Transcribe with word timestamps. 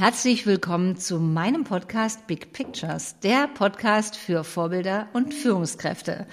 Herzlich 0.00 0.46
willkommen 0.46 0.96
zu 0.96 1.20
meinem 1.20 1.64
Podcast 1.64 2.26
Big 2.26 2.54
Pictures, 2.54 3.20
der 3.20 3.48
Podcast 3.48 4.16
für 4.16 4.44
Vorbilder 4.44 5.08
und 5.12 5.34
Führungskräfte. 5.34 6.26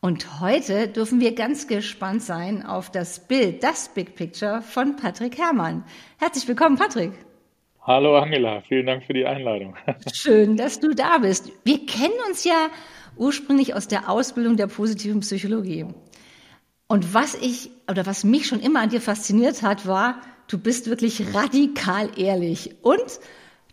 Und 0.00 0.40
heute 0.40 0.88
dürfen 0.88 1.20
wir 1.20 1.34
ganz 1.34 1.66
gespannt 1.66 2.22
sein 2.22 2.64
auf 2.64 2.90
das 2.90 3.28
Bild, 3.28 3.62
das 3.62 3.90
Big 3.90 4.14
Picture 4.14 4.62
von 4.62 4.96
Patrick 4.96 5.36
Herrmann. 5.36 5.84
Herzlich 6.18 6.48
willkommen, 6.48 6.78
Patrick. 6.78 7.12
Hallo 7.82 8.16
Angela, 8.16 8.62
vielen 8.62 8.86
Dank 8.86 9.04
für 9.04 9.12
die 9.12 9.26
Einladung. 9.26 9.76
Schön, 10.14 10.56
dass 10.56 10.80
du 10.80 10.94
da 10.94 11.18
bist. 11.18 11.52
Wir 11.62 11.84
kennen 11.84 12.14
uns 12.30 12.44
ja 12.44 12.70
ursprünglich 13.18 13.74
aus 13.74 13.86
der 13.86 14.08
Ausbildung 14.08 14.56
der 14.56 14.68
positiven 14.68 15.20
Psychologie. 15.20 15.84
Und 16.86 17.12
was 17.12 17.34
ich 17.34 17.70
oder 17.86 18.06
was 18.06 18.24
mich 18.24 18.46
schon 18.46 18.60
immer 18.60 18.80
an 18.80 18.88
dir 18.88 19.02
fasziniert 19.02 19.60
hat, 19.60 19.86
war, 19.86 20.22
du 20.48 20.58
bist 20.58 20.88
wirklich 20.88 21.34
radikal 21.34 22.10
ehrlich 22.16 22.76
und 22.82 23.20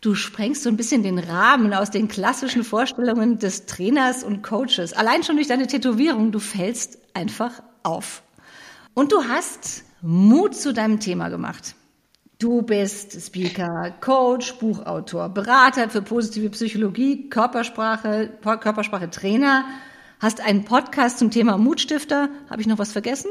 du 0.02 0.16
sprengst 0.16 0.63
so 0.63 0.70
ein 0.70 0.77
bisschen 0.77 1.03
den 1.03 1.20
Rahmen 1.20 1.73
aus 1.73 1.91
den 1.91 2.07
klassischen 2.07 2.63
Vorstellungen 2.63 3.39
des 3.39 3.66
Trainers 3.66 4.23
und 4.23 4.41
Coaches. 4.41 4.93
Allein 4.93 5.23
schon 5.23 5.35
durch 5.35 5.48
deine 5.48 5.67
Tätowierung, 5.67 6.31
du 6.31 6.39
fällst 6.39 6.98
einfach 7.13 7.62
auf. 7.84 8.23
Und 8.93 9.12
du 9.12 9.23
hast 9.23 9.84
Mut 10.02 10.55
zu 10.55 10.73
deinem 10.73 10.99
Thema 10.99 11.29
gemacht. 11.29 11.76
Du 12.39 12.63
bist 12.63 13.21
Speaker, 13.21 13.93
Coach, 14.01 14.53
Buchautor, 14.55 15.29
Berater 15.29 15.90
für 15.91 16.01
positive 16.01 16.49
Psychologie, 16.49 17.29
Körpersprache, 17.29 18.31
Körpersprache 18.41 19.12
Trainer, 19.12 19.65
hast 20.20 20.41
einen 20.41 20.65
Podcast 20.65 21.20
zum 21.20 21.29
Thema 21.29 21.59
Mutstifter. 21.59 22.29
Habe 22.49 22.62
ich 22.62 22.67
noch 22.67 22.79
was 22.79 22.91
vergessen? 22.91 23.29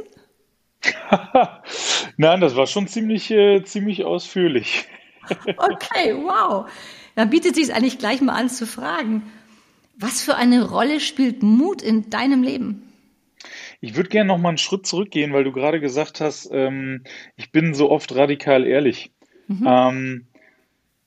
Nein, 2.16 2.40
das 2.40 2.56
war 2.56 2.66
schon 2.66 2.88
ziemlich, 2.88 3.30
äh, 3.30 3.62
ziemlich 3.64 4.04
ausführlich. 4.04 4.86
okay, 5.56 6.14
wow. 6.14 6.70
Dann 7.14 7.30
bietet 7.30 7.54
sich 7.54 7.74
eigentlich 7.74 7.98
gleich 7.98 8.20
mal 8.20 8.34
an 8.34 8.48
zu 8.48 8.66
fragen, 8.66 9.22
was 9.96 10.22
für 10.22 10.36
eine 10.36 10.68
Rolle 10.68 11.00
spielt 11.00 11.42
Mut 11.42 11.82
in 11.82 12.08
deinem 12.08 12.42
Leben? 12.42 12.90
Ich 13.80 13.96
würde 13.96 14.08
gerne 14.08 14.28
noch 14.28 14.38
mal 14.38 14.50
einen 14.50 14.58
Schritt 14.58 14.86
zurückgehen, 14.86 15.32
weil 15.32 15.44
du 15.44 15.52
gerade 15.52 15.80
gesagt 15.80 16.20
hast, 16.20 16.48
ähm, 16.52 17.04
ich 17.36 17.52
bin 17.52 17.74
so 17.74 17.90
oft 17.90 18.14
radikal 18.14 18.66
ehrlich. 18.66 19.12
Mhm. 19.48 19.66
Ähm, 19.66 20.26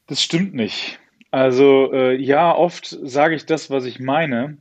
das 0.08 0.21
stimmt 0.21 0.53
nicht. 0.53 0.99
Also 1.31 1.91
äh, 1.93 2.15
ja, 2.15 2.53
oft 2.55 2.85
sage 2.85 3.35
ich 3.35 3.45
das, 3.45 3.69
was 3.69 3.85
ich 3.85 3.99
meine, 3.99 4.58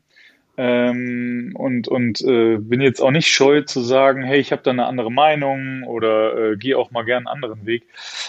ähm, 0.57 1.53
und 1.55 1.89
und 1.89 2.21
äh, 2.23 2.59
bin 2.59 2.81
jetzt 2.81 3.01
auch 3.01 3.11
nicht 3.11 3.29
scheu 3.29 3.63
zu 3.63 3.81
sagen, 3.81 4.23
hey, 4.23 4.39
ich 4.39 4.53
habe 4.53 4.63
da 4.63 4.71
eine 4.71 4.87
andere 4.87 5.11
Meinung 5.11 5.85
oder 5.85 6.53
äh, 6.53 6.57
gehe 6.57 6.77
auch 6.77 6.91
mal 6.91 7.05
gern 7.05 7.27
einen 7.27 7.43
anderen 7.43 7.67
Weg. 7.67 7.87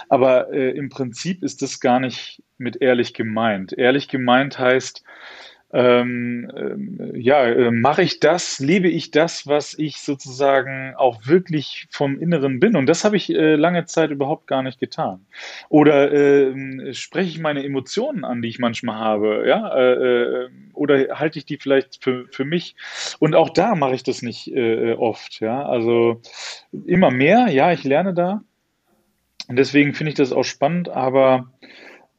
Aber 0.09 0.51
äh, 0.53 0.71
im 0.71 0.89
Prinzip 0.89 1.43
ist 1.43 1.61
das 1.61 1.79
gar 1.79 1.99
nicht 1.99 2.41
mit 2.57 2.81
ehrlich 2.81 3.13
gemeint. 3.13 3.73
Ehrlich 3.73 4.07
gemeint 4.07 4.57
heißt, 4.57 5.03
ähm, 5.73 6.51
äh, 6.55 7.19
ja, 7.19 7.45
äh, 7.45 7.71
mache 7.71 8.03
ich 8.03 8.19
das, 8.19 8.59
lebe 8.59 8.87
ich 8.87 9.09
das, 9.09 9.47
was 9.47 9.73
ich 9.73 9.97
sozusagen 9.97 10.93
auch 10.95 11.25
wirklich 11.25 11.87
vom 11.89 12.19
Inneren 12.19 12.59
bin. 12.59 12.75
Und 12.75 12.85
das 12.85 13.03
habe 13.03 13.17
ich 13.17 13.33
äh, 13.33 13.55
lange 13.55 13.85
Zeit 13.85 14.11
überhaupt 14.11 14.45
gar 14.45 14.61
nicht 14.61 14.79
getan. 14.79 15.25
Oder 15.69 16.11
äh, 16.11 16.93
spreche 16.93 17.29
ich 17.29 17.39
meine 17.39 17.63
Emotionen 17.63 18.23
an, 18.23 18.43
die 18.43 18.49
ich 18.49 18.59
manchmal 18.59 18.97
habe, 18.97 19.45
ja, 19.47 19.75
äh, 19.75 19.93
äh, 19.93 20.49
oder 20.73 21.19
halte 21.19 21.39
ich 21.39 21.45
die 21.45 21.57
vielleicht 21.57 22.03
für, 22.03 22.27
für 22.29 22.45
mich? 22.45 22.75
Und 23.17 23.33
auch 23.33 23.49
da 23.49 23.73
mache 23.73 23.95
ich 23.95 24.03
das 24.03 24.21
nicht 24.21 24.53
äh, 24.53 24.93
oft, 24.93 25.39
ja. 25.39 25.65
Also 25.65 26.21
immer 26.85 27.09
mehr, 27.09 27.47
ja, 27.49 27.71
ich 27.71 27.83
lerne 27.83 28.13
da. 28.13 28.43
Und 29.47 29.55
deswegen 29.55 29.95
finde 29.95 30.09
ich 30.09 30.15
das 30.15 30.31
auch 30.31 30.43
spannend, 30.43 30.89
aber 30.89 31.51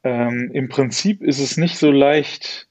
ähm, 0.03 0.51
im 0.53 0.67
Prinzip 0.67 1.23
ist 1.23 1.39
es 1.39 1.55
nicht 1.55 1.77
so 1.77 1.89
leicht, 1.89 2.67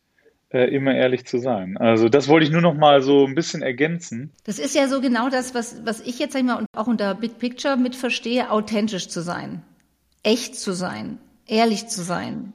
immer 0.59 0.95
ehrlich 0.95 1.27
zu 1.27 1.39
sein. 1.39 1.77
Also 1.77 2.09
das 2.09 2.29
wollte 2.29 2.47
ich 2.47 2.53
nur 2.53 2.61
noch 2.61 2.75
mal 2.75 3.03
so 3.03 3.27
ein 3.27 3.35
bisschen 3.35 3.63
ergänzen. 3.63 4.33
Das 4.45 4.59
ist 4.59 4.75
ja 4.75 4.89
so 4.89 5.01
genau 5.01 5.29
das, 5.29 5.55
was, 5.55 5.85
was 5.85 6.01
ich 6.01 6.19
jetzt 6.19 6.37
einmal 6.37 6.65
auch 6.77 6.87
unter 6.87 7.15
Big 7.15 7.39
Picture 7.39 7.77
mit 7.77 7.97
verstehe, 7.97 8.51
authentisch 8.51 9.09
zu 9.09 9.21
sein, 9.21 9.63
echt 10.23 10.57
zu 10.57 10.73
sein, 10.73 11.19
ehrlich 11.47 11.89
zu 11.89 12.03
sein. 12.03 12.53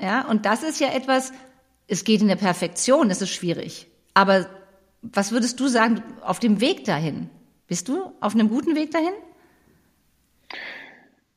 Ja, 0.00 0.26
und 0.28 0.46
das 0.46 0.62
ist 0.62 0.80
ja 0.80 0.88
etwas, 0.88 1.32
es 1.86 2.04
geht 2.04 2.22
in 2.22 2.28
der 2.28 2.36
Perfektion, 2.36 3.08
das 3.08 3.22
ist 3.22 3.30
schwierig. 3.30 3.86
Aber 4.14 4.46
was 5.02 5.32
würdest 5.32 5.60
du 5.60 5.68
sagen 5.68 6.02
auf 6.22 6.38
dem 6.38 6.60
Weg 6.60 6.84
dahin? 6.84 7.28
Bist 7.66 7.88
du 7.88 8.12
auf 8.20 8.34
einem 8.34 8.48
guten 8.48 8.74
Weg 8.76 8.90
dahin? 8.90 9.12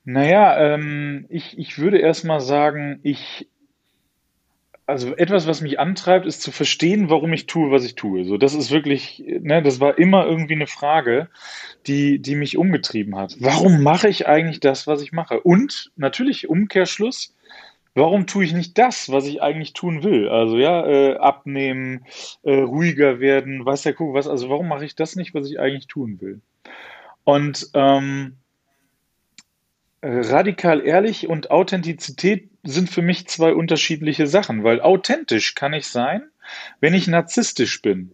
Naja, 0.04 0.58
ähm, 0.60 1.26
ich, 1.30 1.58
ich 1.58 1.80
würde 1.80 1.98
erst 1.98 2.26
mal 2.26 2.40
sagen, 2.40 3.00
ich 3.02 3.50
also 4.88 5.16
etwas, 5.16 5.48
was 5.48 5.62
mich 5.62 5.80
antreibt, 5.80 6.26
ist 6.26 6.42
zu 6.42 6.52
verstehen, 6.52 7.10
warum 7.10 7.34
ich 7.34 7.48
tue, 7.48 7.72
was 7.72 7.84
ich 7.84 7.96
tue. 7.96 8.24
So, 8.26 8.38
das 8.38 8.54
ist 8.54 8.72
wirklich, 8.72 9.24
ne, 9.42 9.64
das 9.64 9.80
war 9.80 9.98
immer 9.98 10.26
irgendwie 10.26 10.54
eine 10.54 10.68
Frage, 10.68 11.30
die, 11.88 12.20
die 12.20 12.36
mich 12.36 12.58
umgetrieben 12.58 13.16
hat. 13.16 13.36
Warum 13.40 13.82
mache 13.82 14.08
ich 14.08 14.28
eigentlich 14.28 14.60
das, 14.60 14.86
was 14.86 15.02
ich 15.02 15.12
mache? 15.12 15.40
Und 15.42 15.92
natürlich 15.96 16.50
Umkehrschluss, 16.50 17.36
warum 17.96 18.28
tue 18.28 18.46
ich 18.46 18.54
nicht 18.54 18.78
das, 18.78 19.12
was 19.12 19.26
ich 19.26 19.42
eigentlich 19.42 19.74
tun 19.74 20.04
will? 20.04 20.30
Also 20.30 20.58
ja, 20.58 20.86
äh, 20.86 21.18
abnehmen, 21.18 22.06
äh, 22.44 22.58
ruhiger 22.58 23.20
werden, 23.20 23.66
weiß 23.66 23.82
der 23.84 23.94
Kuh 23.94 24.14
was. 24.14 24.28
Also 24.28 24.50
warum 24.50 24.68
mache 24.68 24.86
ich 24.86 24.96
das 24.96 25.16
nicht, 25.16 25.34
was 25.34 25.50
ich 25.50 25.60
eigentlich 25.60 25.88
tun 25.88 26.22
will? 26.22 26.42
Und 27.24 27.70
ähm, 27.74 28.38
radikal 30.06 30.86
ehrlich 30.86 31.28
und 31.28 31.52
Authentizität 31.52 32.50
sind 32.64 32.90
für 32.90 33.02
mich 33.02 33.28
zwei 33.28 33.54
unterschiedliche 33.54 34.28
Sachen, 34.28 34.64
weil 34.64 34.82
authentisch 34.82 35.56
kann 35.56 35.74
ich 35.74 35.88
sein, 35.88 36.24
wenn 36.80 36.94
ich 36.94 37.08
narzisstisch 37.08 37.82
bin. 37.82 38.12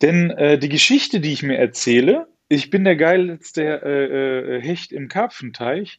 Denn 0.00 0.30
äh, 0.30 0.58
die 0.58 0.68
Geschichte, 0.68 1.20
die 1.20 1.32
ich 1.32 1.42
mir 1.42 1.58
erzähle, 1.58 2.28
ich 2.48 2.70
bin 2.70 2.84
der 2.84 2.96
geilste 2.96 3.62
äh, 3.62 4.56
äh, 4.56 4.62
Hecht 4.62 4.92
im 4.92 5.08
Karpfenteich, 5.08 5.98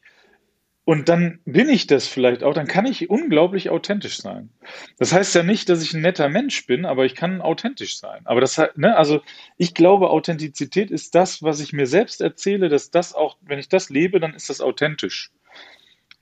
und 0.85 1.09
dann 1.09 1.39
bin 1.45 1.67
ich 1.67 1.87
das 1.87 2.07
vielleicht 2.07 2.43
auch, 2.43 2.53
dann 2.53 2.67
kann 2.67 2.85
ich 2.85 3.09
unglaublich 3.09 3.71
authentisch 3.71 4.17
sein. 4.17 4.51
Das 4.99 5.13
heißt 5.13 5.33
ja 5.33 5.41
nicht, 5.41 5.67
dass 5.67 5.81
ich 5.81 5.95
ein 5.95 6.01
netter 6.01 6.29
Mensch 6.29 6.67
bin, 6.67 6.85
aber 6.85 7.05
ich 7.05 7.15
kann 7.15 7.41
authentisch 7.41 7.97
sein. 7.97 8.21
Aber 8.25 8.39
das, 8.39 8.61
ne, 8.75 8.95
also 8.95 9.21
ich 9.57 9.73
glaube, 9.73 10.11
Authentizität 10.11 10.91
ist 10.91 11.15
das, 11.15 11.41
was 11.41 11.59
ich 11.59 11.73
mir 11.73 11.87
selbst 11.87 12.21
erzähle, 12.21 12.69
dass 12.69 12.91
das 12.91 13.15
auch, 13.15 13.37
wenn 13.41 13.57
ich 13.57 13.67
das 13.67 13.89
lebe, 13.89 14.19
dann 14.19 14.35
ist 14.35 14.51
das 14.51 14.61
authentisch. 14.61 15.31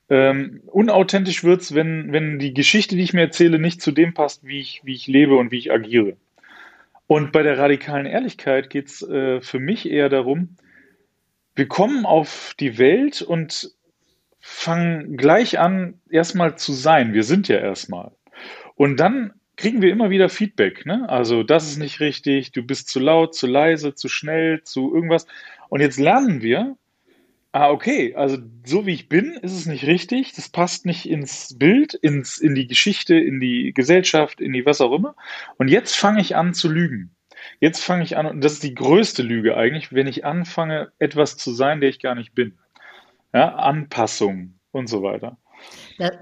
Ähm, 0.08 0.62
unauthentisch 0.66 1.44
wird's, 1.44 1.74
wenn, 1.74 2.10
wenn 2.12 2.38
die 2.38 2.54
Geschichte, 2.54 2.96
die 2.96 3.02
ich 3.02 3.12
mir 3.12 3.22
erzähle, 3.22 3.58
nicht 3.58 3.82
zu 3.82 3.92
dem 3.92 4.14
passt, 4.14 4.46
wie 4.46 4.60
ich, 4.60 4.80
wie 4.82 4.94
ich 4.94 5.06
lebe 5.06 5.36
und 5.36 5.52
wie 5.52 5.58
ich 5.58 5.72
agiere. 5.72 6.16
Und 7.06 7.32
bei 7.32 7.42
der 7.42 7.58
radikalen 7.58 8.06
Ehrlichkeit 8.06 8.70
geht's 8.70 9.02
äh, 9.02 9.42
für 9.42 9.58
mich 9.58 9.90
eher 9.90 10.08
darum, 10.08 10.56
wir 11.54 11.68
kommen 11.68 12.06
auf 12.06 12.54
die 12.58 12.78
Welt 12.78 13.20
und 13.20 13.74
fangen 14.46 15.16
gleich 15.16 15.58
an, 15.58 16.02
erstmal 16.10 16.58
zu 16.58 16.74
sein. 16.74 17.14
Wir 17.14 17.24
sind 17.24 17.48
ja 17.48 17.56
erstmal. 17.56 18.12
Und 18.74 19.00
dann 19.00 19.32
kriegen 19.56 19.80
wir 19.80 19.90
immer 19.90 20.10
wieder 20.10 20.28
Feedback. 20.28 20.84
Ne? 20.84 21.08
Also, 21.08 21.42
das 21.42 21.66
ist 21.66 21.78
nicht 21.78 21.98
richtig, 22.00 22.52
du 22.52 22.62
bist 22.62 22.90
zu 22.90 23.00
laut, 23.00 23.34
zu 23.34 23.46
leise, 23.46 23.94
zu 23.94 24.08
schnell, 24.08 24.62
zu 24.62 24.94
irgendwas. 24.94 25.26
Und 25.70 25.80
jetzt 25.80 25.98
lernen 25.98 26.42
wir, 26.42 26.76
ah, 27.52 27.70
okay, 27.70 28.14
also 28.16 28.36
so 28.66 28.84
wie 28.84 28.92
ich 28.92 29.08
bin, 29.08 29.32
ist 29.40 29.54
es 29.54 29.64
nicht 29.64 29.86
richtig, 29.86 30.34
das 30.34 30.50
passt 30.50 30.84
nicht 30.84 31.08
ins 31.08 31.56
Bild, 31.58 31.94
ins, 31.94 32.36
in 32.36 32.54
die 32.54 32.66
Geschichte, 32.66 33.14
in 33.14 33.40
die 33.40 33.72
Gesellschaft, 33.72 34.42
in 34.42 34.52
die 34.52 34.66
was 34.66 34.82
auch 34.82 34.92
immer. 34.92 35.16
Und 35.56 35.68
jetzt 35.68 35.96
fange 35.96 36.20
ich 36.20 36.36
an 36.36 36.52
zu 36.52 36.70
lügen. 36.70 37.16
Jetzt 37.60 37.82
fange 37.82 38.04
ich 38.04 38.18
an, 38.18 38.26
und 38.26 38.44
das 38.44 38.54
ist 38.54 38.62
die 38.62 38.74
größte 38.74 39.22
Lüge 39.22 39.56
eigentlich, 39.56 39.90
wenn 39.94 40.06
ich 40.06 40.26
anfange, 40.26 40.92
etwas 40.98 41.38
zu 41.38 41.50
sein, 41.50 41.80
der 41.80 41.88
ich 41.88 41.98
gar 41.98 42.14
nicht 42.14 42.34
bin 42.34 42.58
ja, 43.34 43.54
Anpassung 43.56 44.60
und 44.70 44.88
so 44.88 45.02
weiter. 45.02 45.38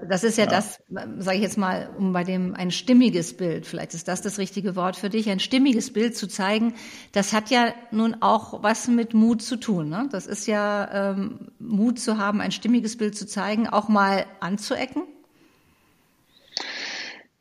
Das 0.07 0.23
ist 0.23 0.37
ja, 0.37 0.45
ja. 0.45 0.49
das, 0.49 0.81
sage 1.17 1.37
ich 1.37 1.43
jetzt 1.43 1.57
mal, 1.57 1.89
um 1.97 2.13
bei 2.13 2.23
dem 2.23 2.53
ein 2.53 2.71
stimmiges 2.71 3.35
Bild, 3.35 3.65
vielleicht 3.65 3.93
ist 3.93 4.07
das 4.07 4.21
das 4.21 4.37
richtige 4.37 4.75
Wort 4.75 4.95
für 4.95 5.09
dich, 5.09 5.29
ein 5.29 5.39
stimmiges 5.39 5.91
Bild 5.91 6.15
zu 6.15 6.27
zeigen, 6.27 6.75
das 7.11 7.33
hat 7.33 7.49
ja 7.49 7.73
nun 7.91 8.15
auch 8.21 8.61
was 8.63 8.87
mit 8.87 9.13
Mut 9.13 9.41
zu 9.41 9.57
tun. 9.57 9.89
Ne? 9.89 10.07
Das 10.11 10.27
ist 10.27 10.47
ja 10.47 11.11
ähm, 11.11 11.51
Mut 11.59 11.99
zu 11.99 12.17
haben, 12.17 12.41
ein 12.41 12.51
stimmiges 12.51 12.97
Bild 12.97 13.15
zu 13.17 13.25
zeigen, 13.25 13.67
auch 13.67 13.89
mal 13.89 14.25
anzuecken. 14.39 15.03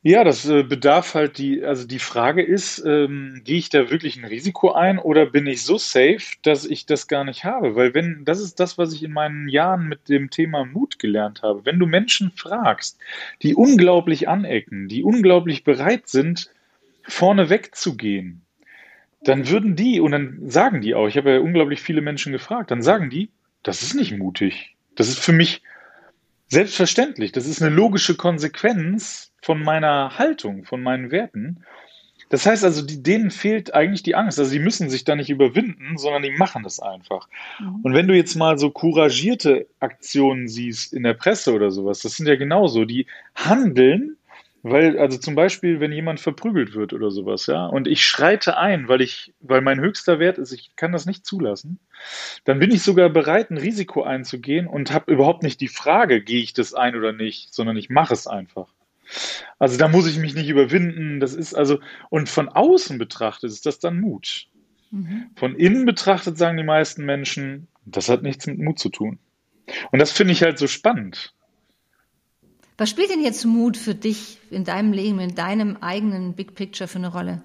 Ja, 0.04 0.25
das 0.25 0.49
äh, 0.49 0.64
bedarf 0.64 1.14
halt 1.14 1.38
die, 1.38 1.64
also 1.64 1.87
die 1.87 2.00
Frage 2.00 2.43
ist, 2.43 2.82
ähm, 2.84 3.43
gehe 3.44 3.58
ich 3.58 3.69
da 3.69 3.88
wirklich 3.88 4.16
ein 4.16 4.25
Risiko 4.25 4.72
ein 4.72 4.99
oder 4.99 5.26
bin 5.26 5.46
ich 5.46 5.62
so 5.62 5.78
safe, 5.78 6.19
dass 6.43 6.64
ich 6.64 6.87
das 6.87 7.06
gar 7.06 7.22
nicht 7.22 7.44
habe? 7.44 7.76
Weil 7.76 7.94
wenn, 7.94 8.25
das 8.25 8.40
ist 8.40 8.58
das, 8.58 8.78
was 8.78 8.93
ich 8.93 9.04
in 9.04 9.12
meinen 9.12 9.49
Jahren 9.49 9.88
mit 9.88 10.08
dem 10.08 10.28
Thema 10.28 10.64
Mut 10.64 10.99
gelernt 10.99 11.43
habe. 11.43 11.64
Wenn 11.64 11.78
du 11.78 11.87
Menschen 11.87 12.32
fragst, 12.32 12.99
die 13.43 13.54
unglaublich 13.54 14.28
anecken, 14.28 14.88
die 14.88 15.04
unglaublich 15.04 15.62
bereit 15.62 16.08
sind, 16.08 16.50
vorne 17.05 17.48
wegzugehen, 17.48 18.43
dann 19.22 19.48
würden 19.48 19.76
die, 19.76 20.00
und 20.00 20.10
dann 20.10 20.50
sagen 20.50 20.81
die 20.81 20.96
auch, 20.96 21.06
ich 21.06 21.16
habe 21.16 21.31
ja 21.31 21.38
unglaublich 21.38 21.81
viele 21.81 22.00
Menschen 22.00 22.32
gefragt, 22.32 22.72
dann 22.72 22.82
sagen 22.82 23.08
die, 23.08 23.31
das 23.62 23.84
ist 23.84 23.94
nicht 23.94 24.19
mutig. 24.19 24.75
Das 24.96 25.08
ist 25.08 25.20
für 25.20 25.32
mich 25.32 25.62
Selbstverständlich, 26.52 27.32
das 27.32 27.46
ist 27.46 27.62
eine 27.62 27.75
logische 27.75 28.14
Konsequenz 28.14 29.32
von 29.40 29.62
meiner 29.62 30.19
Haltung, 30.19 30.64
von 30.64 30.82
meinen 30.82 31.10
Werten. 31.10 31.64
Das 32.28 32.44
heißt 32.44 32.62
also, 32.62 32.84
die, 32.84 33.02
denen 33.02 33.31
fehlt 33.31 33.72
eigentlich 33.72 34.02
die 34.02 34.14
Angst. 34.14 34.38
Also 34.38 34.50
sie 34.50 34.58
müssen 34.58 34.90
sich 34.90 35.04
da 35.04 35.16
nicht 35.16 35.31
überwinden, 35.31 35.96
sondern 35.96 36.22
die 36.22 36.31
machen 36.31 36.62
das 36.62 36.78
einfach. 36.78 37.26
Mhm. 37.58 37.81
Und 37.82 37.94
wenn 37.94 38.06
du 38.06 38.14
jetzt 38.14 38.34
mal 38.34 38.58
so 38.58 38.69
couragierte 38.69 39.66
Aktionen 39.81 40.46
siehst 40.46 40.93
in 40.93 41.04
der 41.04 41.14
Presse 41.14 41.54
oder 41.54 41.70
sowas, 41.70 42.00
das 42.00 42.16
sind 42.16 42.26
ja 42.26 42.37
genauso, 42.37 42.84
die 42.84 43.06
handeln, 43.34 44.19
weil, 44.62 44.98
also 44.98 45.18
zum 45.18 45.34
Beispiel, 45.34 45.80
wenn 45.80 45.90
jemand 45.90 46.20
verprügelt 46.20 46.74
wird 46.74 46.92
oder 46.92 47.10
sowas, 47.10 47.46
ja, 47.46 47.66
und 47.66 47.88
ich 47.88 48.04
schreite 48.04 48.56
ein, 48.56 48.86
weil 48.88 49.00
ich, 49.00 49.34
weil 49.40 49.60
mein 49.60 49.80
höchster 49.80 50.20
Wert 50.20 50.38
ist, 50.38 50.52
ich 50.52 50.76
kann 50.76 50.92
das 50.92 51.04
nicht 51.04 51.26
zulassen, 51.26 51.80
dann 52.44 52.60
bin 52.60 52.70
ich 52.70 52.82
sogar 52.82 53.10
bereit, 53.10 53.50
ein 53.50 53.58
Risiko 53.58 54.02
einzugehen 54.02 54.68
und 54.68 54.92
habe 54.92 55.12
überhaupt 55.12 55.42
nicht 55.42 55.60
die 55.60 55.68
Frage, 55.68 56.22
gehe 56.22 56.42
ich 56.42 56.52
das 56.52 56.74
ein 56.74 56.94
oder 56.94 57.12
nicht, 57.12 57.52
sondern 57.52 57.76
ich 57.76 57.90
mache 57.90 58.14
es 58.14 58.26
einfach. 58.26 58.68
Also 59.58 59.76
da 59.78 59.88
muss 59.88 60.06
ich 60.06 60.18
mich 60.18 60.34
nicht 60.34 60.48
überwinden. 60.48 61.20
Das 61.20 61.34
ist 61.34 61.54
also, 61.54 61.80
und 62.08 62.28
von 62.28 62.48
außen 62.48 62.98
betrachtet 62.98 63.50
ist 63.50 63.66
das 63.66 63.78
dann 63.78 64.00
Mut. 64.00 64.46
Mhm. 64.90 65.30
Von 65.36 65.56
innen 65.56 65.84
betrachtet 65.84 66.38
sagen 66.38 66.56
die 66.56 66.62
meisten 66.62 67.04
Menschen, 67.04 67.68
das 67.84 68.08
hat 68.08 68.22
nichts 68.22 68.46
mit 68.46 68.58
Mut 68.58 68.78
zu 68.78 68.90
tun. 68.90 69.18
Und 69.90 69.98
das 69.98 70.12
finde 70.12 70.32
ich 70.32 70.42
halt 70.42 70.58
so 70.58 70.66
spannend. 70.66 71.34
Was 72.82 72.90
spielt 72.90 73.11
denn 73.11 73.23
jetzt 73.23 73.44
Mut 73.44 73.76
für 73.76 73.94
dich 73.94 74.38
in 74.50 74.64
deinem 74.64 74.93
Leben, 74.93 75.20
in 75.20 75.37
deinem 75.37 75.76
eigenen 75.81 76.34
Big 76.34 76.56
Picture 76.56 76.88
für 76.88 76.99
eine 76.99 77.12
Rolle? 77.12 77.40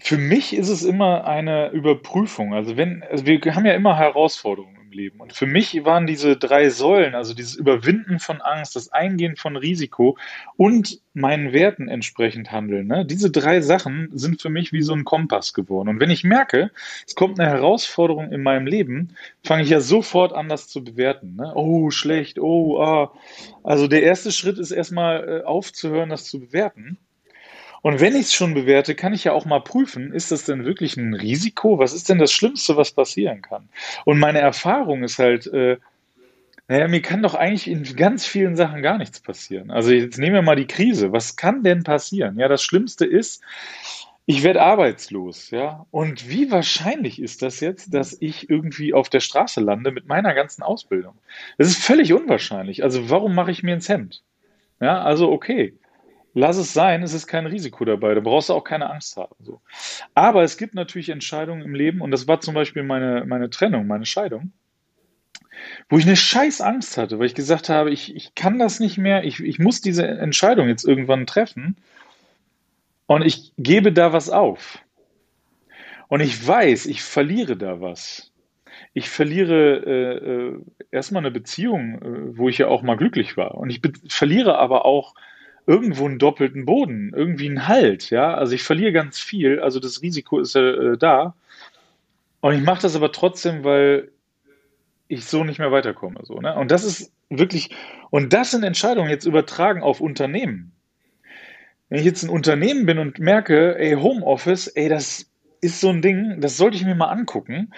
Für 0.00 0.18
mich 0.18 0.56
ist 0.56 0.68
es 0.68 0.82
immer 0.82 1.24
eine 1.24 1.70
Überprüfung. 1.70 2.52
Also 2.52 2.76
wenn, 2.76 3.04
also 3.08 3.26
wir 3.26 3.40
haben 3.54 3.64
ja 3.64 3.74
immer 3.74 3.96
Herausforderungen. 3.96 4.73
Leben. 4.94 5.20
Und 5.20 5.32
für 5.32 5.46
mich 5.46 5.84
waren 5.84 6.06
diese 6.06 6.36
drei 6.36 6.70
Säulen, 6.70 7.14
also 7.14 7.34
dieses 7.34 7.54
Überwinden 7.54 8.18
von 8.18 8.40
Angst, 8.40 8.76
das 8.76 8.92
Eingehen 8.92 9.36
von 9.36 9.56
Risiko 9.56 10.16
und 10.56 11.00
meinen 11.12 11.52
Werten 11.52 11.88
entsprechend 11.88 12.50
handeln, 12.50 12.88
ne? 12.88 13.04
diese 13.04 13.30
drei 13.30 13.60
Sachen 13.60 14.08
sind 14.12 14.42
für 14.42 14.50
mich 14.50 14.72
wie 14.72 14.82
so 14.82 14.92
ein 14.92 15.04
Kompass 15.04 15.52
geworden. 15.52 15.88
Und 15.88 16.00
wenn 16.00 16.10
ich 16.10 16.24
merke, 16.24 16.70
es 17.06 17.14
kommt 17.14 17.38
eine 17.38 17.48
Herausforderung 17.48 18.32
in 18.32 18.42
meinem 18.42 18.66
Leben, 18.66 19.16
fange 19.44 19.62
ich 19.62 19.70
ja 19.70 19.80
sofort 19.80 20.32
an, 20.32 20.48
das 20.48 20.68
zu 20.68 20.82
bewerten. 20.82 21.36
Ne? 21.36 21.52
Oh, 21.54 21.90
schlecht, 21.90 22.38
oh, 22.38 22.80
ah. 22.82 23.12
Also 23.62 23.86
der 23.86 24.02
erste 24.02 24.32
Schritt 24.32 24.58
ist 24.58 24.72
erstmal 24.72 25.28
äh, 25.28 25.44
aufzuhören, 25.44 26.10
das 26.10 26.24
zu 26.24 26.40
bewerten. 26.40 26.98
Und 27.84 28.00
wenn 28.00 28.16
ich 28.16 28.22
es 28.22 28.32
schon 28.32 28.54
bewerte, 28.54 28.94
kann 28.94 29.12
ich 29.12 29.24
ja 29.24 29.32
auch 29.32 29.44
mal 29.44 29.60
prüfen, 29.60 30.10
ist 30.10 30.32
das 30.32 30.46
denn 30.46 30.64
wirklich 30.64 30.96
ein 30.96 31.12
Risiko? 31.12 31.78
Was 31.78 31.92
ist 31.92 32.08
denn 32.08 32.16
das 32.16 32.32
Schlimmste, 32.32 32.78
was 32.78 32.92
passieren 32.92 33.42
kann? 33.42 33.68
Und 34.06 34.18
meine 34.18 34.38
Erfahrung 34.38 35.02
ist 35.02 35.18
halt, 35.18 35.46
äh, 35.48 35.76
naja, 36.66 36.88
mir 36.88 37.02
kann 37.02 37.20
doch 37.20 37.34
eigentlich 37.34 37.68
in 37.68 37.82
ganz 37.94 38.24
vielen 38.24 38.56
Sachen 38.56 38.80
gar 38.80 38.96
nichts 38.96 39.20
passieren. 39.20 39.70
Also 39.70 39.90
jetzt 39.90 40.16
nehmen 40.16 40.34
wir 40.34 40.40
mal 40.40 40.56
die 40.56 40.66
Krise. 40.66 41.12
Was 41.12 41.36
kann 41.36 41.62
denn 41.62 41.82
passieren? 41.82 42.38
Ja, 42.38 42.48
das 42.48 42.62
Schlimmste 42.62 43.04
ist, 43.04 43.42
ich 44.24 44.42
werde 44.42 44.62
arbeitslos, 44.62 45.50
ja. 45.50 45.84
Und 45.90 46.30
wie 46.30 46.50
wahrscheinlich 46.50 47.20
ist 47.20 47.42
das 47.42 47.60
jetzt, 47.60 47.92
dass 47.92 48.16
ich 48.18 48.48
irgendwie 48.48 48.94
auf 48.94 49.10
der 49.10 49.20
Straße 49.20 49.60
lande 49.60 49.90
mit 49.90 50.06
meiner 50.06 50.32
ganzen 50.32 50.62
Ausbildung? 50.62 51.16
Das 51.58 51.68
ist 51.68 51.84
völlig 51.84 52.14
unwahrscheinlich. 52.14 52.82
Also 52.82 53.10
warum 53.10 53.34
mache 53.34 53.50
ich 53.50 53.62
mir 53.62 53.74
ins 53.74 53.90
Hemd? 53.90 54.22
Ja, 54.80 55.02
also 55.02 55.30
okay 55.30 55.74
lass 56.34 56.56
es 56.56 56.74
sein, 56.74 57.02
es 57.02 57.14
ist 57.14 57.26
kein 57.26 57.46
Risiko 57.46 57.84
dabei, 57.84 58.14
da 58.14 58.20
brauchst 58.20 58.48
du 58.48 58.54
auch 58.54 58.64
keine 58.64 58.90
Angst 58.90 59.16
haben. 59.16 59.34
So. 59.40 59.60
Aber 60.14 60.42
es 60.42 60.56
gibt 60.56 60.74
natürlich 60.74 61.08
Entscheidungen 61.08 61.62
im 61.62 61.74
Leben, 61.74 62.00
und 62.00 62.10
das 62.10 62.28
war 62.28 62.40
zum 62.40 62.54
Beispiel 62.54 62.82
meine, 62.82 63.24
meine 63.24 63.48
Trennung, 63.50 63.86
meine 63.86 64.04
Scheidung, 64.04 64.52
wo 65.88 65.98
ich 65.98 66.04
eine 66.04 66.16
scheiß 66.16 66.60
Angst 66.60 66.98
hatte, 66.98 67.18
weil 67.18 67.26
ich 67.26 67.34
gesagt 67.34 67.68
habe, 67.68 67.90
ich, 67.90 68.14
ich 68.14 68.34
kann 68.34 68.58
das 68.58 68.80
nicht 68.80 68.98
mehr, 68.98 69.24
ich, 69.24 69.40
ich 69.40 69.58
muss 69.58 69.80
diese 69.80 70.06
Entscheidung 70.06 70.68
jetzt 70.68 70.84
irgendwann 70.84 71.26
treffen 71.26 71.76
und 73.06 73.22
ich 73.22 73.52
gebe 73.56 73.92
da 73.92 74.12
was 74.12 74.28
auf. 74.28 74.80
Und 76.08 76.20
ich 76.20 76.46
weiß, 76.46 76.86
ich 76.86 77.02
verliere 77.02 77.56
da 77.56 77.80
was. 77.80 78.30
Ich 78.92 79.08
verliere 79.08 79.82
äh, 79.86 80.16
äh, 80.16 80.60
erstmal 80.90 81.22
eine 81.22 81.30
Beziehung, 81.30 82.02
äh, 82.02 82.38
wo 82.38 82.48
ich 82.48 82.58
ja 82.58 82.68
auch 82.68 82.82
mal 82.82 82.96
glücklich 82.96 83.36
war. 83.36 83.54
Und 83.54 83.70
ich 83.70 83.80
verliere 84.08 84.58
aber 84.58 84.84
auch 84.84 85.14
irgendwo 85.66 86.06
einen 86.06 86.18
doppelten 86.18 86.64
Boden, 86.64 87.12
irgendwie 87.14 87.48
einen 87.48 87.68
Halt, 87.68 88.10
ja. 88.10 88.34
Also 88.34 88.54
ich 88.54 88.62
verliere 88.62 88.92
ganz 88.92 89.18
viel, 89.18 89.60
also 89.60 89.80
das 89.80 90.02
Risiko 90.02 90.38
ist 90.38 90.54
ja 90.54 90.62
äh, 90.62 90.98
da. 90.98 91.34
Und 92.40 92.54
ich 92.54 92.62
mache 92.62 92.82
das 92.82 92.96
aber 92.96 93.12
trotzdem, 93.12 93.64
weil 93.64 94.10
ich 95.08 95.24
so 95.24 95.44
nicht 95.44 95.58
mehr 95.58 95.72
weiterkomme. 95.72 96.20
So, 96.24 96.40
ne? 96.40 96.54
Und 96.56 96.70
das 96.70 96.84
ist 96.84 97.12
wirklich, 97.30 97.70
und 98.10 98.32
das 98.32 98.50
sind 98.50 98.64
Entscheidungen 98.64 99.08
jetzt 99.08 99.24
übertragen 99.24 99.82
auf 99.82 100.00
Unternehmen. 100.00 100.72
Wenn 101.88 101.98
ich 101.98 102.04
jetzt 102.04 102.22
ein 102.22 102.30
Unternehmen 102.30 102.86
bin 102.86 102.98
und 102.98 103.18
merke, 103.18 103.78
ey, 103.78 103.94
Homeoffice, 103.94 104.68
ey, 104.68 104.88
das 104.88 105.30
ist 105.60 105.80
so 105.80 105.88
ein 105.88 106.02
Ding, 106.02 106.40
das 106.40 106.56
sollte 106.56 106.76
ich 106.76 106.84
mir 106.84 106.94
mal 106.94 107.08
angucken. 107.08 107.72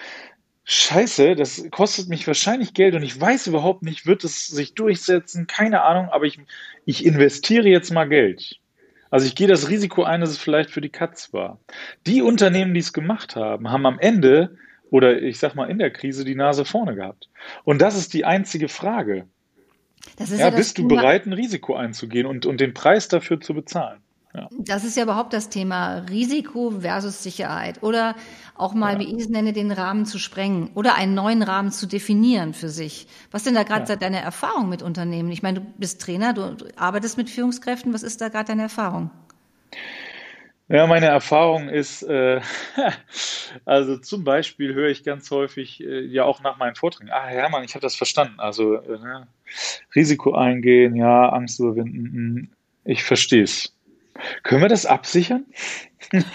Scheiße, 0.69 1.35
das 1.35 1.63
kostet 1.71 2.09
mich 2.09 2.27
wahrscheinlich 2.27 2.73
Geld 2.73 2.93
und 2.93 3.01
ich 3.01 3.19
weiß 3.19 3.47
überhaupt 3.47 3.83
nicht, 3.83 4.05
wird 4.05 4.25
es 4.25 4.47
sich 4.47 4.73
durchsetzen, 4.73 5.47
keine 5.47 5.83
Ahnung, 5.83 6.09
aber 6.09 6.25
ich, 6.25 6.41
ich 6.83 7.05
investiere 7.05 7.69
jetzt 7.69 7.89
mal 7.93 8.09
Geld. 8.09 8.59
Also 9.09 9.27
ich 9.27 9.35
gehe 9.35 9.47
das 9.47 9.69
Risiko 9.69 10.03
ein, 10.03 10.19
dass 10.19 10.29
es 10.29 10.37
vielleicht 10.37 10.69
für 10.69 10.81
die 10.81 10.89
Katz 10.89 11.31
war. 11.31 11.61
Die 12.05 12.21
Unternehmen, 12.21 12.73
die 12.73 12.81
es 12.81 12.91
gemacht 12.91 13.37
haben, 13.37 13.71
haben 13.71 13.85
am 13.85 13.97
Ende 13.97 14.57
oder 14.89 15.21
ich 15.21 15.39
sag 15.39 15.55
mal 15.55 15.69
in 15.69 15.79
der 15.79 15.89
Krise 15.89 16.25
die 16.25 16.35
Nase 16.35 16.65
vorne 16.65 16.95
gehabt. 16.95 17.29
Und 17.63 17.81
das 17.81 17.95
ist 17.95 18.13
die 18.13 18.25
einzige 18.25 18.67
Frage. 18.67 19.25
ja, 20.19 20.35
ja 20.35 20.49
bist 20.49 20.79
du 20.79 20.87
bereit, 20.89 21.25
ein 21.25 21.33
Risiko 21.33 21.75
einzugehen 21.75 22.25
und, 22.25 22.45
und 22.45 22.59
den 22.59 22.73
Preis 22.73 23.07
dafür 23.07 23.39
zu 23.39 23.53
bezahlen? 23.53 24.01
Ja. 24.33 24.49
Das 24.51 24.83
ist 24.83 24.97
ja 24.97 25.03
überhaupt 25.03 25.33
das 25.33 25.49
Thema 25.49 25.99
Risiko 26.09 26.71
versus 26.81 27.23
Sicherheit. 27.23 27.81
Oder 27.81 28.15
auch 28.55 28.73
mal, 28.73 28.93
ja. 28.93 28.99
wie 28.99 29.15
ich 29.15 29.21
es 29.21 29.29
nenne, 29.29 29.53
den 29.53 29.71
Rahmen 29.71 30.05
zu 30.05 30.19
sprengen 30.19 30.69
oder 30.75 30.95
einen 30.95 31.13
neuen 31.13 31.41
Rahmen 31.41 31.71
zu 31.71 31.87
definieren 31.87 32.53
für 32.53 32.69
sich. 32.69 33.07
Was 33.31 33.43
denn 33.43 33.55
da 33.55 33.63
gerade 33.63 33.87
ja. 33.87 33.95
deine 33.95 34.21
Erfahrung 34.21 34.69
mit 34.69 34.81
Unternehmen? 34.81 35.31
Ich 35.31 35.43
meine, 35.43 35.61
du 35.61 35.65
bist 35.77 36.01
Trainer, 36.01 36.33
du 36.33 36.55
arbeitest 36.75 37.17
mit 37.17 37.29
Führungskräften. 37.29 37.93
Was 37.93 38.03
ist 38.03 38.21
da 38.21 38.29
gerade 38.29 38.47
deine 38.47 38.63
Erfahrung? 38.63 39.09
Ja, 40.69 40.85
meine 40.85 41.05
Erfahrung 41.05 41.69
ist, 41.69 42.03
äh, 42.03 42.41
also 43.65 43.97
zum 43.97 44.25
Beispiel 44.25 44.73
höre 44.73 44.89
ich 44.89 45.05
ganz 45.05 45.31
häufig 45.31 45.81
äh, 45.81 46.01
ja 46.01 46.25
auch 46.25 46.41
nach 46.41 46.57
meinen 46.57 46.75
Vorträgen, 46.75 47.09
ah 47.09 47.25
Hermann, 47.25 47.63
ich 47.63 47.73
habe 47.73 47.83
das 47.83 47.95
verstanden. 47.95 48.39
Also 48.39 48.75
äh, 48.75 48.99
ne, 48.99 49.27
Risiko 49.95 50.33
eingehen, 50.33 50.95
ja, 50.95 51.29
Angst 51.29 51.61
überwinden, 51.61 52.05
hm, 52.13 52.49
ich 52.83 53.03
verstehe 53.05 53.43
es. 53.43 53.76
Können 54.43 54.61
wir 54.61 54.69
das 54.69 54.85
absichern? 54.85 55.45
und 56.13 56.25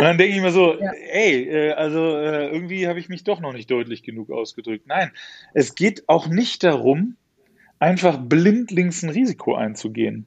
dann 0.00 0.18
denke 0.18 0.36
ich 0.36 0.42
mir 0.42 0.50
so, 0.50 0.74
ja. 0.80 0.92
ey, 1.12 1.48
äh, 1.48 1.72
also 1.72 2.16
äh, 2.16 2.48
irgendwie 2.48 2.88
habe 2.88 2.98
ich 2.98 3.08
mich 3.08 3.24
doch 3.24 3.40
noch 3.40 3.52
nicht 3.52 3.70
deutlich 3.70 4.02
genug 4.02 4.30
ausgedrückt. 4.30 4.86
Nein, 4.86 5.10
es 5.54 5.74
geht 5.74 6.08
auch 6.08 6.28
nicht 6.28 6.64
darum, 6.64 7.16
einfach 7.78 8.18
blindlings 8.18 9.02
ein 9.02 9.10
Risiko 9.10 9.54
einzugehen. 9.54 10.26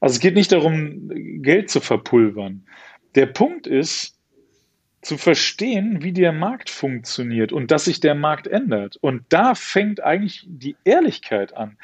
Also 0.00 0.14
es 0.14 0.20
geht 0.20 0.34
nicht 0.34 0.52
darum, 0.52 1.10
Geld 1.42 1.70
zu 1.70 1.80
verpulvern. 1.80 2.66
Der 3.14 3.26
Punkt 3.26 3.66
ist, 3.66 4.16
zu 5.06 5.16
verstehen, 5.16 6.02
wie 6.02 6.12
der 6.12 6.32
Markt 6.32 6.68
funktioniert 6.68 7.52
und 7.52 7.70
dass 7.70 7.84
sich 7.84 8.00
der 8.00 8.16
Markt 8.16 8.48
ändert. 8.48 8.96
Und 8.96 9.22
da 9.28 9.54
fängt 9.54 10.02
eigentlich 10.02 10.44
die 10.48 10.76
Ehrlichkeit 10.84 11.56
an. 11.56 11.78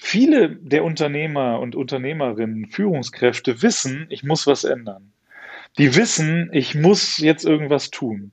Viele 0.00 0.50
der 0.50 0.84
Unternehmer 0.84 1.58
und 1.58 1.74
Unternehmerinnen, 1.74 2.66
Führungskräfte 2.66 3.62
wissen, 3.62 4.06
ich 4.10 4.22
muss 4.22 4.46
was 4.46 4.64
ändern. 4.64 5.12
Die 5.76 5.94
wissen, 5.96 6.50
ich 6.52 6.74
muss 6.74 7.18
jetzt 7.18 7.44
irgendwas 7.44 7.90
tun. 7.90 8.32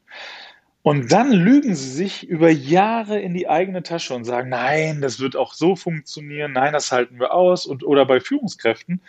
Und 0.83 1.11
dann 1.11 1.31
lügen 1.31 1.73
sie 1.73 1.89
sich 1.89 2.27
über 2.27 2.51
Jahre 2.51 3.19
in 3.19 3.33
die 3.33 3.49
eigene 3.49 3.81
Tasche 3.81 4.13
und 4.13 4.23
sagen, 4.23 4.49
nein, 4.49 5.01
das 5.01 5.19
wird 5.19 5.35
auch 5.35 5.55
so 5.55 5.75
funktionieren, 5.75 6.53
nein, 6.53 6.73
das 6.73 6.91
halten 6.91 7.19
wir 7.19 7.33
aus. 7.33 7.65
Und, 7.65 7.83
oder 7.83 8.05
bei 8.05 8.19
Führungskräften, 8.19 9.01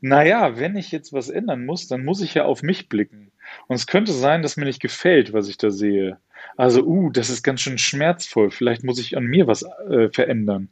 naja, 0.00 0.56
wenn 0.56 0.76
ich 0.76 0.92
jetzt 0.92 1.12
was 1.12 1.28
ändern 1.28 1.66
muss, 1.66 1.88
dann 1.88 2.04
muss 2.04 2.20
ich 2.20 2.34
ja 2.34 2.44
auf 2.44 2.62
mich 2.62 2.88
blicken. 2.88 3.32
Und 3.66 3.74
es 3.74 3.88
könnte 3.88 4.12
sein, 4.12 4.42
dass 4.42 4.56
mir 4.56 4.66
nicht 4.66 4.80
gefällt, 4.80 5.32
was 5.32 5.48
ich 5.48 5.58
da 5.58 5.70
sehe. 5.70 6.18
Also, 6.56 6.84
uh, 6.84 7.10
das 7.10 7.28
ist 7.28 7.42
ganz 7.42 7.60
schön 7.60 7.78
schmerzvoll. 7.78 8.52
Vielleicht 8.52 8.84
muss 8.84 9.00
ich 9.00 9.16
an 9.16 9.24
mir 9.24 9.48
was 9.48 9.64
äh, 9.90 10.08
verändern. 10.12 10.68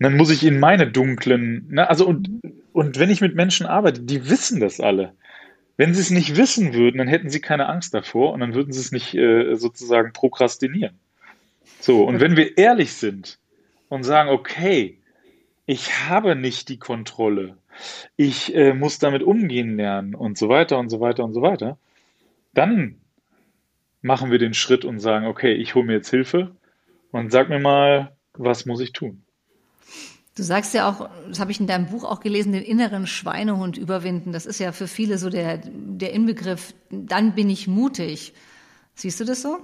Und 0.00 0.04
dann 0.04 0.16
muss 0.16 0.30
ich 0.30 0.46
in 0.46 0.58
meine 0.58 0.90
dunklen, 0.90 1.66
ne, 1.68 1.86
also 1.86 2.06
und, 2.06 2.40
und 2.72 2.98
wenn 2.98 3.10
ich 3.10 3.20
mit 3.20 3.34
Menschen 3.34 3.66
arbeite, 3.66 4.00
die 4.00 4.30
wissen 4.30 4.58
das 4.58 4.80
alle. 4.80 5.12
Wenn 5.76 5.92
sie 5.92 6.00
es 6.00 6.10
nicht 6.10 6.38
wissen 6.38 6.72
würden, 6.72 6.96
dann 6.96 7.06
hätten 7.06 7.28
sie 7.28 7.42
keine 7.42 7.68
Angst 7.68 7.92
davor 7.92 8.32
und 8.32 8.40
dann 8.40 8.54
würden 8.54 8.72
sie 8.72 8.80
es 8.80 8.92
nicht 8.92 9.14
äh, 9.14 9.56
sozusagen 9.56 10.14
prokrastinieren. 10.14 10.98
So, 11.80 12.04
und 12.04 12.18
wenn 12.18 12.38
wir 12.38 12.56
ehrlich 12.56 12.94
sind 12.94 13.38
und 13.90 14.04
sagen, 14.04 14.30
okay, 14.30 14.96
ich 15.66 16.08
habe 16.08 16.34
nicht 16.34 16.70
die 16.70 16.78
Kontrolle, 16.78 17.58
ich 18.16 18.54
äh, 18.54 18.72
muss 18.72 19.00
damit 19.00 19.22
umgehen 19.22 19.76
lernen 19.76 20.14
und 20.14 20.38
so 20.38 20.48
weiter 20.48 20.78
und 20.78 20.88
so 20.88 21.00
weiter 21.00 21.24
und 21.24 21.34
so 21.34 21.42
weiter, 21.42 21.76
dann 22.54 22.96
machen 24.00 24.30
wir 24.30 24.38
den 24.38 24.54
Schritt 24.54 24.86
und 24.86 24.98
sagen, 24.98 25.26
okay, 25.26 25.52
ich 25.52 25.74
hole 25.74 25.84
mir 25.84 25.92
jetzt 25.92 26.08
Hilfe 26.08 26.56
und 27.10 27.30
sag 27.30 27.50
mir 27.50 27.60
mal, 27.60 28.16
was 28.32 28.64
muss 28.64 28.80
ich 28.80 28.94
tun? 28.94 29.24
Du 30.40 30.44
sagst 30.44 30.72
ja 30.72 30.88
auch, 30.88 31.10
das 31.28 31.38
habe 31.38 31.50
ich 31.50 31.60
in 31.60 31.66
deinem 31.66 31.84
Buch 31.84 32.02
auch 32.02 32.20
gelesen, 32.20 32.52
den 32.52 32.62
inneren 32.62 33.06
Schweinehund 33.06 33.76
überwinden. 33.76 34.32
Das 34.32 34.46
ist 34.46 34.58
ja 34.58 34.72
für 34.72 34.88
viele 34.88 35.18
so 35.18 35.28
der, 35.28 35.58
der 35.58 36.14
Inbegriff, 36.14 36.72
dann 36.88 37.34
bin 37.34 37.50
ich 37.50 37.68
mutig. 37.68 38.32
Siehst 38.94 39.20
du 39.20 39.26
das 39.26 39.42
so? 39.42 39.58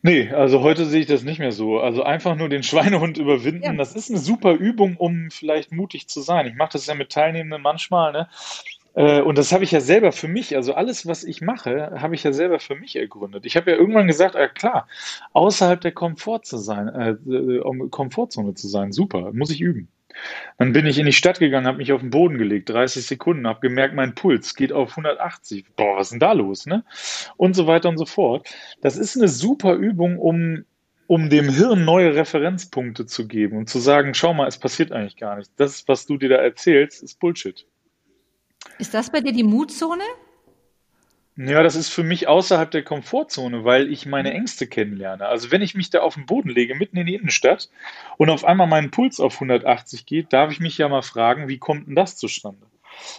Nee, 0.00 0.30
also 0.30 0.62
heute 0.62 0.86
sehe 0.86 1.02
ich 1.02 1.06
das 1.06 1.24
nicht 1.24 1.40
mehr 1.40 1.52
so. 1.52 1.78
Also 1.78 2.04
einfach 2.04 2.36
nur 2.36 2.48
den 2.48 2.62
Schweinehund 2.62 3.18
überwinden, 3.18 3.64
ja. 3.64 3.74
das 3.74 3.94
ist 3.94 4.08
eine 4.08 4.18
super 4.18 4.54
Übung, 4.54 4.96
um 4.96 5.30
vielleicht 5.30 5.70
mutig 5.70 6.08
zu 6.08 6.22
sein. 6.22 6.46
Ich 6.46 6.54
mache 6.54 6.70
das 6.72 6.86
ja 6.86 6.94
mit 6.94 7.12
Teilnehmenden 7.12 7.60
manchmal, 7.60 8.12
ne? 8.12 8.28
Äh, 8.98 9.20
und 9.22 9.38
das 9.38 9.52
habe 9.52 9.62
ich 9.62 9.70
ja 9.70 9.80
selber 9.80 10.10
für 10.10 10.26
mich, 10.26 10.56
also 10.56 10.74
alles, 10.74 11.06
was 11.06 11.22
ich 11.22 11.40
mache, 11.40 11.92
habe 12.00 12.16
ich 12.16 12.24
ja 12.24 12.32
selber 12.32 12.58
für 12.58 12.74
mich 12.74 12.96
ergründet. 12.96 13.46
Ich 13.46 13.56
habe 13.56 13.70
ja 13.70 13.76
irgendwann 13.76 14.08
gesagt, 14.08 14.34
ja 14.34 14.48
klar, 14.48 14.88
außerhalb 15.34 15.80
der 15.80 15.92
Komfort 15.92 16.40
zu 16.42 16.58
sein, 16.58 16.88
äh, 16.88 17.16
Komfortzone 17.90 18.54
zu 18.54 18.66
sein, 18.66 18.90
super, 18.90 19.32
muss 19.32 19.52
ich 19.52 19.60
üben. 19.60 19.88
Dann 20.58 20.72
bin 20.72 20.84
ich 20.86 20.98
in 20.98 21.06
die 21.06 21.12
Stadt 21.12 21.38
gegangen, 21.38 21.68
habe 21.68 21.78
mich 21.78 21.92
auf 21.92 22.00
den 22.00 22.10
Boden 22.10 22.38
gelegt, 22.38 22.70
30 22.70 23.06
Sekunden, 23.06 23.46
habe 23.46 23.60
gemerkt, 23.60 23.94
mein 23.94 24.16
Puls 24.16 24.56
geht 24.56 24.72
auf 24.72 24.90
180. 24.90 25.76
Boah, 25.76 25.96
was 25.96 26.08
ist 26.08 26.12
denn 26.12 26.18
da 26.18 26.32
los, 26.32 26.66
ne? 26.66 26.82
Und 27.36 27.54
so 27.54 27.68
weiter 27.68 27.88
und 27.88 27.98
so 27.98 28.06
fort. 28.06 28.48
Das 28.80 28.96
ist 28.96 29.16
eine 29.16 29.28
super 29.28 29.74
Übung, 29.74 30.18
um 30.18 30.64
um 31.06 31.30
dem 31.30 31.48
Hirn 31.48 31.86
neue 31.86 32.14
Referenzpunkte 32.14 33.06
zu 33.06 33.26
geben 33.28 33.56
und 33.56 33.70
zu 33.70 33.78
sagen, 33.78 34.12
schau 34.12 34.34
mal, 34.34 34.46
es 34.46 34.58
passiert 34.58 34.92
eigentlich 34.92 35.16
gar 35.16 35.36
nichts. 35.36 35.54
Das, 35.56 35.88
was 35.88 36.04
du 36.04 36.18
dir 36.18 36.28
da 36.28 36.36
erzählst, 36.36 37.02
ist 37.02 37.18
Bullshit. 37.18 37.66
Ist 38.78 38.94
das 38.94 39.10
bei 39.10 39.20
dir 39.20 39.32
die 39.32 39.42
Mutzone? 39.42 40.04
Ja, 41.36 41.62
das 41.62 41.76
ist 41.76 41.88
für 41.88 42.02
mich 42.02 42.26
außerhalb 42.26 42.70
der 42.70 42.82
Komfortzone, 42.82 43.64
weil 43.64 43.92
ich 43.92 44.06
meine 44.06 44.32
Ängste 44.32 44.66
kennenlerne. 44.66 45.26
Also 45.26 45.52
wenn 45.52 45.62
ich 45.62 45.76
mich 45.76 45.90
da 45.90 46.00
auf 46.00 46.14
den 46.14 46.26
Boden 46.26 46.48
lege, 46.48 46.74
mitten 46.74 46.96
in 46.96 47.06
die 47.06 47.14
Innenstadt 47.14 47.68
und 48.16 48.28
auf 48.28 48.44
einmal 48.44 48.66
mein 48.66 48.90
Puls 48.90 49.20
auf 49.20 49.34
180 49.34 50.04
geht, 50.04 50.32
darf 50.32 50.50
ich 50.50 50.58
mich 50.58 50.78
ja 50.78 50.88
mal 50.88 51.02
fragen, 51.02 51.46
wie 51.46 51.58
kommt 51.58 51.86
denn 51.86 51.94
das 51.94 52.16
zustande? 52.16 52.66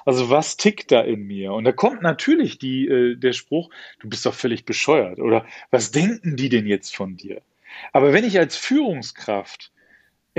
Also 0.06 0.30
was 0.30 0.58
tickt 0.58 0.92
da 0.92 1.00
in 1.02 1.28
mir? 1.28 1.54
Und 1.54 1.64
da 1.64 1.72
kommt 1.72 2.02
natürlich 2.02 2.58
die, 2.58 2.88
äh, 2.88 3.16
der 3.16 3.32
Spruch, 3.32 3.70
du 4.00 4.10
bist 4.10 4.26
doch 4.26 4.34
völlig 4.34 4.66
bescheuert 4.66 5.20
oder 5.20 5.46
was 5.72 5.92
denken 5.92 6.36
die 6.36 6.50
denn 6.50 6.68
jetzt 6.68 6.96
von 6.96 7.16
dir? 7.16 7.42
Aber 7.94 8.12
wenn 8.12 8.26
ich 8.26 8.38
als 8.38 8.58
Führungskraft 8.58 9.72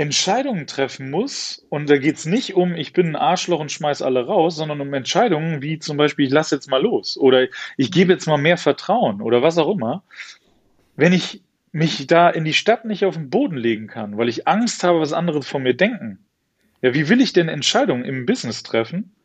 Entscheidungen 0.01 0.67
treffen 0.67 1.11
muss, 1.11 1.65
und 1.69 1.89
da 1.89 1.97
geht 1.97 2.15
es 2.15 2.25
nicht 2.25 2.55
um, 2.55 2.75
ich 2.75 2.91
bin 2.91 3.09
ein 3.09 3.15
Arschloch 3.15 3.59
und 3.59 3.71
schmeiß 3.71 4.01
alle 4.01 4.25
raus, 4.25 4.55
sondern 4.55 4.81
um 4.81 4.93
Entscheidungen 4.93 5.61
wie 5.61 5.77
zum 5.77 5.95
Beispiel, 5.95 6.25
ich 6.25 6.31
lasse 6.31 6.55
jetzt 6.55 6.69
mal 6.69 6.81
los 6.81 7.17
oder 7.17 7.47
ich 7.77 7.91
gebe 7.91 8.11
jetzt 8.11 8.25
mal 8.25 8.37
mehr 8.37 8.57
Vertrauen 8.57 9.21
oder 9.21 9.43
was 9.43 9.57
auch 9.57 9.69
immer. 9.69 10.03
Wenn 10.95 11.13
ich 11.13 11.43
mich 11.71 12.07
da 12.07 12.29
in 12.29 12.45
die 12.45 12.53
Stadt 12.53 12.83
nicht 12.83 13.05
auf 13.05 13.15
den 13.15 13.29
Boden 13.29 13.55
legen 13.57 13.87
kann, 13.87 14.17
weil 14.17 14.27
ich 14.27 14.47
Angst 14.47 14.83
habe, 14.83 14.99
was 14.99 15.13
andere 15.13 15.43
von 15.43 15.63
mir 15.63 15.75
denken, 15.75 16.25
ja, 16.81 16.93
wie 16.95 17.07
will 17.07 17.21
ich 17.21 17.31
denn 17.31 17.47
Entscheidungen 17.47 18.03
im 18.03 18.25
Business 18.25 18.63
treffen, 18.63 19.15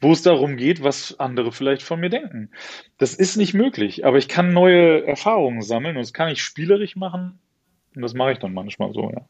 wo 0.00 0.12
es 0.12 0.22
darum 0.22 0.56
geht, 0.56 0.82
was 0.82 1.20
andere 1.20 1.52
vielleicht 1.52 1.82
von 1.82 2.00
mir 2.00 2.08
denken? 2.08 2.50
Das 2.96 3.14
ist 3.14 3.36
nicht 3.36 3.52
möglich, 3.52 4.06
aber 4.06 4.16
ich 4.16 4.28
kann 4.28 4.54
neue 4.54 5.06
Erfahrungen 5.06 5.60
sammeln 5.60 5.96
und 5.96 6.02
das 6.02 6.14
kann 6.14 6.30
ich 6.30 6.42
spielerisch 6.42 6.96
machen 6.96 7.38
und 7.94 8.00
das 8.00 8.14
mache 8.14 8.32
ich 8.32 8.38
dann 8.38 8.54
manchmal 8.54 8.94
so, 8.94 9.10
ja. 9.10 9.26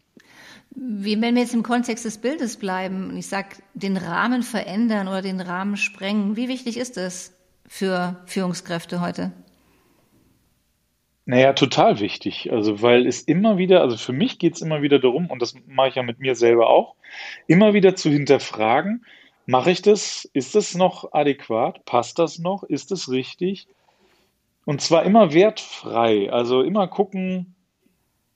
Wenn 0.73 1.21
wir 1.21 1.33
jetzt 1.43 1.55
im 1.55 1.63
Kontext 1.63 2.05
des 2.05 2.19
Bildes 2.19 2.57
bleiben 2.57 3.11
und 3.11 3.17
ich 3.17 3.27
sage, 3.27 3.57
den 3.75 3.97
Rahmen 3.97 4.43
verändern 4.43 5.09
oder 5.09 5.23
den 5.23 5.41
Rahmen 5.41 5.77
sprengen, 5.77 6.37
wie 6.37 6.49
wichtig 6.49 6.77
ist 6.77 6.97
das 6.97 7.35
für 7.67 8.23
Führungskräfte 8.27 9.01
heute? 9.01 9.33
Naja, 11.27 11.53
total 11.53 12.01
wichtig. 12.01 12.51
Also, 12.53 12.83
weil 12.83 13.07
es 13.07 13.23
immer 13.23 13.57
wieder, 13.57 13.83
also 13.83 13.97
für 13.97 14.13
mich 14.13 14.39
geht 14.39 14.55
es 14.55 14.63
immer 14.63 14.83
wieder 14.83 14.99
darum, 14.99 15.31
und 15.31 15.43
das 15.43 15.55
mache 15.67 15.89
ich 15.89 15.95
ja 15.95 16.03
mit 16.03 16.19
mir 16.19 16.35
selber 16.35 16.69
auch, 16.69 16.97
immer 17.47 17.73
wieder 17.75 17.95
zu 17.95 18.11
hinterfragen, 18.11 19.05
mache 19.47 19.71
ich 19.71 19.83
das? 19.83 20.29
Ist 20.33 20.55
das 20.55 20.75
noch 20.75 21.13
adäquat? 21.13 21.85
Passt 21.85 22.19
das 22.19 22.39
noch? 22.39 22.63
Ist 22.65 22.91
es 22.91 23.11
richtig? 23.11 23.69
Und 24.65 24.81
zwar 24.81 25.05
immer 25.05 25.33
wertfrei. 25.33 26.33
Also 26.33 26.63
immer 26.63 26.89
gucken, 26.89 27.55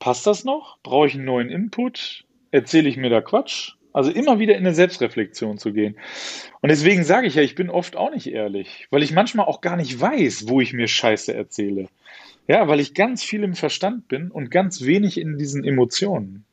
passt 0.04 0.26
das 0.26 0.44
noch? 0.44 0.76
Brauche 0.82 1.06
ich 1.06 1.14
einen 1.14 1.24
neuen 1.24 1.48
Input? 1.48 2.26
Erzähle 2.50 2.90
ich 2.90 2.98
mir 2.98 3.08
da 3.08 3.22
Quatsch? 3.22 3.72
Also 3.94 4.10
immer 4.10 4.38
wieder 4.38 4.52
in 4.52 4.58
eine 4.58 4.74
Selbstreflexion 4.74 5.56
zu 5.56 5.72
gehen. 5.72 5.96
Und 6.60 6.68
deswegen 6.68 7.04
sage 7.04 7.26
ich 7.26 7.36
ja, 7.36 7.42
ich 7.42 7.54
bin 7.54 7.70
oft 7.70 7.96
auch 7.96 8.10
nicht 8.10 8.26
ehrlich, 8.26 8.86
weil 8.90 9.02
ich 9.02 9.12
manchmal 9.12 9.46
auch 9.46 9.62
gar 9.62 9.76
nicht 9.76 9.98
weiß, 9.98 10.46
wo 10.46 10.60
ich 10.60 10.74
mir 10.74 10.88
Scheiße 10.88 11.32
erzähle. 11.32 11.88
Ja, 12.46 12.68
weil 12.68 12.80
ich 12.80 12.92
ganz 12.92 13.24
viel 13.24 13.44
im 13.44 13.54
Verstand 13.54 14.06
bin 14.06 14.30
und 14.30 14.50
ganz 14.50 14.82
wenig 14.82 15.18
in 15.18 15.38
diesen 15.38 15.64
Emotionen. 15.64 16.44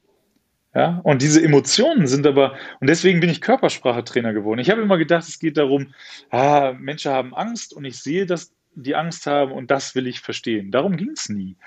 Ja, 0.74 1.01
und 1.03 1.22
diese 1.22 1.43
Emotionen 1.43 2.08
sind 2.08 2.25
aber, 2.25 2.55
und 2.79 2.89
deswegen 2.89 3.20
bin 3.20 3.29
ich 3.29 3.41
Körpersprachetrainer 3.41 4.31
geworden. 4.31 4.62
Ich 4.62 4.70
habe 4.70 4.81
immer 4.81 4.98
gedacht, 4.98 5.27
es 5.27 5.39
geht 5.39 5.58
darum, 5.58 5.93
ah, 6.29 6.74
Menschen 6.79 7.12
haben 7.12 7.36
Angst 7.36 7.74
und 7.74 7.84
ich 7.84 8.00
sehe, 8.00 8.25
dass 8.25 8.53
die 8.75 8.96
Angst 8.96 9.27
haben 9.27 9.51
und 9.51 9.70
das 9.72 9.93
will 9.93 10.08
ich 10.08 10.22
verstehen. 10.22 10.72
Darum 10.72 10.96
ging 10.96 11.10
es 11.10 11.27
nie. 11.27 11.58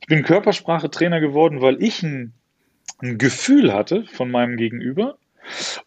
Ich 0.00 0.06
bin 0.06 0.22
Körpersprache-Trainer 0.22 1.20
geworden, 1.20 1.60
weil 1.60 1.82
ich 1.82 2.02
ein, 2.02 2.32
ein 3.02 3.18
Gefühl 3.18 3.72
hatte 3.72 4.04
von 4.04 4.30
meinem 4.30 4.56
Gegenüber 4.56 5.18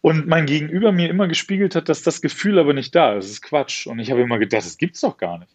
und 0.00 0.26
mein 0.26 0.46
Gegenüber 0.46 0.92
mir 0.92 1.08
immer 1.08 1.28
gespiegelt 1.28 1.74
hat, 1.74 1.88
dass 1.88 2.02
das 2.02 2.20
Gefühl 2.20 2.58
aber 2.58 2.74
nicht 2.74 2.94
da 2.94 3.14
ist. 3.14 3.24
Das 3.24 3.32
ist 3.32 3.42
Quatsch. 3.42 3.86
Und 3.86 3.98
ich 3.98 4.10
habe 4.10 4.22
immer 4.22 4.38
gedacht, 4.38 4.64
das 4.64 4.78
gibt's 4.78 5.00
doch 5.00 5.16
gar 5.16 5.38
nicht. 5.38 5.54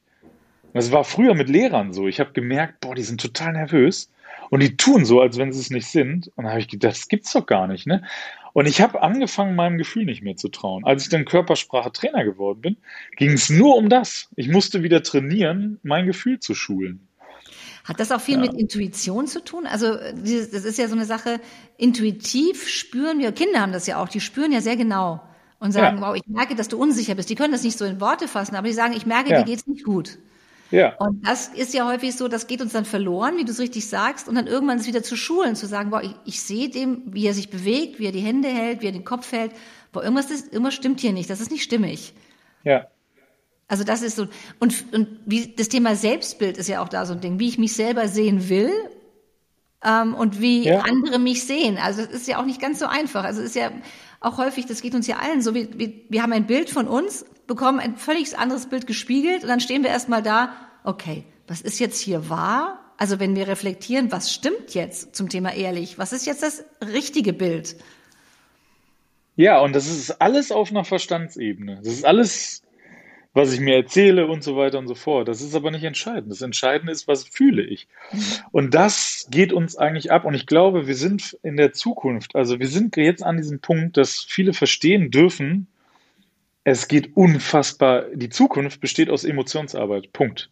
Das 0.73 0.91
war 0.91 1.03
früher 1.03 1.33
mit 1.33 1.49
Lehrern 1.49 1.93
so. 1.93 2.07
Ich 2.07 2.19
habe 2.19 2.31
gemerkt, 2.33 2.79
boah, 2.81 2.95
die 2.95 3.03
sind 3.03 3.21
total 3.21 3.53
nervös 3.53 4.11
und 4.49 4.61
die 4.61 4.77
tun 4.77 5.05
so, 5.05 5.21
als 5.21 5.37
wenn 5.37 5.51
sie 5.51 5.59
es 5.59 5.69
nicht 5.69 5.87
sind. 5.87 6.31
Und 6.35 6.45
da 6.45 6.51
habe 6.51 6.59
ich 6.59 6.67
gedacht, 6.67 6.93
das 6.93 7.07
gibt's 7.07 7.33
doch 7.33 7.45
gar 7.45 7.67
nicht. 7.67 7.87
Ne? 7.87 8.03
Und 8.53 8.67
ich 8.67 8.81
habe 8.81 9.01
angefangen, 9.01 9.55
meinem 9.55 9.77
Gefühl 9.77 10.05
nicht 10.05 10.23
mehr 10.23 10.35
zu 10.35 10.49
trauen. 10.49 10.85
Als 10.85 11.03
ich 11.03 11.09
dann 11.09 11.25
Körpersprache-Trainer 11.25 12.23
geworden 12.23 12.61
bin, 12.61 12.77
ging 13.15 13.31
es 13.31 13.49
nur 13.49 13.75
um 13.75 13.89
das. 13.89 14.29
Ich 14.35 14.47
musste 14.47 14.83
wieder 14.83 15.03
trainieren, 15.03 15.79
mein 15.83 16.05
Gefühl 16.05 16.39
zu 16.39 16.53
schulen. 16.55 17.08
Hat 17.89 17.99
das 17.99 18.11
auch 18.11 18.21
viel 18.21 18.35
ja. 18.35 18.41
mit 18.41 18.53
Intuition 18.53 19.25
zu 19.25 19.43
tun? 19.43 19.65
Also 19.65 19.95
das 19.95 20.63
ist 20.63 20.77
ja 20.77 20.87
so 20.87 20.93
eine 20.93 21.05
Sache, 21.05 21.41
intuitiv 21.75 22.67
spüren 22.67 23.17
wir, 23.17 23.31
Kinder 23.31 23.61
haben 23.61 23.71
das 23.71 23.87
ja 23.87 23.99
auch, 23.99 24.07
die 24.07 24.21
spüren 24.21 24.51
ja 24.51 24.61
sehr 24.61 24.77
genau 24.77 25.23
und 25.57 25.71
sagen, 25.71 25.97
ja. 25.97 26.07
wow, 26.07 26.15
ich 26.15 26.21
merke, 26.27 26.53
dass 26.53 26.67
du 26.67 26.77
unsicher 26.77 27.15
bist. 27.15 27.31
Die 27.31 27.35
können 27.35 27.51
das 27.51 27.63
nicht 27.63 27.79
so 27.79 27.85
in 27.85 27.99
Worte 27.99 28.27
fassen, 28.27 28.55
aber 28.55 28.67
die 28.67 28.75
sagen, 28.75 28.93
ich 28.93 29.07
merke, 29.07 29.31
ja. 29.31 29.39
dir 29.39 29.45
geht's 29.45 29.65
nicht 29.65 29.85
gut. 29.85 30.19
Ja. 30.69 30.95
Und 30.97 31.27
das 31.27 31.47
ist 31.47 31.73
ja 31.73 31.87
häufig 31.87 32.15
so, 32.15 32.27
das 32.27 32.45
geht 32.45 32.61
uns 32.61 32.73
dann 32.73 32.85
verloren, 32.85 33.37
wie 33.37 33.43
du 33.43 33.49
es 33.49 33.59
richtig 33.59 33.87
sagst, 33.87 34.29
und 34.29 34.35
dann 34.35 34.45
irgendwann 34.45 34.77
ist 34.77 34.85
wieder 34.85 35.01
zu 35.01 35.17
schulen, 35.17 35.55
zu 35.55 35.65
sagen, 35.65 35.89
boah, 35.89 36.03
ich, 36.03 36.13
ich 36.25 36.43
sehe 36.43 36.69
dem, 36.69 37.01
wie 37.07 37.25
er 37.25 37.33
sich 37.33 37.49
bewegt, 37.49 37.97
wie 37.97 38.05
er 38.05 38.11
die 38.11 38.19
Hände 38.19 38.49
hält, 38.49 38.83
wie 38.83 38.85
er 38.85 38.91
den 38.91 39.03
Kopf 39.03 39.31
hält, 39.31 39.51
boah, 39.91 40.03
irgendwas, 40.03 40.29
ist, 40.29 40.53
irgendwas 40.53 40.75
stimmt 40.75 40.99
hier 40.99 41.11
nicht, 41.11 41.27
das 41.27 41.41
ist 41.41 41.49
nicht 41.49 41.63
stimmig. 41.63 42.13
Ja. 42.63 42.85
Also 43.69 43.83
das 43.85 44.01
ist 44.01 44.17
so 44.17 44.27
und 44.59 44.93
und 44.93 45.07
wie 45.25 45.53
das 45.55 45.69
Thema 45.69 45.95
Selbstbild 45.95 46.57
ist 46.57 46.67
ja 46.67 46.83
auch 46.83 46.89
da 46.89 47.05
so 47.05 47.13
ein 47.13 47.21
Ding, 47.21 47.39
wie 47.39 47.47
ich 47.47 47.57
mich 47.57 47.73
selber 47.73 48.07
sehen 48.07 48.49
will 48.49 48.71
ähm, 49.85 50.15
und 50.15 50.41
wie 50.41 50.65
ja. 50.65 50.81
andere 50.81 51.19
mich 51.19 51.45
sehen. 51.45 51.77
Also 51.77 52.03
das 52.03 52.13
ist 52.13 52.27
ja 52.27 52.41
auch 52.41 52.45
nicht 52.45 52.59
ganz 52.59 52.79
so 52.79 52.87
einfach. 52.87 53.23
Also 53.23 53.41
es 53.41 53.49
ist 53.49 53.55
ja 53.55 53.71
auch 54.19 54.37
häufig, 54.37 54.65
das 54.65 54.81
geht 54.81 54.95
uns 54.95 55.07
ja 55.07 55.17
allen 55.17 55.41
so, 55.41 55.53
wir, 55.53 55.79
wir, 55.79 55.93
wir 56.09 56.23
haben 56.23 56.33
ein 56.33 56.47
Bild 56.47 56.69
von 56.69 56.87
uns, 56.87 57.25
bekommen 57.47 57.79
ein 57.79 57.95
völlig 57.95 58.37
anderes 58.37 58.65
Bild 58.65 58.87
gespiegelt 58.87 59.43
und 59.43 59.49
dann 59.49 59.59
stehen 59.59 59.83
wir 59.83 59.91
erstmal 59.91 60.21
da, 60.23 60.53
okay, 60.83 61.23
was 61.47 61.61
ist 61.61 61.79
jetzt 61.79 61.99
hier 61.99 62.27
wahr? 62.27 62.79
Also 62.97 63.19
wenn 63.19 63.35
wir 63.35 63.47
reflektieren, 63.47 64.11
was 64.11 64.33
stimmt 64.33 64.73
jetzt 64.73 65.15
zum 65.15 65.29
Thema 65.29 65.53
ehrlich? 65.53 65.97
Was 65.97 66.11
ist 66.11 66.25
jetzt 66.25 66.43
das 66.43 66.65
richtige 66.81 67.33
Bild? 67.33 67.77
Ja, 69.35 69.61
und 69.61 69.73
das 69.73 69.87
ist 69.87 70.21
alles 70.21 70.51
auf 70.51 70.69
einer 70.69 70.83
Verstandsebene. 70.83 71.79
Das 71.81 71.93
ist 71.93 72.05
alles 72.05 72.61
was 73.33 73.53
ich 73.53 73.59
mir 73.59 73.75
erzähle 73.75 74.27
und 74.27 74.43
so 74.43 74.57
weiter 74.57 74.79
und 74.79 74.87
so 74.87 74.95
fort. 74.95 75.27
Das 75.27 75.41
ist 75.41 75.55
aber 75.55 75.71
nicht 75.71 75.83
entscheidend. 75.83 76.31
Das 76.31 76.41
Entscheidende 76.41 76.91
ist, 76.91 77.07
was 77.07 77.25
fühle 77.27 77.63
ich. 77.63 77.87
Und 78.51 78.73
das 78.73 79.27
geht 79.29 79.53
uns 79.53 79.77
eigentlich 79.77 80.11
ab. 80.11 80.25
Und 80.25 80.33
ich 80.33 80.47
glaube, 80.47 80.87
wir 80.87 80.95
sind 80.95 81.37
in 81.43 81.55
der 81.55 81.73
Zukunft, 81.73 82.35
also 82.35 82.59
wir 82.59 82.67
sind 82.67 82.97
jetzt 82.97 83.23
an 83.23 83.37
diesem 83.37 83.59
Punkt, 83.59 83.97
dass 83.97 84.19
viele 84.19 84.53
verstehen 84.53 85.11
dürfen, 85.11 85.67
es 86.63 86.87
geht 86.87 87.15
unfassbar, 87.15 88.05
die 88.13 88.29
Zukunft 88.29 88.81
besteht 88.81 89.09
aus 89.09 89.23
Emotionsarbeit. 89.23 90.11
Punkt. 90.13 90.51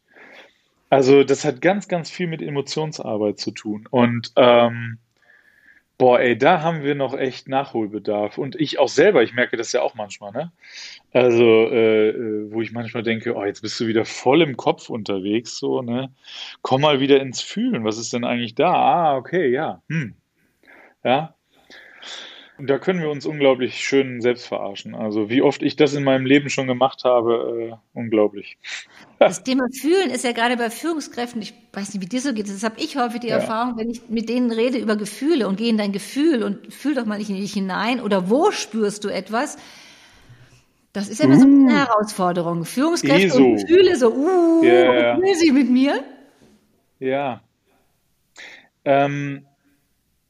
Also 0.89 1.23
das 1.23 1.43
hat 1.43 1.61
ganz, 1.61 1.87
ganz 1.87 2.09
viel 2.09 2.27
mit 2.27 2.41
Emotionsarbeit 2.41 3.39
zu 3.39 3.51
tun. 3.51 3.87
Und 3.91 4.31
ähm, 4.35 4.99
Boah, 5.97 6.19
ey, 6.19 6.37
da 6.37 6.61
haben 6.61 6.83
wir 6.83 6.93
noch 6.93 7.15
echt 7.17 7.47
Nachholbedarf. 7.47 8.37
Und 8.37 8.55
ich 8.55 8.77
auch 8.77 8.87
selber, 8.87 9.23
ich 9.23 9.33
merke 9.33 9.57
das 9.57 9.71
ja 9.71 9.81
auch 9.81 9.95
manchmal, 9.95 10.31
ne? 10.31 10.51
Also, 11.11 11.43
äh, 11.43 12.09
äh, 12.09 12.51
wo 12.51 12.61
ich 12.61 12.71
manchmal 12.71 13.01
denke, 13.01 13.35
oh, 13.35 13.43
jetzt 13.43 13.61
bist 13.61 13.79
du 13.79 13.87
wieder 13.87 14.05
voll 14.05 14.43
im 14.43 14.57
Kopf 14.57 14.89
unterwegs, 14.89 15.57
so, 15.57 15.81
ne? 15.81 16.13
Komm 16.61 16.81
mal 16.81 16.99
wieder 16.99 17.19
ins 17.19 17.41
Fühlen. 17.41 17.83
Was 17.83 17.97
ist 17.97 18.13
denn 18.13 18.25
eigentlich 18.25 18.53
da? 18.53 18.71
Ah, 18.73 19.17
okay, 19.17 19.49
ja. 19.51 19.81
Hm. 19.89 20.15
Ja. 21.03 21.35
Da 22.59 22.79
können 22.79 23.01
wir 23.01 23.11
uns 23.11 23.25
unglaublich 23.25 23.83
schön 23.83 24.19
selbst 24.19 24.47
verarschen. 24.47 24.95
Also 24.95 25.29
wie 25.29 25.43
oft 25.43 25.61
ich 25.61 25.75
das 25.75 25.93
in 25.93 26.03
meinem 26.03 26.25
Leben 26.25 26.49
schon 26.49 26.65
gemacht 26.65 27.03
habe, 27.03 27.71
äh, 27.71 27.75
unglaublich. 27.93 28.57
Das 29.19 29.43
Thema 29.43 29.65
Fühlen 29.71 30.11
ist 30.11 30.23
ja 30.23 30.31
gerade 30.31 30.57
bei 30.57 30.69
Führungskräften, 30.69 31.41
ich 31.41 31.55
weiß 31.73 31.91
nicht, 31.91 32.03
wie 32.03 32.07
dir 32.07 32.21
so 32.21 32.35
geht, 32.35 32.47
das 32.47 32.63
habe 32.63 32.79
ich 32.79 32.97
häufig 32.97 33.21
die 33.21 33.29
ja. 33.29 33.37
Erfahrung, 33.37 33.75
wenn 33.75 33.89
ich 33.89 34.09
mit 34.09 34.29
denen 34.29 34.51
rede 34.51 34.77
über 34.77 34.95
Gefühle 34.95 35.47
und 35.47 35.57
gehe 35.57 35.69
in 35.69 35.77
dein 35.79 35.91
Gefühl 35.91 36.43
und 36.43 36.71
fühl 36.71 36.93
doch 36.93 37.07
mal 37.07 37.17
nicht 37.17 37.31
in 37.31 37.35
dich 37.35 37.53
hinein 37.53 37.99
oder 37.99 38.29
wo 38.29 38.51
spürst 38.51 39.03
du 39.03 39.09
etwas, 39.09 39.57
das 40.93 41.09
ist 41.09 41.19
ja 41.19 41.25
immer 41.25 41.37
uh. 41.37 41.39
so 41.39 41.45
eine 41.45 41.79
Herausforderung. 41.79 42.63
Führungskräfte 42.63 43.25
ESO. 43.25 43.43
und 43.43 43.55
Gefühle 43.55 43.95
so, 43.95 44.13
uh, 44.13 44.63
yeah. 44.63 45.19
will 45.19 45.33
sie 45.33 45.51
mit 45.51 45.71
mir? 45.71 46.03
Ja. 46.99 47.41
Ähm, 48.85 49.47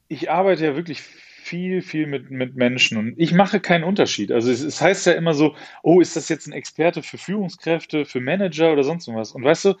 ich 0.08 0.30
arbeite 0.30 0.64
ja 0.64 0.76
wirklich 0.76 1.02
viel, 1.48 1.80
viel 1.80 2.06
mit, 2.06 2.30
mit 2.30 2.56
Menschen 2.56 2.98
und 2.98 3.14
ich 3.16 3.32
mache 3.32 3.58
keinen 3.58 3.84
Unterschied. 3.84 4.30
Also 4.30 4.50
es, 4.50 4.62
es, 4.62 4.80
heißt 4.80 5.06
ja 5.06 5.12
immer 5.12 5.32
so, 5.32 5.54
oh, 5.82 6.00
ist 6.00 6.14
das 6.14 6.28
jetzt 6.28 6.46
ein 6.46 6.52
Experte 6.52 7.02
für 7.02 7.16
Führungskräfte, 7.16 8.04
für 8.04 8.20
Manager 8.20 8.72
oder 8.72 8.84
sonst 8.84 9.08
was? 9.08 9.32
Und 9.32 9.44
weißt 9.44 9.64
du, 9.64 9.74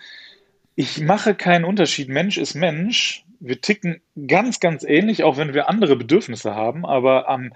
ich 0.76 1.00
mache 1.00 1.34
keinen 1.34 1.64
Unterschied. 1.64 2.08
Mensch 2.08 2.38
ist 2.38 2.54
Mensch. 2.54 3.24
Wir 3.40 3.60
ticken 3.60 4.00
ganz, 4.26 4.60
ganz 4.60 4.82
ähnlich, 4.82 5.24
auch 5.24 5.36
wenn 5.36 5.52
wir 5.52 5.68
andere 5.68 5.96
Bedürfnisse 5.96 6.54
haben. 6.54 6.86
Aber 6.86 7.28
ähm, 7.28 7.52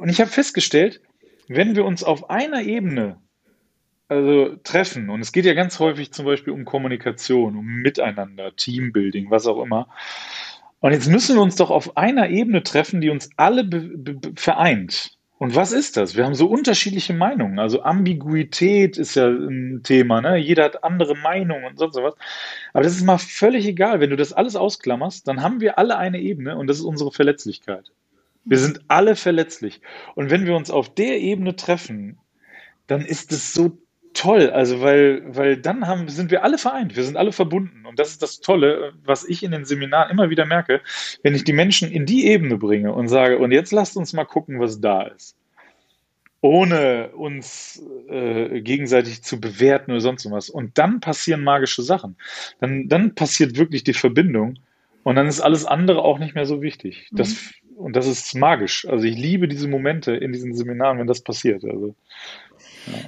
und 0.00 0.08
ich 0.08 0.20
habe 0.20 0.30
festgestellt, 0.30 1.00
wenn 1.46 1.76
wir 1.76 1.84
uns 1.84 2.02
auf 2.02 2.30
einer 2.30 2.62
Ebene 2.62 3.18
also 4.08 4.56
treffen, 4.64 5.08
und 5.08 5.20
es 5.20 5.30
geht 5.30 5.44
ja 5.44 5.54
ganz 5.54 5.78
häufig 5.78 6.12
zum 6.12 6.26
Beispiel 6.26 6.52
um 6.52 6.64
Kommunikation, 6.64 7.56
um 7.56 7.64
Miteinander, 7.64 8.56
Teambuilding, 8.56 9.30
was 9.30 9.46
auch 9.46 9.62
immer, 9.62 9.86
und 10.80 10.92
jetzt 10.92 11.08
müssen 11.08 11.36
wir 11.36 11.42
uns 11.42 11.56
doch 11.56 11.70
auf 11.70 11.96
einer 11.96 12.30
Ebene 12.30 12.62
treffen, 12.62 13.00
die 13.00 13.10
uns 13.10 13.30
alle 13.36 13.68
vereint. 14.36 15.18
Und 15.40 15.54
was 15.54 15.72
ist 15.72 15.96
das? 15.96 16.16
Wir 16.16 16.26
haben 16.26 16.34
so 16.34 16.46
unterschiedliche 16.48 17.14
Meinungen. 17.14 17.58
Also 17.58 17.82
Ambiguität 17.82 18.98
ist 18.98 19.14
ja 19.14 19.26
ein 19.26 19.80
Thema. 19.82 20.20
Ne? 20.20 20.36
Jeder 20.36 20.64
hat 20.64 20.84
andere 20.84 21.16
Meinungen 21.16 21.64
und 21.64 21.78
sonst 21.78 21.96
was. 21.96 22.14
Aber 22.74 22.82
das 22.82 22.94
ist 22.94 23.04
mal 23.04 23.16
völlig 23.16 23.66
egal. 23.66 24.00
Wenn 24.00 24.10
du 24.10 24.16
das 24.16 24.34
alles 24.34 24.54
ausklammerst, 24.54 25.26
dann 25.26 25.40
haben 25.40 25.60
wir 25.60 25.78
alle 25.78 25.96
eine 25.96 26.20
Ebene 26.20 26.58
und 26.58 26.66
das 26.66 26.76
ist 26.76 26.84
unsere 26.84 27.10
Verletzlichkeit. 27.10 27.90
Wir 28.44 28.58
sind 28.58 28.82
alle 28.88 29.16
verletzlich. 29.16 29.80
Und 30.14 30.30
wenn 30.30 30.44
wir 30.44 30.54
uns 30.56 30.70
auf 30.70 30.94
der 30.94 31.18
Ebene 31.20 31.56
treffen, 31.56 32.18
dann 32.86 33.00
ist 33.00 33.32
es 33.32 33.54
so 33.54 33.78
toll, 34.14 34.50
also 34.50 34.80
weil, 34.80 35.22
weil 35.26 35.56
dann 35.56 35.86
haben, 35.86 36.08
sind 36.08 36.30
wir 36.30 36.44
alle 36.44 36.58
vereint, 36.58 36.96
wir 36.96 37.04
sind 37.04 37.16
alle 37.16 37.32
verbunden. 37.32 37.86
Und 37.86 37.98
das 37.98 38.10
ist 38.10 38.22
das 38.22 38.40
Tolle, 38.40 38.92
was 39.04 39.28
ich 39.28 39.42
in 39.42 39.52
den 39.52 39.64
Seminaren 39.64 40.10
immer 40.10 40.30
wieder 40.30 40.46
merke, 40.46 40.80
wenn 41.22 41.34
ich 41.34 41.44
die 41.44 41.52
Menschen 41.52 41.90
in 41.90 42.06
die 42.06 42.26
Ebene 42.26 42.56
bringe 42.56 42.92
und 42.92 43.08
sage, 43.08 43.38
und 43.38 43.52
jetzt 43.52 43.72
lasst 43.72 43.96
uns 43.96 44.12
mal 44.12 44.24
gucken, 44.24 44.60
was 44.60 44.80
da 44.80 45.02
ist. 45.02 45.36
Ohne 46.42 47.10
uns 47.10 47.82
äh, 48.08 48.62
gegenseitig 48.62 49.22
zu 49.22 49.40
bewerten 49.40 49.90
oder 49.90 50.00
sonst 50.00 50.30
was. 50.30 50.48
Und 50.48 50.78
dann 50.78 51.00
passieren 51.00 51.44
magische 51.44 51.82
Sachen. 51.82 52.16
Dann, 52.60 52.88
dann 52.88 53.14
passiert 53.14 53.58
wirklich 53.58 53.84
die 53.84 53.92
Verbindung. 53.92 54.58
Und 55.02 55.16
dann 55.16 55.26
ist 55.26 55.40
alles 55.40 55.66
andere 55.66 56.02
auch 56.02 56.18
nicht 56.18 56.34
mehr 56.34 56.46
so 56.46 56.62
wichtig. 56.62 57.08
Das, 57.12 57.30
mhm. 57.30 57.60
Und 57.80 57.96
das 57.96 58.06
ist 58.06 58.34
magisch. 58.34 58.86
Also 58.86 59.06
ich 59.06 59.16
liebe 59.16 59.48
diese 59.48 59.66
Momente 59.66 60.12
in 60.12 60.32
diesen 60.32 60.54
Seminaren, 60.54 60.98
wenn 60.98 61.06
das 61.06 61.22
passiert. 61.22 61.64
Also 61.64 61.94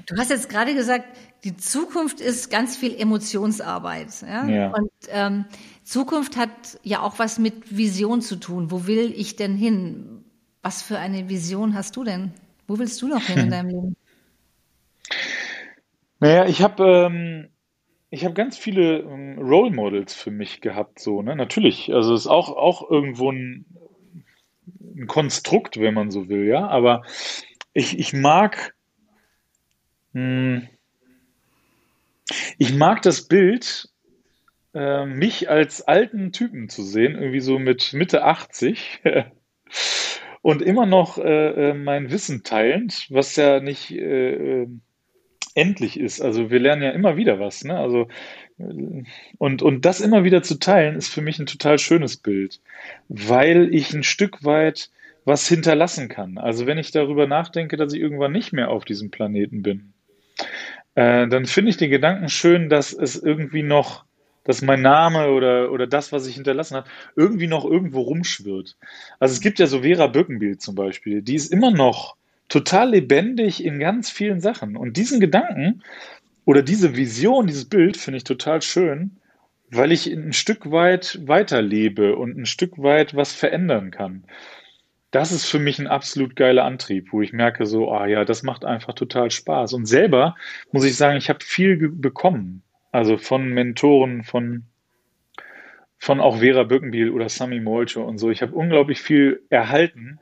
Du 0.07 0.17
hast 0.17 0.31
jetzt 0.31 0.49
gerade 0.49 0.75
gesagt, 0.75 1.07
die 1.45 1.57
Zukunft 1.57 2.21
ist 2.21 2.51
ganz 2.51 2.77
viel 2.77 2.95
Emotionsarbeit. 2.99 4.09
Ja? 4.23 4.47
ja. 4.47 4.73
Und 4.73 4.91
ähm, 5.09 5.45
Zukunft 5.83 6.37
hat 6.37 6.79
ja 6.83 7.01
auch 7.01 7.19
was 7.19 7.39
mit 7.39 7.77
Vision 7.77 8.21
zu 8.21 8.37
tun. 8.37 8.71
Wo 8.71 8.87
will 8.87 9.13
ich 9.17 9.37
denn 9.37 9.57
hin? 9.57 10.25
Was 10.63 10.83
für 10.83 10.99
eine 10.99 11.29
Vision 11.29 11.75
hast 11.75 11.97
du 11.97 12.05
denn? 12.05 12.33
Wo 12.69 12.79
willst 12.79 13.03
du 13.03 13.09
noch 13.09 13.23
hin 13.23 13.39
in 13.39 13.51
deinem 13.51 13.69
Leben? 13.69 13.97
Naja, 16.21 16.47
ich 16.47 16.63
habe 16.63 16.85
ähm, 16.85 17.49
ich 18.11 18.25
habe 18.25 18.35
ganz 18.35 18.57
viele 18.57 19.01
ähm, 19.01 19.39
Role 19.39 19.73
Models 19.73 20.15
für 20.15 20.31
mich 20.31 20.61
gehabt, 20.61 21.01
so 21.01 21.23
ne? 21.23 21.35
Natürlich, 21.35 21.93
also 21.93 22.15
es 22.15 22.23
ist 22.23 22.27
auch 22.29 22.51
auch 22.51 22.89
irgendwo 22.89 23.33
ein, 23.33 23.65
ein 24.97 25.09
Konstrukt, 25.09 25.81
wenn 25.81 25.95
man 25.95 26.13
so 26.13 26.29
will, 26.29 26.47
ja. 26.47 26.69
Aber 26.69 27.03
ich 27.73 27.99
ich 27.99 28.13
mag. 28.13 28.75
Ich 32.59 32.75
mag 32.75 33.03
das 33.03 33.29
Bild, 33.29 33.89
äh, 34.75 35.05
mich 35.07 35.51
als 35.51 35.83
alten 35.83 36.33
Typen 36.33 36.69
zu 36.69 36.83
sehen, 36.83 37.15
irgendwie 37.15 37.41
so 37.41 37.59
mit 37.59 37.93
Mitte 37.93 38.25
80 38.25 39.03
und 40.43 40.63
immer 40.63 40.87
noch 40.87 41.19
äh, 41.19 41.71
äh, 41.71 41.75
mein 41.75 42.11
Wissen 42.11 42.43
teilend, 42.43 43.07
was 43.11 43.37
ja 43.37 43.61
nicht 43.61 43.91
äh, 43.91 44.67
endlich 45.55 46.01
ist. 46.01 46.21
Also 46.21 46.51
wir 46.51 46.59
lernen 46.59 46.83
ja 46.83 46.91
immer 46.91 47.17
wieder 47.17 47.39
was, 47.39 47.65
ne? 47.65 47.79
Also 47.79 48.09
und, 49.39 49.63
und 49.63 49.85
das 49.85 50.01
immer 50.01 50.25
wieder 50.25 50.43
zu 50.43 50.59
teilen, 50.59 50.97
ist 50.97 51.09
für 51.09 51.23
mich 51.23 51.39
ein 51.39 51.47
total 51.47 51.79
schönes 51.79 52.17
Bild, 52.17 52.61
weil 53.09 53.75
ich 53.75 53.93
ein 53.93 54.05
Stück 54.05 54.45
weit 54.45 54.91
was 55.25 55.49
hinterlassen 55.49 56.09
kann. 56.09 56.39
Also 56.39 56.67
wenn 56.67 56.79
ich 56.79 56.91
darüber 56.91 57.27
nachdenke, 57.27 57.77
dass 57.77 57.93
ich 57.93 58.01
irgendwann 58.01 58.33
nicht 58.33 58.53
mehr 58.53 58.71
auf 58.71 58.85
diesem 58.85 59.11
Planeten 59.11 59.63
bin, 59.63 59.92
äh, 60.95 61.27
dann 61.29 61.47
finde 61.47 61.71
ich 61.71 61.77
den 61.77 61.91
Gedanken 61.91 62.29
schön, 62.29 62.69
dass 62.69 62.93
es 62.93 63.17
irgendwie 63.17 63.63
noch, 63.63 64.05
dass 64.45 64.63
mein 64.63 64.83
Name 64.83 65.31
oder, 65.31 65.71
oder 65.73 65.87
das, 65.87 66.13
was 66.13 66.27
ich 66.27 66.35
hinterlassen 66.35 66.77
habe, 66.77 66.89
irgendwie 67.17 67.47
noch 67.47 67.65
irgendwo 67.65 68.03
rumschwirrt. 68.03 68.77
Also 69.19 69.33
es 69.33 69.41
gibt 69.41 69.59
ja 69.59 69.67
so 69.67 69.83
Vera 69.83 70.09
Birkenbild 70.09 70.61
zum 70.61 70.75
Beispiel, 70.75 71.23
die 71.23 71.37
ist 71.37 71.53
immer 71.53 71.71
noch 71.71 72.17
total 72.49 72.91
lebendig 72.91 73.65
in 73.65 73.79
ganz 73.79 74.11
vielen 74.11 74.41
Sachen. 74.41 74.77
Und 74.77 74.97
diesen 74.97 75.21
Gedanken 75.21 75.83
oder 76.45 76.63
diese 76.63 76.97
Vision, 76.97 77.47
dieses 77.47 77.67
Bild 77.67 77.97
finde 77.97 78.19
ich 78.19 78.25
total 78.25 78.61
schön, 78.61 79.13
weil 79.71 79.93
ich 79.93 80.07
ein 80.07 80.35
Stück 80.35 80.71
weit 80.71 81.21
weiterlebe 81.25 82.17
und 82.17 82.37
ein 82.37 82.45
Stück 82.47 82.77
weit 82.77 83.15
was 83.15 83.33
verändern 83.33 83.91
kann 83.91 84.25
das 85.13 85.31
ist 85.31 85.45
für 85.45 85.59
mich 85.59 85.79
ein 85.79 85.87
absolut 85.87 86.37
geiler 86.37 86.65
Antrieb, 86.65 87.13
wo 87.13 87.21
ich 87.21 87.35
merke 87.35 87.67
so, 87.67 87.93
ah 87.93 88.07
ja, 88.07 88.25
das 88.25 88.43
macht 88.43 88.65
einfach 88.65 88.95
total 88.95 89.31
Spaß. 89.31 89.75
Und 89.75 89.85
selber 89.85 90.35
muss 90.73 90.85
ich 90.85 90.97
sagen, 90.97 91.19
ich 91.19 91.29
habe 91.29 91.45
viel 91.45 91.91
bekommen. 91.91 92.63
Also 92.93 93.19
von 93.19 93.51
Mentoren, 93.51 94.25
von, 94.25 94.65
von 95.99 96.19
auch 96.19 96.39
Vera 96.39 96.63
Birkenbiel 96.63 97.11
oder 97.11 97.29
Sami 97.29 97.61
Molcho 97.61 98.03
und 98.03 98.17
so. 98.17 98.31
Ich 98.31 98.41
habe 98.41 98.55
unglaublich 98.55 99.03
viel 99.03 99.43
erhalten 99.51 100.19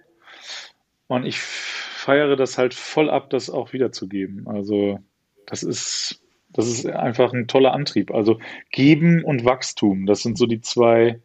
und 1.07 1.25
ich 1.25 1.39
feiere 1.39 2.35
das 2.35 2.59
halt 2.59 2.75
voll 2.75 3.11
ab, 3.11 3.31
das 3.31 3.49
auch 3.49 3.73
wiederzugeben. 3.73 4.49
Also 4.49 4.99
das 5.47 5.63
ist, 5.63 6.21
das 6.53 6.67
ist 6.67 6.87
einfach 6.87 7.33
ein 7.33 7.47
toller 7.47 7.75
Antrieb. 7.75 8.11
Also 8.11 8.41
geben 8.73 9.23
und 9.23 9.45
Wachstum, 9.45 10.07
das 10.07 10.25
sind 10.25 10.37
so 10.37 10.47
die 10.47 10.61
zwei 10.61 11.21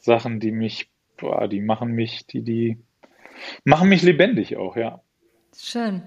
Sachen, 0.00 0.40
die 0.40 0.50
mich, 0.50 0.88
boah, 1.16 1.46
die 1.46 1.60
machen 1.60 1.92
mich, 1.92 2.26
die, 2.26 2.42
die 2.42 2.78
machen 3.64 3.88
mich 3.88 4.02
lebendig 4.02 4.56
auch, 4.56 4.76
ja. 4.76 5.00
Schön. 5.56 6.02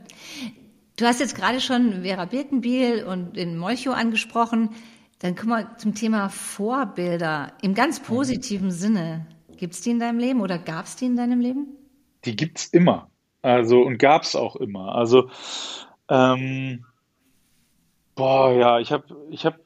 Du 0.98 1.06
hast 1.06 1.20
jetzt 1.20 1.36
gerade 1.36 1.62
schon 1.62 2.04
Vera 2.04 2.26
Birkenbiel 2.26 3.04
und 3.04 3.38
den 3.38 3.58
Molcho 3.58 3.92
angesprochen. 3.92 4.72
Dann 5.20 5.36
kommen 5.36 5.52
wir 5.52 5.78
zum 5.78 5.96
Thema 5.96 6.30
Vorbilder 6.30 7.54
im 7.62 7.74
ganz 7.74 8.00
positiven 8.02 8.72
Sinne. 8.72 9.26
Gibt 9.58 9.74
es 9.74 9.82
die 9.82 9.92
in 9.92 10.00
deinem 10.00 10.20
Leben 10.20 10.42
oder 10.42 10.58
gab 10.58 10.86
es 10.86 10.96
die 10.96 11.06
in 11.06 11.16
deinem 11.16 11.40
Leben? 11.40 11.68
Die 12.26 12.36
gibt 12.36 12.60
es 12.60 12.66
immer. 12.68 13.10
Also 13.42 13.82
und 13.82 13.98
gab 13.98 14.24
es 14.24 14.36
auch 14.36 14.56
immer. 14.56 14.96
Also 14.96 15.30
ähm, 16.10 16.86
boah, 18.16 18.54
ja, 18.54 18.80
ich 18.80 18.92
habe 18.92 19.06
ich 19.30 19.46
habe 19.46 19.60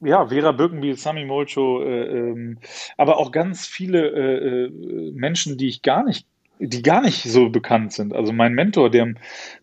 ja, 0.00 0.26
Vera 0.26 0.52
Birkenbiel, 0.52 0.96
Sami 0.96 1.24
Molcho, 1.24 1.82
äh, 1.82 2.06
ähm, 2.06 2.58
aber 2.96 3.18
auch 3.18 3.32
ganz 3.32 3.66
viele 3.66 4.08
äh, 4.08 4.64
äh, 4.66 5.10
Menschen, 5.12 5.58
die 5.58 5.68
ich 5.68 5.82
gar 5.82 6.04
nicht, 6.04 6.26
die 6.58 6.82
gar 6.82 7.00
nicht 7.00 7.22
so 7.22 7.50
bekannt 7.50 7.92
sind. 7.92 8.12
Also 8.12 8.32
mein 8.32 8.54
Mentor, 8.54 8.90
der 8.90 9.14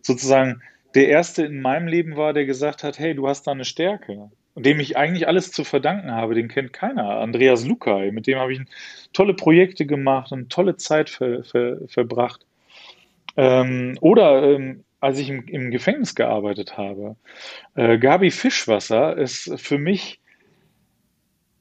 sozusagen 0.02 0.62
der 0.94 1.08
erste 1.08 1.44
in 1.44 1.60
meinem 1.60 1.88
Leben 1.88 2.16
war, 2.16 2.32
der 2.32 2.46
gesagt 2.46 2.82
hat, 2.82 2.98
hey, 2.98 3.14
du 3.14 3.28
hast 3.28 3.46
da 3.46 3.52
eine 3.52 3.64
Stärke. 3.64 4.30
Und 4.54 4.64
dem 4.64 4.80
ich 4.80 4.96
eigentlich 4.96 5.28
alles 5.28 5.52
zu 5.52 5.64
verdanken 5.64 6.10
habe, 6.12 6.34
den 6.34 6.48
kennt 6.48 6.72
keiner. 6.72 7.20
Andreas 7.20 7.66
Lukai, 7.66 8.10
mit 8.10 8.26
dem 8.26 8.38
habe 8.38 8.54
ich 8.54 8.60
tolle 9.12 9.34
Projekte 9.34 9.84
gemacht 9.84 10.32
und 10.32 10.50
tolle 10.50 10.76
Zeit 10.76 11.10
ver, 11.10 11.44
ver, 11.44 11.76
verbracht. 11.88 12.46
Ähm, 13.36 13.98
oder 14.00 14.42
ähm, 14.44 14.84
als 15.00 15.18
ich 15.18 15.28
im, 15.28 15.46
im, 15.46 15.70
Gefängnis 15.70 16.14
gearbeitet 16.14 16.78
habe. 16.78 17.16
Äh, 17.74 17.98
Gabi 17.98 18.30
Fischwasser 18.30 19.16
ist 19.16 19.52
für 19.60 19.78
mich 19.78 20.20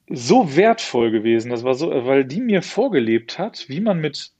so 0.07 0.55
wertvoll 0.55 1.11
gewesen. 1.11 1.49
Das 1.49 1.63
war 1.63 1.75
so, 1.75 1.89
weil 2.05 2.25
die 2.25 2.41
mir 2.41 2.61
vorgelebt 2.61 3.39
hat, 3.39 3.69
wie 3.69 3.81
man 3.81 3.99
mit 3.99 4.31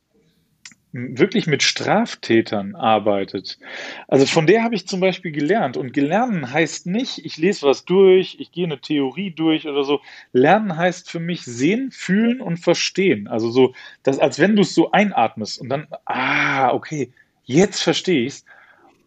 wirklich 0.98 1.46
mit 1.46 1.62
Straftätern 1.62 2.74
arbeitet. 2.74 3.60
Also 4.08 4.26
von 4.26 4.48
der 4.48 4.64
habe 4.64 4.76
ich 4.76 4.88
zum 4.88 5.02
Beispiel 5.02 5.34
gelernt. 5.34 5.76
Und 5.76 5.92
gelernt 5.92 6.54
heißt 6.54 6.88
nicht, 6.88 7.26
ich 7.26 7.38
lese 7.38 7.68
was 7.68 7.84
durch, 7.84 8.38
ich 8.40 8.54
gehe 8.54 8.66
eine 8.66 8.80
Theorie 8.80 9.32
durch 9.32 9.68
oder 9.68 9.84
so. 9.84 10.00
Lernen 10.32 10.78
heißt 10.78 11.12
für 11.12 11.20
mich 11.20 11.42
sehen, 11.42 11.92
fühlen 11.92 12.40
und 12.40 12.58
verstehen. 12.58 13.28
Also 13.28 13.52
so, 13.52 13.74
dass, 14.04 14.20
als 14.20 14.40
wenn 14.40 14.56
du 14.56 14.62
es 14.62 14.74
so 14.74 14.92
einatmest 14.92 15.60
und 15.60 15.68
dann, 15.68 15.88
ah, 16.06 16.72
okay, 16.74 17.12
jetzt 17.44 17.84
verstehe 17.84 18.22
ich 18.22 18.34
es. 18.34 18.46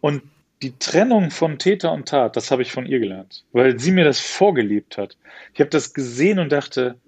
Und 0.02 0.22
die 0.62 0.78
Trennung 0.78 1.30
von 1.30 1.58
Täter 1.58 1.92
und 1.92 2.08
Tat, 2.08 2.36
das 2.36 2.50
habe 2.50 2.62
ich 2.62 2.72
von 2.72 2.86
ihr 2.86 2.98
gelernt, 2.98 3.44
weil 3.52 3.78
sie 3.78 3.92
mir 3.92 4.04
das 4.04 4.20
vorgelebt 4.20 4.98
hat. 4.98 5.16
Ich 5.54 5.60
habe 5.60 5.70
das 5.70 5.94
gesehen 5.94 6.38
und 6.38 6.50
dachte, 6.50 6.98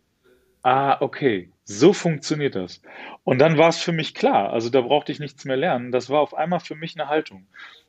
ah, 0.62 1.00
okay, 1.00 1.50
so 1.64 1.92
funktioniert 1.92 2.54
das. 2.54 2.80
Und 3.24 3.38
dann 3.38 3.58
war 3.58 3.68
es 3.68 3.78
für 3.78 3.92
mich 3.92 4.14
klar, 4.14 4.52
also 4.52 4.70
da 4.70 4.80
brauchte 4.80 5.12
ich 5.12 5.20
nichts 5.20 5.44
mehr 5.44 5.56
lernen. 5.56 5.92
Das 5.92 6.10
war 6.10 6.20
auf 6.20 6.34
einmal 6.34 6.60
für 6.60 6.74
mich 6.74 6.98
eine 6.98 7.08
Haltung. 7.08 7.46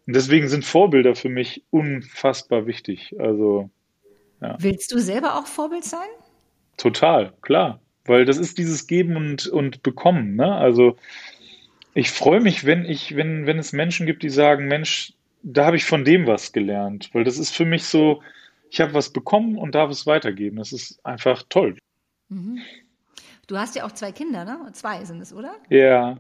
Und 0.08 0.16
deswegen 0.16 0.48
sind 0.48 0.66
Vorbilder 0.66 1.16
für 1.16 1.30
mich 1.30 1.64
unfassbar 1.70 2.66
wichtig. 2.66 3.16
Also, 3.20 3.70
ja. 4.42 4.56
Willst 4.60 4.92
du 4.92 5.00
selber 5.00 5.36
auch 5.38 5.46
Vorbild 5.46 5.84
sein? 5.84 6.08
Total, 6.78 7.34
klar. 7.42 7.80
Weil 8.06 8.26
das 8.26 8.38
ist 8.38 8.58
dieses 8.58 8.88
Geben 8.88 9.16
und, 9.16 9.48
und 9.48 9.84
Bekommen. 9.84 10.36
Ne? 10.36 10.56
Also 10.56 10.98
ich 11.94 12.10
freue 12.10 12.40
mich, 12.40 12.66
wenn 12.66 12.86
ich, 12.86 13.16
wenn, 13.16 13.46
wenn 13.46 13.60
es 13.60 13.74
Menschen 13.74 14.08
gibt, 14.08 14.24
die 14.24 14.30
sagen, 14.30 14.68
Mensch, 14.68 15.14
da 15.44 15.66
habe 15.66 15.78
ich 15.78 15.86
von 15.86 16.06
dem 16.06 16.28
was 16.28 16.52
gelernt. 16.52 17.10
Weil 17.14 17.24
das 17.24 17.38
ist 17.38 17.52
für 17.52 17.66
mich 17.66 17.86
so, 17.86 18.22
ich 18.70 18.82
habe 18.82 18.94
was 18.94 19.12
bekommen 19.12 19.58
und 19.58 19.76
darf 19.76 19.90
es 19.90 20.06
weitergeben. 20.06 20.58
Das 20.58 20.72
ist 20.72 21.04
einfach 21.06 21.44
toll. 21.50 21.78
Mhm. 22.30 22.60
Du 23.48 23.58
hast 23.58 23.76
ja 23.76 23.86
auch 23.86 23.92
zwei 23.92 24.12
Kinder, 24.12 24.46
ne? 24.46 24.60
Zwei 24.74 25.04
sind 25.04 25.22
es, 25.22 25.34
oder? 25.34 25.54
Ja. 25.70 26.18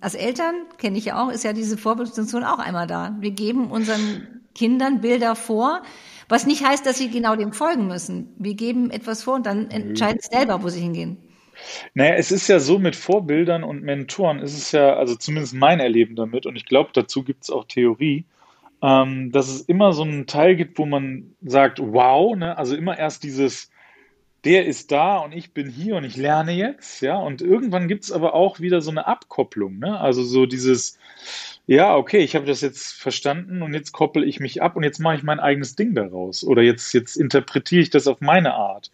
Als 0.00 0.14
Eltern, 0.14 0.66
kenne 0.78 0.98
ich 0.98 1.06
ja 1.06 1.22
auch, 1.22 1.30
ist 1.30 1.44
ja 1.44 1.52
diese 1.52 1.76
Vorbildfunktion 1.76 2.44
auch 2.44 2.58
einmal 2.58 2.86
da. 2.86 3.16
Wir 3.20 3.30
geben 3.30 3.70
unseren 3.70 4.42
Kindern 4.54 5.00
Bilder 5.00 5.36
vor, 5.36 5.82
was 6.28 6.46
nicht 6.46 6.64
heißt, 6.64 6.84
dass 6.84 6.98
sie 6.98 7.10
genau 7.10 7.36
dem 7.36 7.52
folgen 7.52 7.86
müssen. 7.86 8.34
Wir 8.38 8.54
geben 8.54 8.90
etwas 8.90 9.22
vor 9.22 9.34
und 9.36 9.46
dann 9.46 9.70
entscheiden 9.70 10.20
sie 10.20 10.36
selber, 10.36 10.62
wo 10.62 10.68
sie 10.68 10.80
hingehen. 10.80 11.16
Naja, 11.94 12.14
es 12.14 12.30
ist 12.30 12.48
ja 12.48 12.60
so 12.60 12.78
mit 12.78 12.96
Vorbildern 12.96 13.64
und 13.64 13.82
Mentoren, 13.82 14.38
ist 14.40 14.56
es 14.56 14.72
ja, 14.72 14.94
also 14.94 15.16
zumindest 15.16 15.54
mein 15.54 15.80
Erleben 15.80 16.16
damit, 16.16 16.46
und 16.46 16.56
ich 16.56 16.66
glaube, 16.66 16.90
dazu 16.92 17.24
gibt 17.24 17.44
es 17.44 17.50
auch 17.50 17.64
Theorie, 17.64 18.24
ähm, 18.82 19.32
dass 19.32 19.48
es 19.48 19.62
immer 19.62 19.92
so 19.92 20.02
einen 20.02 20.26
Teil 20.26 20.56
gibt, 20.56 20.78
wo 20.78 20.86
man 20.86 21.34
sagt, 21.42 21.80
wow, 21.80 22.36
ne? 22.36 22.56
also 22.56 22.76
immer 22.76 22.98
erst 22.98 23.22
dieses, 23.24 23.70
der 24.44 24.66
ist 24.66 24.92
da 24.92 25.18
und 25.18 25.32
ich 25.32 25.52
bin 25.52 25.68
hier 25.68 25.96
und 25.96 26.04
ich 26.04 26.16
lerne 26.16 26.52
jetzt, 26.52 27.00
ja, 27.02 27.16
und 27.16 27.42
irgendwann 27.42 27.88
gibt 27.88 28.04
es 28.04 28.12
aber 28.12 28.34
auch 28.34 28.60
wieder 28.60 28.80
so 28.80 28.90
eine 28.90 29.06
Abkopplung, 29.06 29.78
ne? 29.78 29.98
Also 29.98 30.22
so 30.22 30.46
dieses, 30.46 30.98
ja, 31.68 31.94
okay, 31.94 32.20
ich 32.20 32.34
habe 32.34 32.46
das 32.46 32.62
jetzt 32.62 32.94
verstanden 32.94 33.60
und 33.60 33.74
jetzt 33.74 33.92
koppel 33.92 34.26
ich 34.26 34.40
mich 34.40 34.62
ab 34.62 34.74
und 34.74 34.84
jetzt 34.84 35.00
mache 35.00 35.16
ich 35.16 35.22
mein 35.22 35.38
eigenes 35.38 35.76
Ding 35.76 35.94
daraus. 35.94 36.42
Oder 36.42 36.62
jetzt, 36.62 36.94
jetzt 36.94 37.14
interpretiere 37.16 37.82
ich 37.82 37.90
das 37.90 38.06
auf 38.06 38.22
meine 38.22 38.54
Art. 38.54 38.90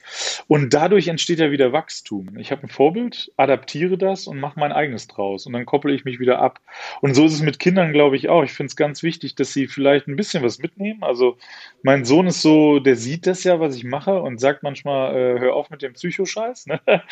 Und 0.49 0.75
dadurch 0.75 1.07
entsteht 1.07 1.39
ja 1.39 1.53
wieder 1.53 1.73
Wachstum. 1.73 2.37
Ich 2.37 2.51
habe 2.51 2.65
ein 2.65 2.69
Vorbild, 2.69 3.31
adaptiere 3.37 3.97
das 3.97 4.27
und 4.27 4.41
mache 4.41 4.59
mein 4.59 4.73
eigenes 4.73 5.07
draus. 5.07 5.47
Und 5.47 5.53
dann 5.53 5.67
koppel 5.67 5.95
ich 5.95 6.05
mich 6.05 6.19
wieder 6.19 6.41
ab. 6.41 6.59
Und 7.01 7.15
so 7.15 7.25
ist 7.27 7.35
es 7.35 7.43
mit 7.43 7.61
Kindern, 7.61 7.93
glaube 7.93 8.17
ich, 8.17 8.29
auch. 8.29 8.43
Ich 8.43 8.55
finde 8.55 8.71
es 8.71 8.77
ganz 8.77 9.05
wichtig, 9.05 9.37
dass 9.37 9.53
sie 9.53 9.69
vielleicht 9.69 10.09
ein 10.09 10.17
bisschen 10.17 10.43
was 10.43 10.59
mitnehmen. 10.59 11.05
Also 11.05 11.37
mein 11.85 12.05
Sohn 12.05 12.27
ist 12.27 12.43
so, 12.43 12.81
der 12.81 12.97
sieht 12.97 13.29
das 13.29 13.45
ja, 13.45 13.61
was 13.61 13.77
ich 13.77 13.85
mache 13.85 14.21
und 14.21 14.41
sagt 14.41 14.65
manchmal, 14.65 15.15
äh, 15.15 15.39
hör 15.39 15.55
auf 15.55 15.71
mit 15.71 15.81
dem 15.81 15.93
Psychoscheiß. 15.93 16.67
Ne? 16.67 16.81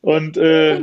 Und 0.00 0.38
äh, 0.38 0.80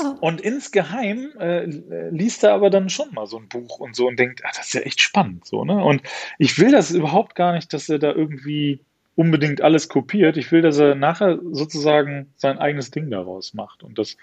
und 0.20 0.40
insgeheim 0.40 1.32
äh, 1.38 1.64
liest 2.10 2.44
er 2.44 2.54
aber 2.54 2.70
dann 2.70 2.88
schon 2.88 3.12
mal 3.12 3.26
so 3.26 3.38
ein 3.38 3.48
Buch 3.48 3.78
und 3.78 3.96
so 3.96 4.06
und 4.06 4.18
denkt, 4.18 4.42
ah, 4.44 4.50
das 4.54 4.66
ist 4.66 4.74
ja 4.74 4.80
echt 4.82 5.00
spannend, 5.00 5.46
so, 5.46 5.64
ne? 5.64 5.82
Und 5.84 6.02
ich 6.38 6.58
will 6.58 6.72
das 6.72 6.90
überhaupt 6.90 7.34
gar 7.34 7.54
nicht, 7.54 7.72
dass 7.72 7.88
er 7.88 7.98
da 7.98 8.12
irgendwie 8.12 8.80
unbedingt 9.14 9.60
alles 9.60 9.88
kopiert. 9.88 10.36
Ich 10.36 10.50
will, 10.50 10.62
dass 10.62 10.78
er 10.78 10.94
nachher 10.94 11.38
sozusagen 11.52 12.32
sein 12.36 12.58
eigenes 12.58 12.90
Ding 12.90 13.10
daraus 13.10 13.52
macht. 13.52 13.82
Und 13.82 13.98
das, 13.98 14.16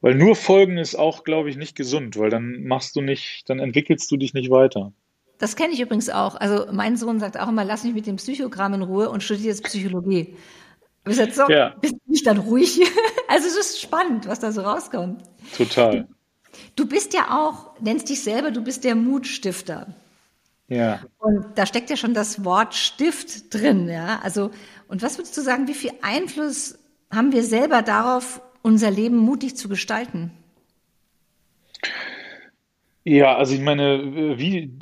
weil 0.00 0.14
nur 0.14 0.36
Folgen 0.36 0.78
ist 0.78 0.94
auch, 0.94 1.24
glaube 1.24 1.50
ich, 1.50 1.56
nicht 1.56 1.74
gesund, 1.74 2.16
weil 2.18 2.30
dann 2.30 2.64
machst 2.64 2.94
du 2.94 3.00
nicht, 3.00 3.48
dann 3.48 3.58
entwickelst 3.58 4.10
du 4.10 4.16
dich 4.16 4.32
nicht 4.32 4.50
weiter. 4.50 4.92
Das 5.38 5.56
kenne 5.56 5.72
ich 5.72 5.80
übrigens 5.80 6.08
auch. 6.08 6.36
Also 6.36 6.66
mein 6.70 6.96
Sohn 6.96 7.18
sagt 7.18 7.38
auch 7.40 7.48
immer, 7.48 7.64
lass 7.64 7.82
mich 7.82 7.94
mit 7.94 8.06
dem 8.06 8.16
Psychogramm 8.16 8.74
in 8.74 8.82
Ruhe 8.82 9.10
und 9.10 9.24
studiere 9.24 9.48
jetzt 9.48 9.64
Psychologie. 9.64 10.36
Bis 11.02 11.18
jetzt 11.18 11.34
so, 11.34 11.48
ja. 11.48 11.74
bist 11.80 11.94
du 11.94 12.10
nicht 12.12 12.26
dann 12.26 12.38
ruhig? 12.38 12.80
Also 13.32 13.48
es 13.48 13.56
ist 13.56 13.80
spannend, 13.80 14.28
was 14.28 14.40
da 14.40 14.52
so 14.52 14.60
rauskommt. 14.60 15.22
Total. 15.56 16.06
Du 16.76 16.86
bist 16.86 17.14
ja 17.14 17.30
auch, 17.30 17.80
nennst 17.80 18.10
dich 18.10 18.22
selber, 18.22 18.50
du 18.50 18.60
bist 18.62 18.84
der 18.84 18.94
Mutstifter. 18.94 19.86
Ja. 20.68 21.00
Und 21.18 21.46
da 21.54 21.64
steckt 21.64 21.88
ja 21.88 21.96
schon 21.96 22.12
das 22.12 22.44
Wort 22.44 22.74
Stift 22.74 23.54
drin, 23.54 23.88
ja. 23.88 24.20
Also, 24.22 24.50
und 24.86 25.00
was 25.00 25.16
würdest 25.16 25.34
du 25.34 25.40
sagen, 25.40 25.66
wie 25.66 25.72
viel 25.72 25.92
Einfluss 26.02 26.78
haben 27.10 27.32
wir 27.32 27.42
selber 27.42 27.80
darauf, 27.80 28.42
unser 28.60 28.90
Leben 28.90 29.16
mutig 29.16 29.56
zu 29.56 29.70
gestalten? 29.70 30.30
Ja, 33.04 33.38
also 33.38 33.54
ich 33.54 33.62
meine, 33.62 34.36
wie, 34.38 34.78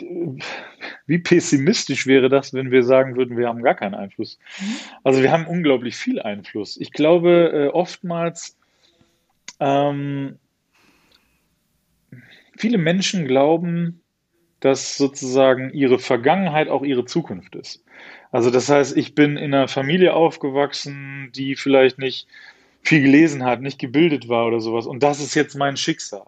wie 1.10 1.18
pessimistisch 1.18 2.06
wäre 2.06 2.28
das, 2.28 2.54
wenn 2.54 2.70
wir 2.70 2.84
sagen 2.84 3.16
würden, 3.16 3.36
wir 3.36 3.48
haben 3.48 3.64
gar 3.64 3.74
keinen 3.74 3.96
Einfluss? 3.96 4.38
Mhm. 4.60 4.76
Also 5.02 5.22
wir 5.22 5.32
haben 5.32 5.44
unglaublich 5.44 5.96
viel 5.96 6.22
Einfluss. 6.22 6.76
Ich 6.76 6.92
glaube, 6.92 7.50
äh, 7.52 7.66
oftmals 7.66 8.56
ähm, 9.58 10.38
viele 12.56 12.78
Menschen 12.78 13.26
glauben, 13.26 14.02
dass 14.60 14.96
sozusagen 14.96 15.72
ihre 15.72 15.98
Vergangenheit 15.98 16.68
auch 16.68 16.84
ihre 16.84 17.04
Zukunft 17.04 17.56
ist. 17.56 17.84
Also 18.30 18.52
das 18.52 18.68
heißt, 18.68 18.96
ich 18.96 19.16
bin 19.16 19.36
in 19.36 19.52
einer 19.52 19.66
Familie 19.66 20.14
aufgewachsen, 20.14 21.32
die 21.34 21.56
vielleicht 21.56 21.98
nicht 21.98 22.28
viel 22.82 23.02
gelesen 23.02 23.42
hat, 23.42 23.62
nicht 23.62 23.80
gebildet 23.80 24.28
war 24.28 24.46
oder 24.46 24.60
sowas. 24.60 24.86
Und 24.86 25.02
das 25.02 25.18
ist 25.18 25.34
jetzt 25.34 25.56
mein 25.56 25.76
Schicksal. 25.76 26.26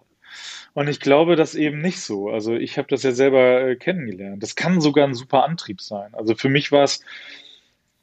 Und 0.75 0.89
ich 0.89 1.01
glaube 1.01 1.37
das 1.37 1.55
eben 1.55 1.81
nicht 1.81 2.01
so. 2.01 2.31
Also 2.31 2.55
ich 2.55 2.79
habe 2.79 2.89
das 2.89 3.03
ja 3.03 3.13
selber 3.13 3.69
äh, 3.69 3.77
kennengelernt. 3.77 4.43
Das 4.43 4.57
kann 4.57 4.81
sogar 4.81 5.07
ein 5.07 5.15
super 5.15 5.45
Antrieb 5.45 5.81
sein. 5.81 6.15
Also 6.15 6.35
für 6.35 6.49
mich 6.49 6.73
war 6.73 6.85
es 6.85 7.05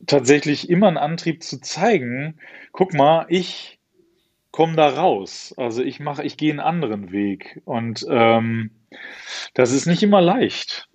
tatsächlich 0.05 0.69
immer 0.69 0.87
ein 0.87 0.97
Antrieb 0.97 1.43
zu 1.43 1.59
zeigen, 1.59 2.39
guck 2.71 2.93
mal, 2.93 3.25
ich 3.29 3.79
komme 4.51 4.75
da 4.75 4.87
raus. 4.89 5.53
Also 5.57 5.83
ich 5.83 5.99
mache, 5.99 6.23
ich 6.23 6.37
gehe 6.37 6.51
einen 6.51 6.59
anderen 6.59 7.11
Weg. 7.11 7.61
Und 7.65 8.05
ähm, 8.09 8.71
das 9.53 9.71
ist 9.71 9.87
nicht 9.87 10.03
immer 10.03 10.21
leicht. 10.21 10.89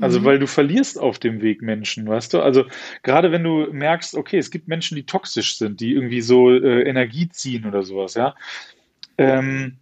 Also, 0.00 0.20
mhm. 0.20 0.24
weil 0.24 0.38
du 0.38 0.46
verlierst 0.46 0.98
auf 0.98 1.18
dem 1.18 1.42
Weg 1.42 1.60
Menschen, 1.60 2.08
weißt 2.08 2.32
du? 2.32 2.40
Also, 2.40 2.64
gerade 3.02 3.32
wenn 3.32 3.44
du 3.44 3.68
merkst, 3.70 4.14
okay, 4.14 4.38
es 4.38 4.50
gibt 4.50 4.66
Menschen, 4.66 4.96
die 4.96 5.04
toxisch 5.04 5.58
sind, 5.58 5.80
die 5.80 5.92
irgendwie 5.92 6.22
so 6.22 6.50
äh, 6.50 6.82
Energie 6.82 7.28
ziehen 7.28 7.66
oder 7.66 7.82
sowas, 7.82 8.14
ja. 8.14 8.34
Ähm, 9.18 9.76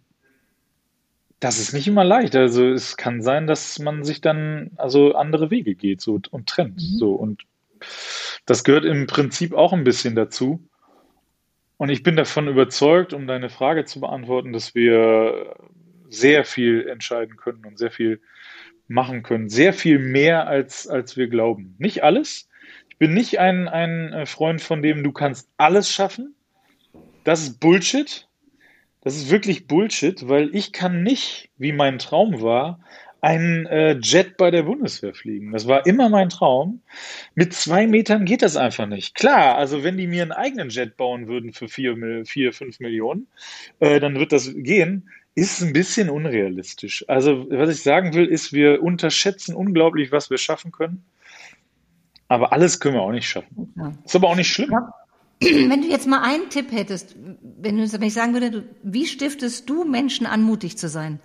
das 1.39 1.59
ist 1.59 1.73
nicht 1.73 1.87
immer 1.87 2.03
leicht. 2.03 2.35
Also 2.35 2.67
es 2.67 2.97
kann 2.97 3.21
sein, 3.21 3.47
dass 3.47 3.79
man 3.79 4.03
sich 4.03 4.21
dann 4.21 4.71
also 4.75 5.15
andere 5.15 5.51
Wege 5.51 5.75
geht 5.75 6.01
so, 6.01 6.19
und 6.31 6.47
trennt. 6.47 6.75
Mhm. 6.77 6.97
So 6.97 7.13
und 7.13 7.43
das 8.45 8.63
gehört 8.63 8.85
im 8.85 9.07
Prinzip 9.07 9.53
auch 9.53 9.73
ein 9.73 9.83
bisschen 9.83 10.15
dazu. 10.15 10.67
Und 11.77 11.89
ich 11.89 12.03
bin 12.03 12.17
davon 12.17 12.47
überzeugt, 12.47 13.13
um 13.13 13.25
deine 13.25 13.49
Frage 13.49 13.85
zu 13.85 14.01
beantworten, 14.01 14.51
dass 14.51 14.75
wir 14.75 15.55
sehr 16.09 16.43
viel 16.43 16.87
entscheiden 16.87 17.37
können 17.37 17.65
und 17.65 17.77
sehr 17.77 17.91
viel 17.91 18.19
machen 18.89 19.23
können. 19.23 19.47
Sehr 19.47 19.71
viel 19.71 19.99
mehr, 19.99 20.47
als, 20.47 20.87
als 20.87 21.15
wir 21.15 21.27
glauben. 21.27 21.75
Nicht 21.77 22.03
alles. 22.03 22.49
Ich 22.89 22.97
bin 22.97 23.13
nicht 23.13 23.39
ein, 23.39 23.69
ein 23.69 24.25
Freund 24.25 24.61
von 24.61 24.81
dem, 24.81 25.03
du 25.03 25.13
kannst 25.13 25.49
alles 25.55 25.89
schaffen. 25.89 26.35
Das 27.23 27.41
ist 27.43 27.59
Bullshit. 27.61 28.27
Das 29.01 29.15
ist 29.15 29.31
wirklich 29.31 29.67
Bullshit, 29.67 30.27
weil 30.27 30.53
ich 30.53 30.73
kann 30.73 31.03
nicht, 31.03 31.49
wie 31.57 31.71
mein 31.71 31.99
Traum 31.99 32.41
war, 32.41 32.79
einen 33.21 33.65
äh, 33.65 33.97
Jet 34.01 34.37
bei 34.37 34.49
der 34.49 34.63
Bundeswehr 34.63 35.13
fliegen. 35.13 35.51
Das 35.51 35.67
war 35.67 35.85
immer 35.85 36.09
mein 36.09 36.29
Traum. 36.29 36.81
Mit 37.35 37.53
zwei 37.53 37.85
Metern 37.85 38.25
geht 38.25 38.41
das 38.41 38.55
einfach 38.55 38.87
nicht. 38.87 39.15
Klar, 39.15 39.55
also 39.55 39.83
wenn 39.83 39.97
die 39.97 40.07
mir 40.07 40.21
einen 40.21 40.31
eigenen 40.31 40.69
Jet 40.69 40.95
bauen 40.95 41.27
würden 41.27 41.51
für 41.51 41.67
vier, 41.67 41.97
vier 42.25 42.53
fünf 42.53 42.79
Millionen, 42.79 43.27
äh, 43.79 43.99
dann 43.99 44.15
wird 44.15 44.31
das 44.31 44.51
gehen. 44.53 45.09
Ist 45.35 45.61
ein 45.61 45.73
bisschen 45.73 46.09
unrealistisch. 46.09 47.05
Also 47.07 47.47
was 47.49 47.69
ich 47.69 47.81
sagen 47.81 48.13
will, 48.13 48.25
ist, 48.25 48.51
wir 48.51 48.81
unterschätzen 48.81 49.53
unglaublich, 49.53 50.11
was 50.11 50.29
wir 50.29 50.37
schaffen 50.37 50.71
können. 50.71 51.05
Aber 52.27 52.53
alles 52.53 52.79
können 52.79 52.95
wir 52.95 53.01
auch 53.01 53.11
nicht 53.11 53.27
schaffen. 53.27 53.73
Ist 54.05 54.15
aber 54.15 54.29
auch 54.29 54.35
nicht 54.35 54.51
schlimm. 54.51 54.71
Ja. 54.71 54.93
Wenn 55.41 55.81
du 55.81 55.87
jetzt 55.87 56.07
mal 56.07 56.21
einen 56.21 56.49
Tipp 56.49 56.71
hättest, 56.71 57.15
wenn, 57.17 57.77
du, 57.77 58.01
wenn 58.01 58.09
sagen 58.09 58.33
würde, 58.33 58.51
du, 58.51 58.63
wie 58.83 59.05
stiftest 59.05 59.69
du 59.69 59.85
Menschen 59.85 60.25
an, 60.25 60.41
mutig 60.41 60.77
zu 60.77 60.89
sein? 60.89 61.19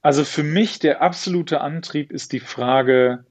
Also 0.00 0.24
für 0.24 0.42
mich 0.42 0.78
der 0.78 1.02
absolute 1.02 1.60
Antrieb 1.60 2.12
ist 2.12 2.32
die 2.32 2.40
Frage, 2.40 3.26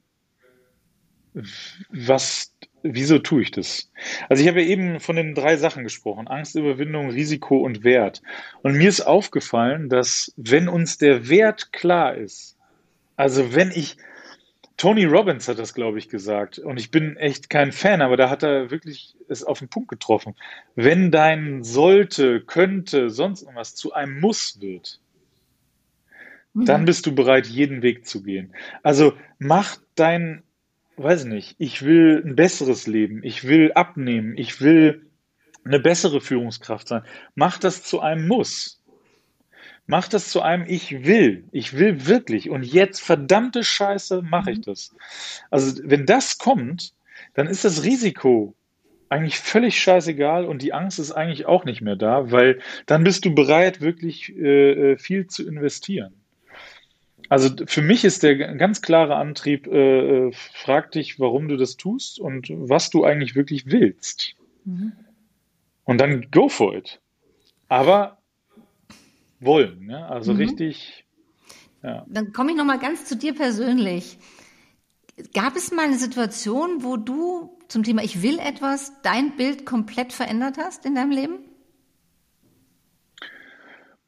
was 1.89 2.53
wieso 2.83 3.19
tue 3.19 3.41
ich 3.41 3.51
das? 3.51 3.91
Also 4.29 4.43
ich 4.43 4.49
habe 4.49 4.61
ja 4.61 4.67
eben 4.67 4.99
von 4.99 5.15
den 5.15 5.33
drei 5.33 5.57
Sachen 5.57 5.83
gesprochen, 5.83 6.27
Angstüberwindung, 6.27 7.09
Risiko 7.09 7.57
und 7.57 7.83
Wert. 7.83 8.21
Und 8.61 8.77
mir 8.77 8.89
ist 8.89 9.01
aufgefallen, 9.01 9.89
dass 9.89 10.33
wenn 10.37 10.67
uns 10.67 10.97
der 10.97 11.29
Wert 11.29 11.71
klar 11.73 12.15
ist, 12.15 12.56
also 13.17 13.53
wenn 13.53 13.71
ich, 13.71 13.97
Tony 14.77 15.05
Robbins 15.05 15.47
hat 15.47 15.59
das, 15.59 15.73
glaube 15.73 15.97
ich, 15.97 16.07
gesagt, 16.07 16.59
und 16.59 16.79
ich 16.79 16.91
bin 16.91 17.17
echt 17.17 17.49
kein 17.49 17.71
Fan, 17.71 18.01
aber 18.01 18.15
da 18.15 18.29
hat 18.29 18.43
er 18.43 18.69
wirklich 18.69 19.15
es 19.27 19.43
auf 19.43 19.59
den 19.59 19.69
Punkt 19.69 19.89
getroffen. 19.89 20.35
Wenn 20.75 21.11
dein 21.11 21.63
sollte, 21.63 22.41
könnte, 22.41 23.09
sonst 23.09 23.41
irgendwas 23.41 23.75
zu 23.75 23.91
einem 23.91 24.19
Muss 24.19 24.61
wird, 24.61 25.01
dann 26.53 26.81
mhm. 26.81 26.85
bist 26.85 27.05
du 27.05 27.13
bereit, 27.13 27.47
jeden 27.47 27.81
Weg 27.81 28.05
zu 28.07 28.23
gehen. 28.23 28.53
Also 28.83 29.13
mach 29.39 29.77
dein, 29.95 30.43
weiß 30.95 31.25
nicht, 31.25 31.55
ich 31.57 31.83
will 31.83 32.23
ein 32.25 32.35
besseres 32.35 32.87
Leben, 32.87 33.23
ich 33.23 33.47
will 33.47 33.71
abnehmen, 33.73 34.37
ich 34.37 34.61
will 34.61 35.07
eine 35.65 35.79
bessere 35.79 36.21
Führungskraft 36.21 36.87
sein. 36.87 37.03
Mach 37.35 37.57
das 37.57 37.83
zu 37.83 37.99
einem 37.99 38.27
Muss. 38.27 38.81
Mach 39.87 40.09
das 40.09 40.29
zu 40.29 40.41
einem 40.41 40.65
Ich 40.67 41.05
will. 41.05 41.45
Ich 41.51 41.77
will 41.77 42.05
wirklich. 42.05 42.49
Und 42.49 42.63
jetzt, 42.63 43.01
verdammte 43.01 43.63
Scheiße, 43.63 44.21
mache 44.21 44.51
ich 44.51 44.59
mhm. 44.59 44.63
das. 44.63 44.95
Also, 45.49 45.81
wenn 45.83 46.05
das 46.05 46.37
kommt, 46.37 46.93
dann 47.33 47.47
ist 47.47 47.65
das 47.65 47.83
Risiko 47.83 48.53
eigentlich 49.09 49.39
völlig 49.39 49.79
scheißegal 49.79 50.45
und 50.45 50.61
die 50.61 50.73
Angst 50.73 50.99
ist 50.99 51.13
eigentlich 51.13 51.45
auch 51.45 51.63
nicht 51.63 51.81
mehr 51.81 51.95
da, 51.95 52.31
weil 52.31 52.59
dann 52.85 53.05
bist 53.05 53.23
du 53.23 53.33
bereit, 53.33 53.79
wirklich 53.79 54.35
äh, 54.35 54.91
äh 54.91 54.97
viel 54.97 55.27
zu 55.27 55.47
investieren. 55.47 56.13
Also 57.29 57.49
für 57.65 57.81
mich 57.81 58.05
ist 58.05 58.23
der 58.23 58.35
ganz 58.35 58.81
klare 58.81 59.15
Antrieb, 59.15 59.67
äh, 59.67 60.27
äh, 60.27 60.31
frag 60.33 60.91
dich, 60.91 61.19
warum 61.19 61.47
du 61.47 61.57
das 61.57 61.77
tust 61.77 62.19
und 62.19 62.47
was 62.49 62.89
du 62.89 63.03
eigentlich 63.03 63.35
wirklich 63.35 63.65
willst. 63.67 64.35
Mhm. 64.63 64.93
Und 65.83 65.99
dann 65.99 66.29
go 66.31 66.47
for 66.49 66.75
it. 66.75 66.99
Aber 67.69 68.16
wollen, 69.39 69.89
ja? 69.89 70.07
also 70.07 70.33
mhm. 70.33 70.39
richtig. 70.39 71.05
Ja. 71.83 72.05
Dann 72.07 72.33
komme 72.33 72.51
ich 72.51 72.57
nochmal 72.57 72.79
ganz 72.79 73.05
zu 73.05 73.15
dir 73.15 73.33
persönlich. 73.33 74.17
Gab 75.33 75.55
es 75.55 75.71
mal 75.71 75.85
eine 75.85 75.97
Situation, 75.97 76.83
wo 76.83 76.97
du 76.97 77.57
zum 77.67 77.83
Thema 77.83 78.03
Ich 78.03 78.21
will 78.21 78.39
etwas 78.39 78.93
dein 79.01 79.35
Bild 79.35 79.65
komplett 79.65 80.13
verändert 80.13 80.57
hast 80.57 80.85
in 80.85 80.95
deinem 80.95 81.11
Leben? 81.11 81.39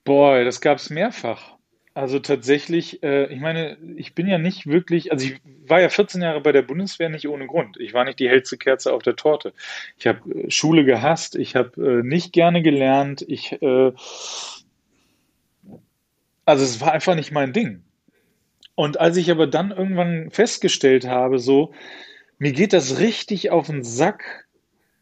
Boah, 0.03 0.43
das 0.43 0.61
gab 0.61 0.77
es 0.77 0.89
mehrfach. 0.89 1.57
Also 1.93 2.19
tatsächlich, 2.19 3.03
äh, 3.03 3.25
ich 3.33 3.41
meine, 3.41 3.77
ich 3.97 4.15
bin 4.15 4.27
ja 4.27 4.37
nicht 4.37 4.67
wirklich, 4.67 5.11
also 5.11 5.25
ich 5.27 5.41
war 5.67 5.81
ja 5.81 5.89
14 5.89 6.21
Jahre 6.21 6.39
bei 6.39 6.51
der 6.51 6.61
Bundeswehr 6.61 7.09
nicht 7.09 7.27
ohne 7.27 7.45
Grund. 7.45 7.77
Ich 7.77 7.93
war 7.93 8.05
nicht 8.05 8.19
die 8.19 8.29
hellste 8.29 8.57
Kerze 8.57 8.93
auf 8.93 9.03
der 9.03 9.15
Torte. 9.15 9.53
Ich 9.97 10.07
habe 10.07 10.29
äh, 10.31 10.49
Schule 10.49 10.85
gehasst, 10.85 11.35
ich 11.35 11.55
habe 11.55 11.99
äh, 11.99 12.03
nicht 12.03 12.31
gerne 12.31 12.61
gelernt, 12.61 13.25
ich, 13.27 13.61
äh, 13.61 13.91
also 16.49 16.63
es 16.63 16.81
war 16.81 16.91
einfach 16.91 17.15
nicht 17.15 17.31
mein 17.31 17.53
Ding. 17.53 17.83
Und 18.75 18.99
als 18.99 19.17
ich 19.17 19.29
aber 19.29 19.47
dann 19.47 19.71
irgendwann 19.71 20.31
festgestellt 20.31 21.07
habe, 21.07 21.39
so, 21.39 21.73
mir 22.37 22.53
geht 22.53 22.73
das 22.73 22.99
richtig 22.99 23.51
auf 23.51 23.67
den 23.67 23.83
Sack, 23.83 24.47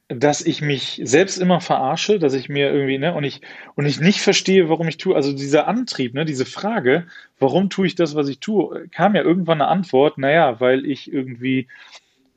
dass 0.09 0.45
ich 0.45 0.61
mich 0.61 1.01
selbst 1.03 1.37
immer 1.37 1.59
verarsche, 1.59 2.17
dass 2.17 2.33
ich 2.33 2.49
mir 2.49 2.71
irgendwie, 2.71 2.97
ne, 2.97 3.13
und 3.13 3.23
ich, 3.23 3.41
und 3.75 3.85
ich 3.85 3.99
nicht 3.99 4.21
verstehe, 4.21 4.69
warum 4.69 4.87
ich 4.87 4.97
tue, 4.97 5.15
also 5.15 5.33
dieser 5.33 5.67
Antrieb, 5.67 6.13
ne, 6.13 6.25
diese 6.25 6.45
Frage, 6.45 7.07
warum 7.39 7.69
tue 7.69 7.87
ich 7.87 7.95
das, 7.95 8.15
was 8.15 8.29
ich 8.29 8.39
tue, 8.39 8.87
kam 8.89 9.15
ja 9.15 9.21
irgendwann 9.21 9.61
eine 9.61 9.69
Antwort, 9.69 10.17
naja, 10.17 10.59
weil 10.59 10.85
ich 10.85 11.11
irgendwie, 11.11 11.67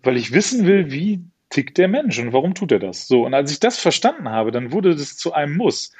weil 0.02 0.16
ich 0.16 0.32
wissen 0.32 0.66
will, 0.66 0.90
wie 0.90 1.20
tickt 1.48 1.78
der 1.78 1.88
Mensch 1.88 2.18
und 2.18 2.32
warum 2.32 2.54
tut 2.54 2.72
er 2.72 2.80
das? 2.80 3.06
So, 3.06 3.24
und 3.24 3.34
als 3.34 3.52
ich 3.52 3.60
das 3.60 3.78
verstanden 3.78 4.28
habe, 4.28 4.50
dann 4.50 4.72
wurde 4.72 4.94
das 4.94 5.16
zu 5.16 5.32
einem 5.32 5.56
Muss. 5.56 5.92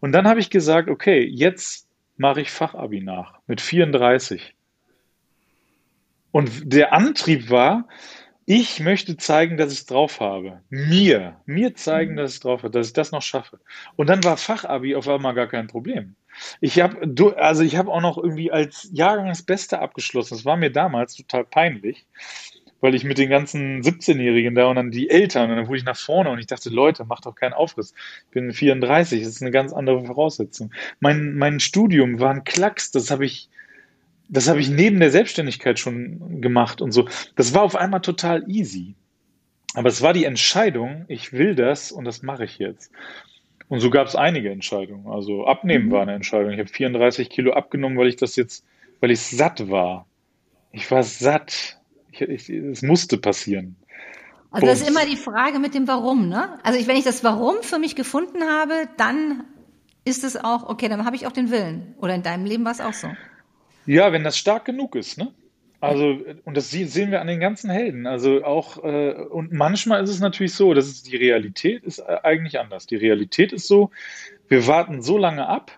Und 0.00 0.12
dann 0.12 0.26
habe 0.26 0.40
ich 0.40 0.50
gesagt, 0.50 0.88
okay, 0.88 1.22
jetzt 1.24 1.86
mache 2.22 2.40
ich 2.40 2.50
Fachabi 2.50 3.00
nach 3.02 3.40
mit 3.48 3.60
34. 3.60 4.54
Und 6.30 6.72
der 6.72 6.94
Antrieb 6.94 7.50
war, 7.50 7.88
ich 8.46 8.80
möchte 8.80 9.16
zeigen, 9.16 9.56
dass 9.56 9.72
ich 9.72 9.80
es 9.80 9.86
drauf 9.86 10.20
habe. 10.20 10.60
Mir, 10.70 11.36
mir 11.46 11.74
zeigen, 11.74 12.12
mhm. 12.12 12.16
dass 12.16 12.30
ich 12.30 12.36
es 12.36 12.40
drauf 12.40 12.62
habe, 12.62 12.70
dass 12.70 12.86
ich 12.86 12.92
das 12.92 13.10
noch 13.10 13.22
schaffe. 13.22 13.58
Und 13.96 14.08
dann 14.08 14.22
war 14.24 14.36
Fachabi 14.36 14.94
auf 14.94 15.08
einmal 15.08 15.34
gar 15.34 15.48
kein 15.48 15.66
Problem. 15.66 16.14
Ich 16.60 16.80
habe, 16.80 17.36
also 17.36 17.62
ich 17.64 17.76
habe 17.76 17.90
auch 17.90 18.00
noch 18.00 18.16
irgendwie 18.16 18.52
als 18.52 18.88
Jahrgang 18.92 19.28
das 19.28 19.42
Beste 19.42 19.80
abgeschlossen. 19.80 20.34
Das 20.36 20.44
war 20.44 20.56
mir 20.56 20.70
damals 20.70 21.16
total 21.16 21.44
peinlich, 21.44 22.06
weil 22.82 22.94
ich 22.94 23.04
mit 23.04 23.16
den 23.16 23.30
ganzen 23.30 23.80
17-Jährigen 23.80 24.54
da 24.54 24.66
und 24.66 24.76
dann 24.76 24.90
die 24.90 25.08
Eltern 25.08 25.50
und 25.50 25.56
dann 25.56 25.68
wurde 25.68 25.78
ich 25.78 25.84
nach 25.84 25.96
vorne 25.96 26.30
und 26.30 26.38
ich 26.40 26.48
dachte, 26.48 26.68
Leute, 26.68 27.04
macht 27.04 27.24
doch 27.24 27.34
keinen 27.34 27.52
Aufriss. 27.54 27.94
Ich 28.26 28.32
bin 28.32 28.52
34, 28.52 29.22
das 29.22 29.28
ist 29.36 29.42
eine 29.42 29.52
ganz 29.52 29.72
andere 29.72 30.04
Voraussetzung. 30.04 30.72
Mein, 31.00 31.36
mein 31.36 31.60
Studium 31.60 32.18
war 32.18 32.30
ein 32.30 32.44
Klacks, 32.44 32.90
das 32.90 33.10
habe 33.10 33.24
ich, 33.24 33.48
das 34.28 34.48
habe 34.48 34.60
ich 34.60 34.68
neben 34.68 34.98
der 34.98 35.12
Selbstständigkeit 35.12 35.78
schon 35.78 36.42
gemacht 36.42 36.82
und 36.82 36.90
so. 36.90 37.08
Das 37.36 37.54
war 37.54 37.62
auf 37.62 37.76
einmal 37.76 38.00
total 38.00 38.44
easy. 38.50 38.94
Aber 39.74 39.88
es 39.88 40.02
war 40.02 40.12
die 40.12 40.24
Entscheidung, 40.24 41.04
ich 41.06 41.32
will 41.32 41.54
das 41.54 41.92
und 41.92 42.04
das 42.04 42.22
mache 42.22 42.44
ich 42.44 42.58
jetzt. 42.58 42.90
Und 43.68 43.78
so 43.78 43.90
gab 43.90 44.08
es 44.08 44.16
einige 44.16 44.50
Entscheidungen. 44.50 45.06
Also 45.06 45.46
abnehmen 45.46 45.86
mhm. 45.86 45.92
war 45.92 46.02
eine 46.02 46.14
Entscheidung. 46.14 46.50
Ich 46.50 46.58
habe 46.58 46.68
34 46.68 47.30
Kilo 47.30 47.52
abgenommen, 47.52 47.96
weil 47.96 48.08
ich 48.08 48.16
das 48.16 48.34
jetzt, 48.34 48.66
weil 49.00 49.12
ich 49.12 49.20
satt 49.20 49.70
war. 49.70 50.06
Ich 50.72 50.90
war 50.90 51.04
satt. 51.04 51.78
Es 52.20 52.82
musste 52.82 53.18
passieren. 53.18 53.76
Also 54.50 54.66
das 54.66 54.82
ist 54.82 54.88
immer 54.88 55.06
die 55.06 55.16
Frage 55.16 55.58
mit 55.58 55.74
dem 55.74 55.88
Warum, 55.88 56.28
ne? 56.28 56.58
Also 56.62 56.78
ich, 56.78 56.86
wenn 56.86 56.96
ich 56.96 57.04
das 57.04 57.24
Warum 57.24 57.62
für 57.62 57.78
mich 57.78 57.96
gefunden 57.96 58.42
habe, 58.42 58.88
dann 58.98 59.44
ist 60.04 60.24
es 60.24 60.36
auch, 60.36 60.68
okay, 60.68 60.88
dann 60.88 61.04
habe 61.06 61.16
ich 61.16 61.26
auch 61.26 61.32
den 61.32 61.50
Willen. 61.50 61.94
Oder 61.98 62.14
in 62.14 62.22
deinem 62.22 62.44
Leben 62.44 62.64
war 62.64 62.72
es 62.72 62.80
auch 62.80 62.92
so. 62.92 63.08
Ja, 63.86 64.12
wenn 64.12 64.24
das 64.24 64.36
stark 64.36 64.64
genug 64.64 64.94
ist, 64.94 65.16
ne? 65.16 65.32
Also, 65.80 66.20
und 66.44 66.56
das 66.56 66.70
sehen 66.70 67.10
wir 67.10 67.20
an 67.20 67.26
den 67.26 67.40
ganzen 67.40 67.68
Helden. 67.68 68.06
Also 68.06 68.44
auch, 68.44 68.84
äh, 68.84 69.14
und 69.14 69.52
manchmal 69.52 70.04
ist 70.04 70.10
es 70.10 70.20
natürlich 70.20 70.54
so, 70.54 70.74
dass 70.74 70.86
es 70.86 71.02
die 71.02 71.16
Realität 71.16 71.82
ist 71.82 71.98
äh, 71.98 72.18
eigentlich 72.22 72.60
anders. 72.60 72.86
Die 72.86 72.94
Realität 72.94 73.52
ist 73.52 73.66
so, 73.66 73.90
wir 74.46 74.68
warten 74.68 75.02
so 75.02 75.18
lange 75.18 75.48
ab, 75.48 75.72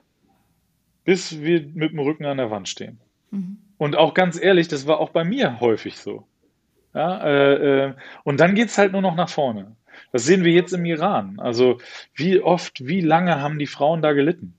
bis 1.04 1.40
wir 1.40 1.66
mit 1.72 1.92
dem 1.92 2.00
Rücken 2.00 2.26
an 2.26 2.36
der 2.36 2.50
Wand 2.50 2.68
stehen. 2.68 3.00
Mhm. 3.30 3.63
Und 3.76 3.96
auch 3.96 4.14
ganz 4.14 4.40
ehrlich, 4.40 4.68
das 4.68 4.86
war 4.86 5.00
auch 5.00 5.10
bei 5.10 5.24
mir 5.24 5.60
häufig 5.60 5.98
so. 5.98 6.26
Ja, 6.94 7.24
äh, 7.24 7.86
äh, 7.86 7.94
und 8.22 8.38
dann 8.38 8.54
geht's 8.54 8.78
halt 8.78 8.92
nur 8.92 9.02
noch 9.02 9.16
nach 9.16 9.28
vorne. 9.28 9.74
Das 10.12 10.24
sehen 10.24 10.44
wir 10.44 10.52
jetzt 10.52 10.72
im 10.72 10.84
Iran. 10.84 11.40
Also 11.40 11.78
wie 12.14 12.40
oft, 12.40 12.86
wie 12.86 13.00
lange 13.00 13.40
haben 13.40 13.58
die 13.58 13.66
Frauen 13.66 14.00
da 14.00 14.12
gelitten? 14.12 14.54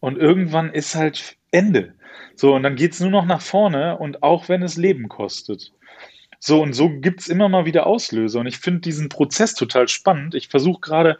Und 0.00 0.18
irgendwann 0.18 0.72
ist 0.72 0.96
halt 0.96 1.36
Ende. 1.52 1.94
So, 2.34 2.54
und 2.54 2.64
dann 2.64 2.74
geht's 2.74 2.98
nur 2.98 3.10
noch 3.10 3.26
nach 3.26 3.40
vorne 3.40 3.96
und 3.98 4.22
auch 4.22 4.48
wenn 4.48 4.62
es 4.62 4.76
Leben 4.76 5.08
kostet. 5.08 5.72
So, 6.44 6.60
und 6.60 6.72
so 6.72 6.90
gibt's 6.90 7.28
immer 7.28 7.48
mal 7.48 7.66
wieder 7.66 7.86
Auslöser. 7.86 8.40
Und 8.40 8.48
ich 8.48 8.58
finde 8.58 8.80
diesen 8.80 9.08
Prozess 9.08 9.54
total 9.54 9.86
spannend. 9.86 10.34
Ich 10.34 10.48
versuche 10.48 10.80
gerade 10.80 11.18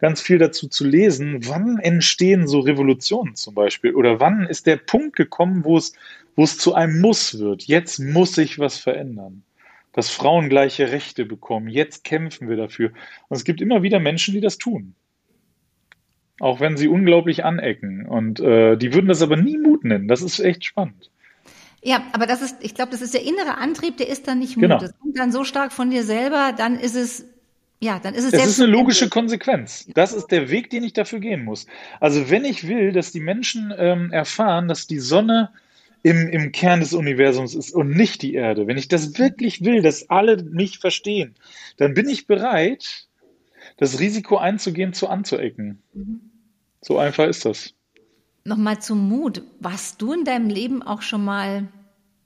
ganz 0.00 0.20
viel 0.20 0.38
dazu 0.38 0.66
zu 0.66 0.84
lesen, 0.84 1.46
wann 1.46 1.78
entstehen 1.78 2.48
so 2.48 2.58
Revolutionen 2.58 3.36
zum 3.36 3.54
Beispiel? 3.54 3.94
Oder 3.94 4.18
wann 4.18 4.48
ist 4.48 4.66
der 4.66 4.76
Punkt 4.76 5.14
gekommen, 5.14 5.62
wo 5.64 5.76
es, 5.76 5.92
wo 6.36 6.44
es 6.44 6.58
zu 6.58 6.74
einem 6.74 7.00
Muss 7.00 7.38
wird? 7.38 7.64
Jetzt 7.64 7.98
muss 7.98 8.34
sich 8.34 8.58
was 8.58 8.78
verändern. 8.78 9.42
Dass 9.92 10.10
Frauen 10.10 10.48
gleiche 10.48 10.90
Rechte 10.90 11.24
bekommen. 11.24 11.68
Jetzt 11.68 12.02
kämpfen 12.02 12.48
wir 12.48 12.56
dafür. 12.56 12.90
Und 13.28 13.36
es 13.36 13.44
gibt 13.44 13.60
immer 13.60 13.82
wieder 13.82 14.00
Menschen, 14.00 14.34
die 14.34 14.40
das 14.40 14.58
tun. 14.58 14.94
Auch 16.40 16.58
wenn 16.58 16.76
sie 16.76 16.88
unglaublich 16.88 17.44
anecken. 17.44 18.06
Und 18.06 18.40
äh, 18.40 18.76
die 18.76 18.92
würden 18.92 19.06
das 19.06 19.22
aber 19.22 19.36
nie 19.36 19.56
Mut 19.56 19.84
nennen. 19.84 20.08
Das 20.08 20.20
ist 20.20 20.40
echt 20.40 20.64
spannend. 20.64 21.10
Ja, 21.84 22.02
aber 22.12 22.26
das 22.26 22.40
ist, 22.40 22.56
ich 22.60 22.74
glaube, 22.74 22.90
das 22.90 23.02
ist 23.02 23.14
der 23.14 23.22
innere 23.22 23.58
Antrieb, 23.58 23.98
der 23.98 24.08
ist 24.08 24.26
dann 24.26 24.38
nicht 24.38 24.56
Mut. 24.56 24.62
Genau. 24.62 24.78
Das 24.78 24.98
kommt 24.98 25.18
dann 25.18 25.30
so 25.30 25.44
stark 25.44 25.72
von 25.72 25.90
dir 25.90 26.02
selber, 26.02 26.54
dann 26.56 26.78
ist 26.78 26.96
es, 26.96 27.26
ja, 27.78 28.00
dann 28.02 28.14
ist 28.14 28.24
es. 28.24 28.32
Es 28.32 28.46
ist 28.46 28.60
eine 28.60 28.72
logische 28.72 29.10
Konsequenz. 29.10 29.86
Das 29.94 30.14
ist 30.14 30.28
der 30.28 30.48
Weg, 30.48 30.70
den 30.70 30.82
ich 30.82 30.94
dafür 30.94 31.20
gehen 31.20 31.44
muss. 31.44 31.66
Also 32.00 32.30
wenn 32.30 32.46
ich 32.46 32.66
will, 32.66 32.92
dass 32.92 33.12
die 33.12 33.20
Menschen 33.20 33.72
ähm, 33.76 34.10
erfahren, 34.12 34.66
dass 34.66 34.86
die 34.86 34.98
Sonne 34.98 35.50
im, 36.04 36.28
im 36.28 36.52
Kern 36.52 36.80
des 36.80 36.92
Universums 36.92 37.54
ist 37.54 37.70
und 37.70 37.88
nicht 37.88 38.20
die 38.20 38.34
Erde, 38.34 38.66
wenn 38.66 38.76
ich 38.76 38.88
das 38.88 39.18
wirklich 39.18 39.64
will, 39.64 39.80
dass 39.80 40.10
alle 40.10 40.42
mich 40.44 40.78
verstehen, 40.78 41.34
dann 41.78 41.94
bin 41.94 42.10
ich 42.10 42.26
bereit, 42.26 43.08
das 43.78 43.98
Risiko 43.98 44.36
einzugehen, 44.36 44.92
zu 44.92 45.08
anzuecken. 45.08 45.82
Mhm. 45.94 46.20
So 46.82 46.98
einfach 46.98 47.26
ist 47.26 47.46
das. 47.46 47.72
Nochmal 48.44 48.82
zum 48.82 49.08
Mut. 49.08 49.42
Warst 49.60 50.02
du 50.02 50.12
in 50.12 50.24
deinem 50.24 50.50
Leben 50.50 50.82
auch 50.82 51.00
schon 51.00 51.24
mal 51.24 51.68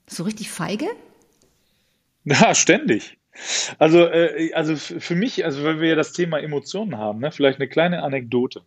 so 0.06 0.24
richtig 0.24 0.50
feige? 0.50 0.86
Ja, 2.24 2.54
ständig. 2.54 3.16
Also, 3.78 4.06
äh, 4.06 4.52
also 4.52 4.76
für 4.76 5.14
mich, 5.14 5.46
also 5.46 5.64
weil 5.64 5.80
wir 5.80 5.88
ja 5.88 5.94
das 5.94 6.12
Thema 6.12 6.40
Emotionen 6.40 6.98
haben, 6.98 7.20
ne, 7.20 7.30
vielleicht 7.30 7.58
eine 7.58 7.68
kleine 7.70 8.02
Anekdote. 8.02 8.64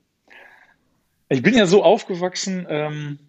Ich 1.30 1.44
bin 1.44 1.54
ja 1.54 1.68
so 1.68 1.84
aufgewachsen, 1.84 2.66
ähm, 2.70 3.20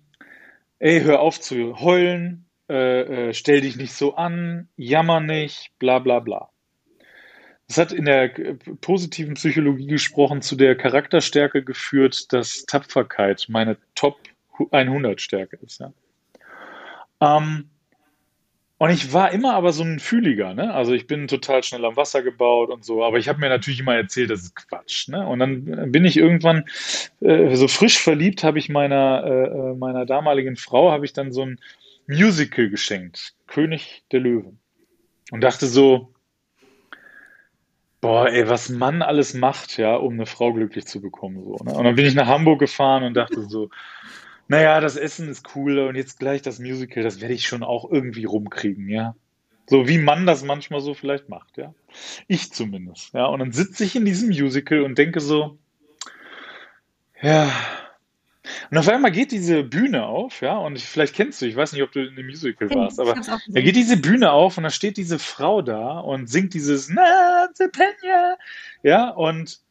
ey, 0.83 1.01
hör 1.01 1.21
auf 1.21 1.41
zu 1.41 1.79
heulen, 1.81 2.47
äh, 2.69 3.29
äh, 3.29 3.35
stell 3.35 3.61
dich 3.61 3.77
nicht 3.77 3.93
so 3.93 4.17
an, 4.17 4.69
jammer 4.77 5.21
nicht, 5.21 5.71
bla 5.79 6.01
bla 6.01 6.19
bla. 6.19 6.51
das 7.69 7.79
hat 7.79 7.93
in 7.93 8.05
der 8.05 8.31
positiven 8.81 9.35
Psychologie 9.35 9.87
gesprochen 9.87 10.43
zu 10.43 10.57
der 10.57 10.75
Charakterstärke 10.77 11.63
geführt, 11.63 12.33
dass 12.33 12.65
Tapferkeit 12.67 13.47
meine 13.49 13.77
Top 13.95 14.19
100 14.73 15.21
Stärke 15.21 15.57
ist. 15.65 15.81
Ja. 15.81 15.93
Ähm, 17.21 17.71
und 18.83 18.91
ich 18.91 19.13
war 19.13 19.31
immer 19.31 19.55
aber 19.55 19.73
so 19.73 19.85
ein 19.85 20.01
Fühliger, 20.01 20.55
ne? 20.55 20.75
Also 20.75 20.93
ich 20.93 21.07
bin 21.07 21.29
total 21.29 21.63
schnell 21.63 21.85
am 21.85 21.95
Wasser 21.95 22.21
gebaut 22.21 22.69
und 22.69 22.85
so, 22.85 23.05
aber 23.05 23.19
ich 23.19 23.29
habe 23.29 23.39
mir 23.39 23.49
natürlich 23.49 23.79
immer 23.79 23.95
erzählt, 23.95 24.29
das 24.29 24.43
ist 24.43 24.57
Quatsch, 24.57 25.07
ne? 25.07 25.25
Und 25.25 25.39
dann 25.39 25.93
bin 25.93 26.05
ich 26.05 26.17
irgendwann 26.17 26.65
äh, 27.21 27.55
so 27.55 27.69
frisch 27.69 28.01
verliebt, 28.01 28.43
habe 28.43 28.59
ich 28.59 28.69
meiner 28.69 29.23
äh, 29.25 29.45
äh 29.45 29.75
meiner 29.77 30.05
damaligen 30.05 30.57
Frau 30.57 30.91
habe 30.91 31.05
ich 31.05 31.13
dann 31.13 31.31
so 31.31 31.43
ein 31.43 31.61
Musical 32.09 32.71
geschenkt, 32.71 33.37
König 33.47 34.03
der 34.11 34.19
Löwen. 34.19 34.59
Und 35.31 35.43
dachte 35.43 35.67
so, 35.67 36.13
boah, 38.01 38.29
ey, 38.31 38.49
was 38.49 38.69
Mann 38.69 39.01
alles 39.01 39.33
macht, 39.33 39.79
ja, 39.79 39.95
um 39.95 40.15
eine 40.15 40.27
Frau 40.27 40.53
glücklich 40.53 40.87
zu 40.87 41.01
bekommen, 41.01 41.41
so, 41.45 41.57
ne? 41.63 41.73
Und 41.73 41.85
dann 41.85 41.95
bin 41.95 42.05
ich 42.05 42.17
nach 42.17 42.27
Hamburg 42.27 42.59
gefahren 42.59 43.05
und 43.05 43.15
dachte 43.15 43.43
so, 43.43 43.71
naja, 44.53 44.81
das 44.81 44.97
Essen 44.97 45.31
ist 45.31 45.57
cool 45.57 45.79
und 45.79 45.97
jetzt 45.97 46.19
gleich 46.19 46.43
das 46.43 46.59
Musical, 46.59 47.03
das 47.03 47.23
werde 47.23 47.33
ich 47.33 47.47
schon 47.47 47.63
auch 47.63 47.91
irgendwie 47.91 48.27
rumkriegen, 48.27 48.87
ja. 48.87 49.15
So 49.67 49.89
wie 49.89 49.97
man 49.97 50.27
das 50.27 50.45
manchmal 50.45 50.83
so 50.83 50.93
vielleicht 50.93 51.31
macht, 51.31 51.57
ja. 51.57 51.73
Ich 52.27 52.53
zumindest, 52.53 53.15
ja. 53.15 53.25
Und 53.25 53.39
dann 53.39 53.53
sitze 53.53 53.83
ich 53.83 53.97
in 53.97 54.05
diesem 54.05 54.29
Musical 54.29 54.83
und 54.83 54.99
denke 54.99 55.21
so, 55.21 55.57
ja. 57.23 57.51
Und 58.71 58.77
auf 58.77 58.89
einmal 58.91 59.11
geht 59.11 59.33
diese 59.33 59.63
Bühne 59.63 60.05
auf, 60.05 60.43
ja, 60.43 60.59
und 60.59 60.79
vielleicht 60.79 61.15
kennst 61.15 61.41
du, 61.41 61.47
ich 61.47 61.57
weiß 61.57 61.73
nicht, 61.73 61.83
ob 61.83 61.93
du 61.93 62.07
in 62.07 62.15
dem 62.15 62.27
Musical 62.27 62.69
warst, 62.75 63.01
aber 63.01 63.15
da 63.15 63.61
geht 63.63 63.77
diese 63.77 63.97
Bühne 63.97 64.33
auf 64.33 64.59
und 64.59 64.65
da 64.65 64.71
steht 64.71 64.99
diese 64.99 65.19
Frau 65.19 65.63
da 65.63 66.01
und 66.01 66.29
singt 66.29 66.53
dieses 66.53 66.91
Na, 66.91 67.49
Penya, 67.57 68.37
ja, 68.83 69.09
und 69.09 69.63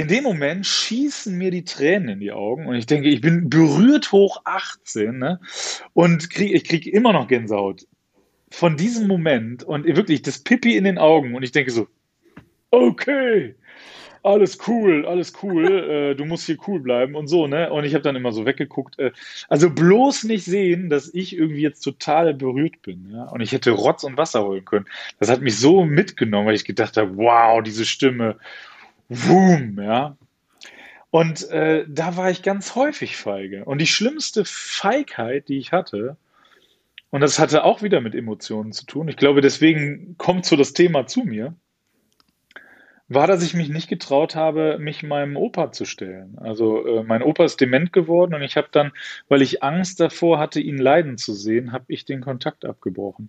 in 0.00 0.08
dem 0.08 0.24
Moment 0.24 0.66
schießen 0.66 1.36
mir 1.36 1.50
die 1.50 1.64
Tränen 1.64 2.08
in 2.08 2.20
die 2.20 2.32
Augen 2.32 2.66
und 2.66 2.74
ich 2.74 2.86
denke, 2.86 3.08
ich 3.08 3.20
bin 3.20 3.50
berührt 3.50 4.12
hoch 4.12 4.42
18 4.44 5.18
ne? 5.18 5.40
und 5.92 6.30
krieg, 6.30 6.54
ich 6.54 6.64
kriege 6.64 6.90
immer 6.90 7.12
noch 7.12 7.28
Gänsehaut 7.28 7.86
von 8.50 8.76
diesem 8.76 9.06
Moment 9.06 9.62
und 9.62 9.84
wirklich 9.84 10.22
das 10.22 10.38
Pipi 10.38 10.76
in 10.76 10.84
den 10.84 10.98
Augen 10.98 11.34
und 11.34 11.42
ich 11.42 11.52
denke 11.52 11.70
so, 11.70 11.86
okay, 12.70 13.54
alles 14.22 14.58
cool, 14.66 15.06
alles 15.06 15.32
cool, 15.42 15.66
äh, 16.12 16.14
du 16.14 16.24
musst 16.24 16.46
hier 16.46 16.58
cool 16.66 16.80
bleiben 16.80 17.14
und 17.14 17.26
so, 17.26 17.46
ne? 17.46 17.70
Und 17.72 17.84
ich 17.84 17.94
habe 17.94 18.02
dann 18.02 18.16
immer 18.16 18.32
so 18.32 18.44
weggeguckt. 18.44 18.98
Äh, 18.98 19.12
also 19.48 19.70
bloß 19.70 20.24
nicht 20.24 20.44
sehen, 20.44 20.90
dass 20.90 21.12
ich 21.12 21.36
irgendwie 21.36 21.62
jetzt 21.62 21.80
total 21.80 22.34
berührt 22.34 22.82
bin, 22.82 23.10
ja? 23.10 23.24
Und 23.24 23.40
ich 23.40 23.52
hätte 23.52 23.70
Rotz 23.70 24.04
und 24.04 24.16
Wasser 24.16 24.44
holen 24.44 24.64
können. 24.64 24.86
Das 25.18 25.30
hat 25.30 25.40
mich 25.40 25.58
so 25.58 25.84
mitgenommen, 25.84 26.46
weil 26.46 26.54
ich 26.54 26.64
gedacht 26.64 26.96
habe, 26.96 27.16
wow, 27.16 27.62
diese 27.62 27.86
Stimme 27.86 28.36
Boom, 29.10 29.80
ja. 29.82 30.16
Und 31.10 31.50
äh, 31.50 31.84
da 31.88 32.16
war 32.16 32.30
ich 32.30 32.42
ganz 32.42 32.76
häufig 32.76 33.16
feige. 33.16 33.64
Und 33.64 33.80
die 33.80 33.88
schlimmste 33.88 34.44
Feigheit, 34.44 35.48
die 35.48 35.58
ich 35.58 35.72
hatte, 35.72 36.16
und 37.10 37.20
das 37.20 37.40
hatte 37.40 37.64
auch 37.64 37.82
wieder 37.82 38.00
mit 38.00 38.14
Emotionen 38.14 38.72
zu 38.72 38.86
tun, 38.86 39.08
ich 39.08 39.16
glaube, 39.16 39.40
deswegen 39.40 40.14
kommt 40.16 40.46
so 40.46 40.54
das 40.54 40.74
Thema 40.74 41.06
zu 41.06 41.24
mir, 41.24 41.56
war, 43.08 43.26
dass 43.26 43.42
ich 43.42 43.54
mich 43.54 43.68
nicht 43.68 43.88
getraut 43.88 44.36
habe, 44.36 44.78
mich 44.78 45.02
meinem 45.02 45.36
Opa 45.36 45.72
zu 45.72 45.84
stellen. 45.84 46.38
Also 46.38 46.86
äh, 46.86 47.02
mein 47.02 47.24
Opa 47.24 47.44
ist 47.44 47.60
dement 47.60 47.92
geworden 47.92 48.34
und 48.34 48.42
ich 48.42 48.56
habe 48.56 48.68
dann, 48.70 48.92
weil 49.28 49.42
ich 49.42 49.64
Angst 49.64 49.98
davor 49.98 50.38
hatte, 50.38 50.60
ihn 50.60 50.78
leiden 50.78 51.18
zu 51.18 51.34
sehen, 51.34 51.72
habe 51.72 51.86
ich 51.88 52.04
den 52.04 52.20
Kontakt 52.20 52.64
abgebrochen. 52.64 53.28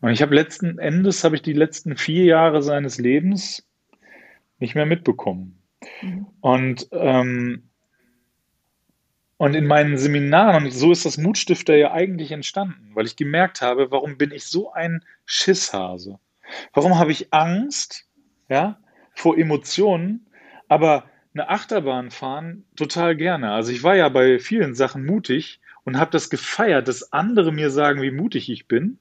Und 0.00 0.10
ich 0.10 0.22
habe 0.22 0.34
letzten 0.34 0.78
Endes, 0.78 1.22
habe 1.22 1.36
ich 1.36 1.42
die 1.42 1.52
letzten 1.52 1.98
vier 1.98 2.24
Jahre 2.24 2.62
seines 2.62 2.98
Lebens 2.98 3.66
nicht 4.58 4.74
mehr 4.74 4.86
mitbekommen. 4.86 5.62
Mhm. 6.02 6.26
Und, 6.40 6.88
ähm, 6.92 7.70
und 9.36 9.54
in 9.54 9.66
meinen 9.66 9.98
Seminaren, 9.98 10.64
und 10.64 10.70
so 10.70 10.92
ist 10.92 11.04
das 11.04 11.18
Mutstifter 11.18 11.74
ja 11.76 11.92
eigentlich 11.92 12.32
entstanden, 12.32 12.92
weil 12.94 13.06
ich 13.06 13.16
gemerkt 13.16 13.62
habe, 13.62 13.90
warum 13.90 14.16
bin 14.16 14.30
ich 14.30 14.44
so 14.44 14.72
ein 14.72 15.04
Schisshase? 15.24 16.18
Warum 16.72 16.98
habe 16.98 17.12
ich 17.12 17.32
Angst, 17.32 18.08
ja, 18.48 18.78
vor 19.14 19.36
Emotionen, 19.36 20.26
aber 20.68 21.04
eine 21.34 21.48
Achterbahn 21.48 22.10
fahren 22.10 22.64
total 22.76 23.16
gerne. 23.16 23.52
Also 23.52 23.72
ich 23.72 23.82
war 23.82 23.96
ja 23.96 24.08
bei 24.08 24.38
vielen 24.38 24.74
Sachen 24.74 25.04
mutig, 25.04 25.60
und 25.84 25.98
habe 25.98 26.10
das 26.10 26.30
gefeiert, 26.30 26.88
dass 26.88 27.12
andere 27.12 27.52
mir 27.52 27.70
sagen, 27.70 28.00
wie 28.00 28.10
mutig 28.10 28.50
ich 28.50 28.66
bin, 28.66 28.98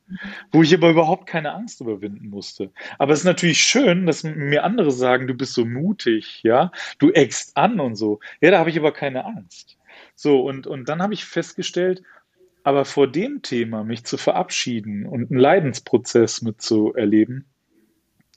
wo 0.51 0.63
ich 0.63 0.73
aber 0.73 0.89
überhaupt 0.89 1.27
keine 1.27 1.53
Angst 1.53 1.81
überwinden 1.81 2.29
musste. 2.29 2.71
Aber 2.99 3.13
es 3.13 3.19
ist 3.19 3.25
natürlich 3.25 3.61
schön, 3.63 4.05
dass 4.05 4.23
mir 4.23 4.63
andere 4.63 4.91
sagen, 4.91 5.27
du 5.27 5.33
bist 5.33 5.53
so 5.53 5.65
mutig, 5.65 6.41
ja, 6.43 6.71
du 6.99 7.11
eckst 7.11 7.55
an 7.55 7.79
und 7.79 7.95
so. 7.95 8.19
Ja, 8.41 8.51
da 8.51 8.59
habe 8.59 8.69
ich 8.69 8.77
aber 8.77 8.91
keine 8.91 9.25
Angst. 9.25 9.77
So, 10.15 10.41
und, 10.41 10.67
und 10.67 10.89
dann 10.89 11.01
habe 11.01 11.13
ich 11.13 11.25
festgestellt, 11.25 12.03
aber 12.63 12.85
vor 12.85 13.07
dem 13.07 13.41
Thema, 13.41 13.83
mich 13.83 14.03
zu 14.05 14.17
verabschieden 14.17 15.05
und 15.05 15.31
einen 15.31 15.39
Leidensprozess 15.39 16.41
mitzuerleben, 16.41 17.45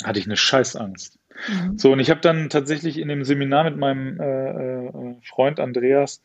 hatte 0.05 0.19
ich 0.19 0.27
eine 0.27 0.37
Scheißangst. 0.37 1.19
Mhm. 1.49 1.79
So, 1.79 1.93
und 1.93 2.01
ich 2.01 2.11
habe 2.11 2.21
dann 2.21 2.49
tatsächlich 2.49 2.99
in 2.99 3.09
dem 3.09 3.25
Seminar 3.25 3.65
mit 3.65 3.77
meinem 3.77 4.21
äh, 4.21 4.87
äh 4.87 5.15
Freund 5.23 5.61
Andreas, 5.61 6.23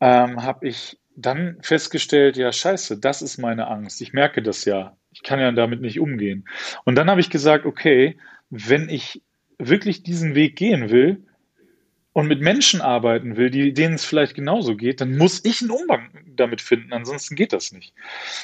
ähm, 0.00 0.42
habe 0.42 0.68
ich 0.68 0.98
dann 1.20 1.58
festgestellt, 1.60 2.36
ja, 2.36 2.52
scheiße, 2.52 2.98
das 2.98 3.22
ist 3.22 3.38
meine 3.38 3.68
Angst. 3.68 4.00
Ich 4.00 4.12
merke 4.12 4.42
das 4.42 4.64
ja. 4.64 4.96
Ich 5.12 5.22
kann 5.22 5.40
ja 5.40 5.50
damit 5.52 5.80
nicht 5.80 6.00
umgehen. 6.00 6.46
Und 6.84 6.96
dann 6.96 7.10
habe 7.10 7.20
ich 7.20 7.30
gesagt, 7.30 7.66
okay, 7.66 8.16
wenn 8.48 8.88
ich 8.88 9.22
wirklich 9.58 10.02
diesen 10.02 10.34
Weg 10.34 10.56
gehen 10.56 10.90
will 10.90 11.24
und 12.12 12.26
mit 12.26 12.40
Menschen 12.40 12.80
arbeiten 12.80 13.36
will, 13.36 13.50
die, 13.50 13.72
denen 13.72 13.94
es 13.94 14.04
vielleicht 14.04 14.34
genauso 14.34 14.76
geht, 14.76 15.00
dann 15.00 15.16
muss 15.16 15.44
ich 15.44 15.60
einen 15.60 15.70
Umgang 15.70 16.10
damit 16.26 16.60
finden, 16.60 16.92
ansonsten 16.92 17.36
geht 17.36 17.52
das 17.52 17.72
nicht. 17.72 17.92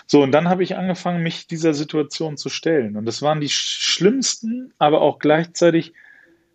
So, 0.07 0.23
und 0.23 0.33
dann 0.33 0.49
habe 0.49 0.62
ich 0.62 0.77
angefangen, 0.77 1.23
mich 1.23 1.47
dieser 1.47 1.75
Situation 1.75 2.37
zu 2.37 2.49
stellen. 2.49 2.97
Und 2.97 3.07
das 3.07 3.23
waren 3.23 3.41
die 3.41 3.49
schlimmsten, 3.49 4.73
aber 4.79 5.01
auch 5.01 5.19
gleichzeitig 5.19 5.95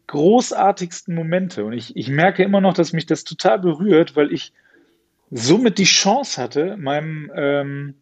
großartigsten 0.07 1.15
Momente. 1.15 1.65
Und 1.65 1.73
ich, 1.73 1.95
ich 1.95 2.09
merke 2.09 2.43
immer 2.43 2.61
noch, 2.61 2.73
dass 2.73 2.93
mich 2.93 3.05
das 3.05 3.23
total 3.23 3.59
berührt, 3.59 4.15
weil 4.15 4.31
ich 4.31 4.53
somit 5.31 5.77
die 5.77 5.85
Chance 5.85 6.41
hatte, 6.41 6.77
meinem, 6.77 7.31
ähm, 7.35 7.95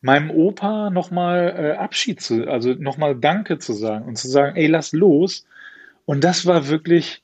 meinem 0.00 0.30
Opa 0.30 0.90
nochmal 0.90 1.54
äh, 1.56 1.76
Abschied 1.78 2.20
zu, 2.20 2.48
also 2.48 2.74
nochmal 2.74 3.16
Danke 3.16 3.58
zu 3.58 3.72
sagen 3.72 4.04
und 4.04 4.18
zu 4.18 4.28
sagen, 4.28 4.56
ey, 4.56 4.66
lass 4.66 4.92
los. 4.92 5.46
Und 6.04 6.24
das 6.24 6.44
war 6.44 6.68
wirklich, 6.68 7.22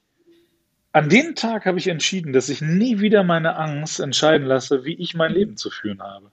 an 0.93 1.09
dem 1.09 1.35
Tag 1.35 1.67
habe 1.67 1.79
ich 1.79 1.89
entschieden, 1.89 2.33
dass 2.33 2.49
ich 2.49 2.61
nie 2.61 3.01
wieder 3.01 3.25
meine 3.25 3.57
Angst 3.57 4.01
entscheiden 4.01 4.47
lasse, 4.47 4.85
wie 4.85 4.95
ich 4.95 5.15
mein 5.15 5.33
Leben 5.33 5.57
zu 5.57 5.71
führen 5.71 6.03
habe. 6.03 6.31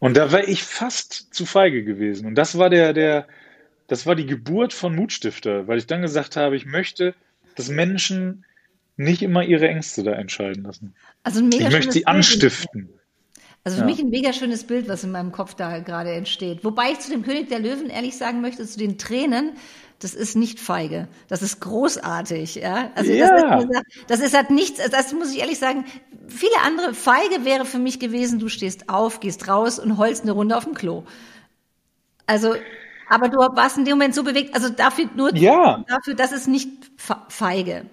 Und 0.00 0.16
da 0.16 0.30
war 0.32 0.46
ich 0.46 0.62
fast 0.62 1.34
zu 1.34 1.44
feige 1.44 1.84
gewesen. 1.84 2.26
Und 2.26 2.36
das 2.36 2.58
war 2.58 2.70
der, 2.70 2.92
der, 2.92 3.26
das 3.88 4.06
war 4.06 4.14
die 4.14 4.26
Geburt 4.26 4.72
von 4.72 4.94
Mutstifter, 4.94 5.66
weil 5.66 5.78
ich 5.78 5.86
dann 5.86 6.02
gesagt 6.02 6.36
habe, 6.36 6.56
ich 6.56 6.66
möchte, 6.66 7.14
dass 7.56 7.68
Menschen 7.68 8.44
nicht 8.98 9.22
immer 9.22 9.44
ihre 9.44 9.68
Ängste 9.68 10.02
da 10.02 10.12
entscheiden 10.12 10.64
lassen. 10.64 10.94
Also 11.22 11.40
ein 11.40 11.48
mega 11.48 11.68
ich 11.68 11.72
möchte 11.72 11.92
sie 11.92 12.00
Bild 12.00 12.08
anstiften. 12.08 12.88
Also 13.64 13.78
für 13.78 13.82
ja. 13.82 13.86
mich 13.86 14.00
ein 14.00 14.10
mega 14.10 14.32
schönes 14.32 14.64
Bild, 14.64 14.88
was 14.88 15.04
in 15.04 15.12
meinem 15.12 15.32
Kopf 15.32 15.54
da 15.54 15.78
gerade 15.80 16.12
entsteht. 16.12 16.64
Wobei 16.64 16.92
ich 16.92 17.00
zu 17.00 17.10
dem 17.10 17.22
König 17.22 17.48
der 17.48 17.58
Löwen 17.58 17.90
ehrlich 17.90 18.16
sagen 18.16 18.40
möchte, 18.40 18.66
zu 18.66 18.78
den 18.78 18.98
Tränen, 18.98 19.52
das 20.00 20.14
ist 20.14 20.36
nicht 20.36 20.60
feige. 20.60 21.08
Das 21.28 21.42
ist 21.42 21.60
großartig, 21.60 22.56
ja. 22.56 22.90
Also 22.94 23.12
ja. 23.12 23.56
Das, 23.56 23.82
das 24.06 24.20
ist 24.20 24.36
halt 24.36 24.50
nichts, 24.50 24.80
das 24.90 25.12
muss 25.12 25.32
ich 25.32 25.40
ehrlich 25.40 25.58
sagen. 25.58 25.84
Viele 26.28 26.60
andere 26.64 26.94
feige 26.94 27.44
wäre 27.44 27.64
für 27.64 27.78
mich 27.78 28.00
gewesen, 28.00 28.38
du 28.38 28.48
stehst 28.48 28.88
auf, 28.88 29.20
gehst 29.20 29.48
raus 29.48 29.78
und 29.78 29.96
holst 29.96 30.22
eine 30.22 30.32
Runde 30.32 30.56
auf 30.56 30.64
dem 30.64 30.74
Klo. 30.74 31.04
Also, 32.26 32.54
aber 33.08 33.28
du 33.28 33.38
warst 33.38 33.78
in 33.78 33.84
dem 33.84 33.94
Moment 33.94 34.14
so 34.14 34.22
bewegt, 34.22 34.54
also 34.54 34.68
dafür 34.68 35.06
nur, 35.16 35.34
ja. 35.34 35.84
dafür, 35.88 36.14
das 36.14 36.32
ist 36.32 36.46
nicht 36.46 36.68
feige. 37.28 37.86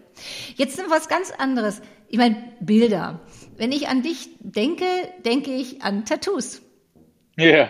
Jetzt 0.56 0.75
sind 0.75 0.89
was 0.89 1.08
ganz 1.08 1.32
anderes. 1.32 1.82
Ich 2.08 2.17
meine, 2.17 2.54
Bilder. 2.60 3.19
Wenn 3.58 3.71
ich 3.71 3.88
an 3.88 4.01
dich 4.01 4.30
denke, 4.39 4.86
denke 5.23 5.51
ich 5.51 5.82
an 5.82 6.06
Tattoos. 6.06 6.62
Ja. 7.38 7.45
Yeah. 7.45 7.69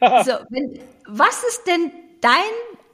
so, 0.24 0.32
wenn, 0.50 0.78
was 1.06 1.42
ist 1.44 1.64
denn 1.66 1.90
dein, 2.20 2.32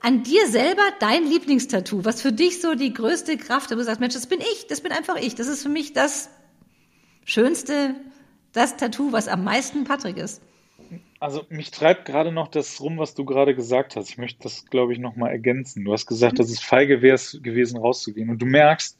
an 0.00 0.22
dir 0.22 0.46
selber 0.46 0.82
dein 1.00 1.24
Lieblingstattoo? 1.24 2.04
Was 2.04 2.22
für 2.22 2.32
dich 2.32 2.60
so 2.60 2.74
die 2.74 2.92
größte 2.92 3.36
Kraft, 3.36 3.70
wo 3.70 3.74
du 3.74 3.84
sagst, 3.84 4.00
Mensch, 4.00 4.14
das 4.14 4.26
bin 4.26 4.40
ich, 4.40 4.66
das 4.66 4.80
bin 4.80 4.92
einfach 4.92 5.16
ich. 5.16 5.34
Das 5.34 5.48
ist 5.48 5.62
für 5.62 5.68
mich 5.68 5.92
das 5.92 6.30
schönste, 7.24 7.94
das 8.52 8.76
Tattoo, 8.76 9.12
was 9.12 9.28
am 9.28 9.44
meisten 9.44 9.84
Patrick 9.84 10.16
ist. 10.16 10.42
Also 11.22 11.46
mich 11.50 11.70
treibt 11.70 12.04
gerade 12.04 12.32
noch 12.32 12.48
das 12.48 12.80
rum, 12.80 12.98
was 12.98 13.14
du 13.14 13.24
gerade 13.24 13.54
gesagt 13.54 13.94
hast. 13.94 14.10
Ich 14.10 14.18
möchte 14.18 14.42
das, 14.42 14.66
glaube 14.66 14.92
ich, 14.92 14.98
nochmal 14.98 15.30
ergänzen. 15.30 15.84
Du 15.84 15.92
hast 15.92 16.06
gesagt, 16.06 16.40
dass 16.40 16.50
es 16.50 16.58
feige 16.58 17.00
wäre 17.00 17.16
gewesen, 17.40 17.78
rauszugehen. 17.78 18.28
Und 18.28 18.42
du 18.42 18.46
merkst, 18.46 18.98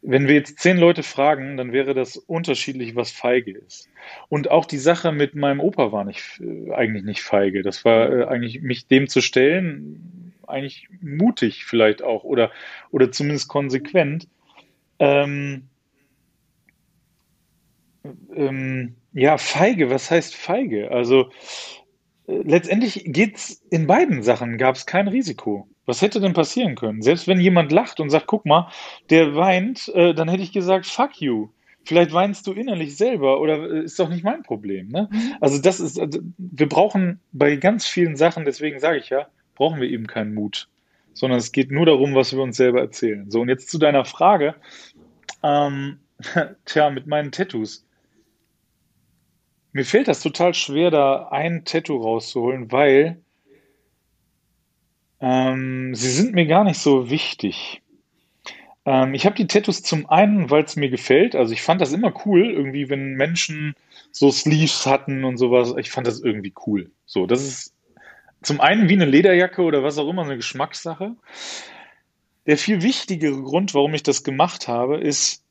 wenn 0.00 0.28
wir 0.28 0.36
jetzt 0.36 0.60
zehn 0.60 0.76
Leute 0.76 1.02
fragen, 1.02 1.56
dann 1.56 1.72
wäre 1.72 1.94
das 1.94 2.16
unterschiedlich, 2.16 2.94
was 2.94 3.10
feige 3.10 3.58
ist. 3.58 3.88
Und 4.28 4.52
auch 4.52 4.66
die 4.66 4.78
Sache 4.78 5.10
mit 5.10 5.34
meinem 5.34 5.58
Opa 5.58 5.90
war 5.90 6.04
nicht, 6.04 6.40
äh, 6.40 6.72
eigentlich 6.74 7.02
nicht 7.02 7.22
feige. 7.22 7.64
Das 7.64 7.84
war 7.84 8.08
äh, 8.08 8.24
eigentlich, 8.26 8.62
mich 8.62 8.86
dem 8.86 9.08
zu 9.08 9.20
stellen, 9.20 10.32
eigentlich 10.46 10.86
mutig 11.00 11.64
vielleicht 11.64 12.04
auch 12.04 12.22
oder, 12.22 12.52
oder 12.92 13.10
zumindest 13.10 13.48
konsequent. 13.48 14.28
Ähm, 15.00 15.64
ähm, 18.34 18.96
ja, 19.12 19.38
feige, 19.38 19.90
was 19.90 20.10
heißt 20.10 20.34
feige? 20.34 20.90
Also 20.90 21.30
äh, 22.26 22.42
letztendlich 22.44 23.02
geht's 23.06 23.62
in 23.70 23.86
beiden 23.86 24.22
Sachen, 24.22 24.58
gab 24.58 24.76
es 24.76 24.86
kein 24.86 25.08
Risiko. 25.08 25.68
Was 25.86 26.02
hätte 26.02 26.20
denn 26.20 26.34
passieren 26.34 26.74
können? 26.74 27.00
Selbst 27.02 27.26
wenn 27.26 27.40
jemand 27.40 27.72
lacht 27.72 27.98
und 27.98 28.10
sagt, 28.10 28.26
guck 28.26 28.44
mal, 28.44 28.70
der 29.10 29.34
weint, 29.34 29.88
äh, 29.94 30.14
dann 30.14 30.28
hätte 30.28 30.42
ich 30.42 30.52
gesagt, 30.52 30.86
fuck 30.86 31.20
you. 31.20 31.48
Vielleicht 31.84 32.12
weinst 32.12 32.46
du 32.46 32.52
innerlich 32.52 32.98
selber 32.98 33.40
oder 33.40 33.70
äh, 33.70 33.84
ist 33.84 33.98
doch 33.98 34.10
nicht 34.10 34.22
mein 34.22 34.42
Problem. 34.42 34.88
Ne? 34.88 35.08
Mhm. 35.10 35.34
Also 35.40 35.58
das 35.58 35.80
ist, 35.80 35.98
also 35.98 36.20
wir 36.36 36.68
brauchen 36.68 37.20
bei 37.32 37.56
ganz 37.56 37.86
vielen 37.86 38.16
Sachen, 38.16 38.44
deswegen 38.44 38.78
sage 38.78 38.98
ich 38.98 39.08
ja, 39.08 39.28
brauchen 39.54 39.80
wir 39.80 39.88
eben 39.88 40.06
keinen 40.06 40.34
Mut, 40.34 40.68
sondern 41.14 41.38
es 41.38 41.52
geht 41.52 41.70
nur 41.70 41.86
darum, 41.86 42.14
was 42.14 42.34
wir 42.34 42.42
uns 42.42 42.58
selber 42.58 42.80
erzählen. 42.80 43.30
So, 43.30 43.40
und 43.40 43.48
jetzt 43.48 43.70
zu 43.70 43.78
deiner 43.78 44.04
Frage. 44.04 44.54
Ähm, 45.42 46.00
tja, 46.66 46.90
mit 46.90 47.06
meinen 47.06 47.32
Tattoos. 47.32 47.87
Mir 49.78 49.84
fällt 49.84 50.08
das 50.08 50.20
total 50.20 50.54
schwer, 50.54 50.90
da 50.90 51.28
ein 51.28 51.64
Tattoo 51.64 51.98
rauszuholen, 51.98 52.72
weil 52.72 53.22
ähm, 55.20 55.94
sie 55.94 56.10
sind 56.10 56.34
mir 56.34 56.46
gar 56.46 56.64
nicht 56.64 56.80
so 56.80 57.10
wichtig. 57.10 57.80
Ähm, 58.84 59.14
ich 59.14 59.24
habe 59.24 59.36
die 59.36 59.46
Tattoos 59.46 59.84
zum 59.84 60.10
einen, 60.10 60.50
weil 60.50 60.64
es 60.64 60.74
mir 60.74 60.90
gefällt. 60.90 61.36
Also 61.36 61.52
ich 61.52 61.62
fand 61.62 61.80
das 61.80 61.92
immer 61.92 62.12
cool, 62.26 62.50
irgendwie, 62.50 62.90
wenn 62.90 63.14
Menschen 63.14 63.76
so 64.10 64.32
Sleeves 64.32 64.84
hatten 64.84 65.22
und 65.22 65.36
sowas. 65.36 65.72
Ich 65.78 65.92
fand 65.92 66.08
das 66.08 66.20
irgendwie 66.20 66.54
cool. 66.66 66.90
So, 67.06 67.28
das 67.28 67.44
ist 67.44 67.72
zum 68.42 68.60
einen 68.60 68.88
wie 68.88 68.94
eine 68.94 69.04
Lederjacke 69.04 69.62
oder 69.62 69.84
was 69.84 69.96
auch 69.98 70.08
immer, 70.08 70.24
eine 70.24 70.34
Geschmackssache. 70.34 71.14
Der 72.46 72.58
viel 72.58 72.82
wichtigere 72.82 73.40
Grund, 73.44 73.74
warum 73.74 73.94
ich 73.94 74.02
das 74.02 74.24
gemacht 74.24 74.66
habe, 74.66 74.98
ist, 74.98 75.44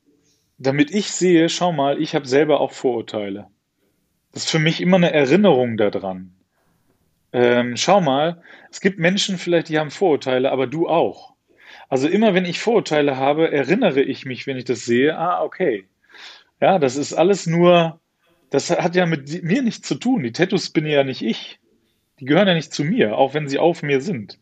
damit 0.57 0.91
ich 0.91 1.11
sehe, 1.11 1.47
schau 1.47 1.71
mal, 1.71 2.01
ich 2.01 2.13
habe 2.13 2.27
selber 2.27 2.59
auch 2.59 2.73
Vorurteile. 2.73 3.47
Das 4.31 4.43
ist 4.43 4.51
für 4.51 4.59
mich 4.59 4.81
immer 4.81 4.97
eine 4.97 5.13
Erinnerung 5.13 5.77
daran. 5.77 6.33
Ähm, 7.33 7.75
schau 7.77 8.01
mal, 8.01 8.41
es 8.71 8.81
gibt 8.81 8.99
Menschen 8.99 9.37
vielleicht, 9.37 9.69
die 9.69 9.79
haben 9.79 9.91
Vorurteile, 9.91 10.51
aber 10.51 10.67
du 10.67 10.87
auch. 10.87 11.33
Also 11.89 12.07
immer 12.07 12.33
wenn 12.33 12.45
ich 12.45 12.59
Vorurteile 12.59 13.17
habe, 13.17 13.51
erinnere 13.51 14.01
ich 14.01 14.25
mich, 14.25 14.47
wenn 14.47 14.57
ich 14.57 14.65
das 14.65 14.85
sehe, 14.85 15.17
ah, 15.17 15.43
okay. 15.43 15.87
Ja, 16.59 16.79
das 16.79 16.95
ist 16.95 17.13
alles 17.13 17.45
nur, 17.45 17.99
das 18.49 18.69
hat 18.69 18.95
ja 18.95 19.05
mit 19.05 19.43
mir 19.43 19.61
nichts 19.61 19.87
zu 19.87 19.95
tun. 19.95 20.23
Die 20.23 20.31
Tattoos 20.31 20.69
bin 20.69 20.85
ja 20.85 21.03
nicht 21.03 21.21
ich. 21.21 21.59
Die 22.19 22.25
gehören 22.25 22.47
ja 22.47 22.53
nicht 22.53 22.73
zu 22.73 22.83
mir, 22.83 23.17
auch 23.17 23.33
wenn 23.33 23.47
sie 23.47 23.59
auf 23.59 23.83
mir 23.83 24.01
sind. 24.01 24.39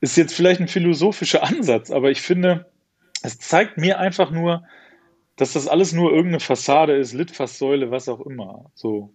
Ist 0.00 0.16
jetzt 0.16 0.34
vielleicht 0.34 0.60
ein 0.60 0.68
philosophischer 0.68 1.42
Ansatz, 1.42 1.90
aber 1.90 2.10
ich 2.10 2.20
finde, 2.20 2.70
es 3.22 3.38
zeigt 3.38 3.78
mir 3.78 3.98
einfach 3.98 4.30
nur, 4.30 4.64
dass 5.38 5.52
das 5.52 5.68
alles 5.68 5.92
nur 5.92 6.10
irgendeine 6.10 6.40
Fassade 6.40 6.96
ist, 6.96 7.14
Litfaßsäule, 7.14 7.90
was 7.90 8.08
auch 8.08 8.20
immer. 8.20 8.70
So. 8.74 9.14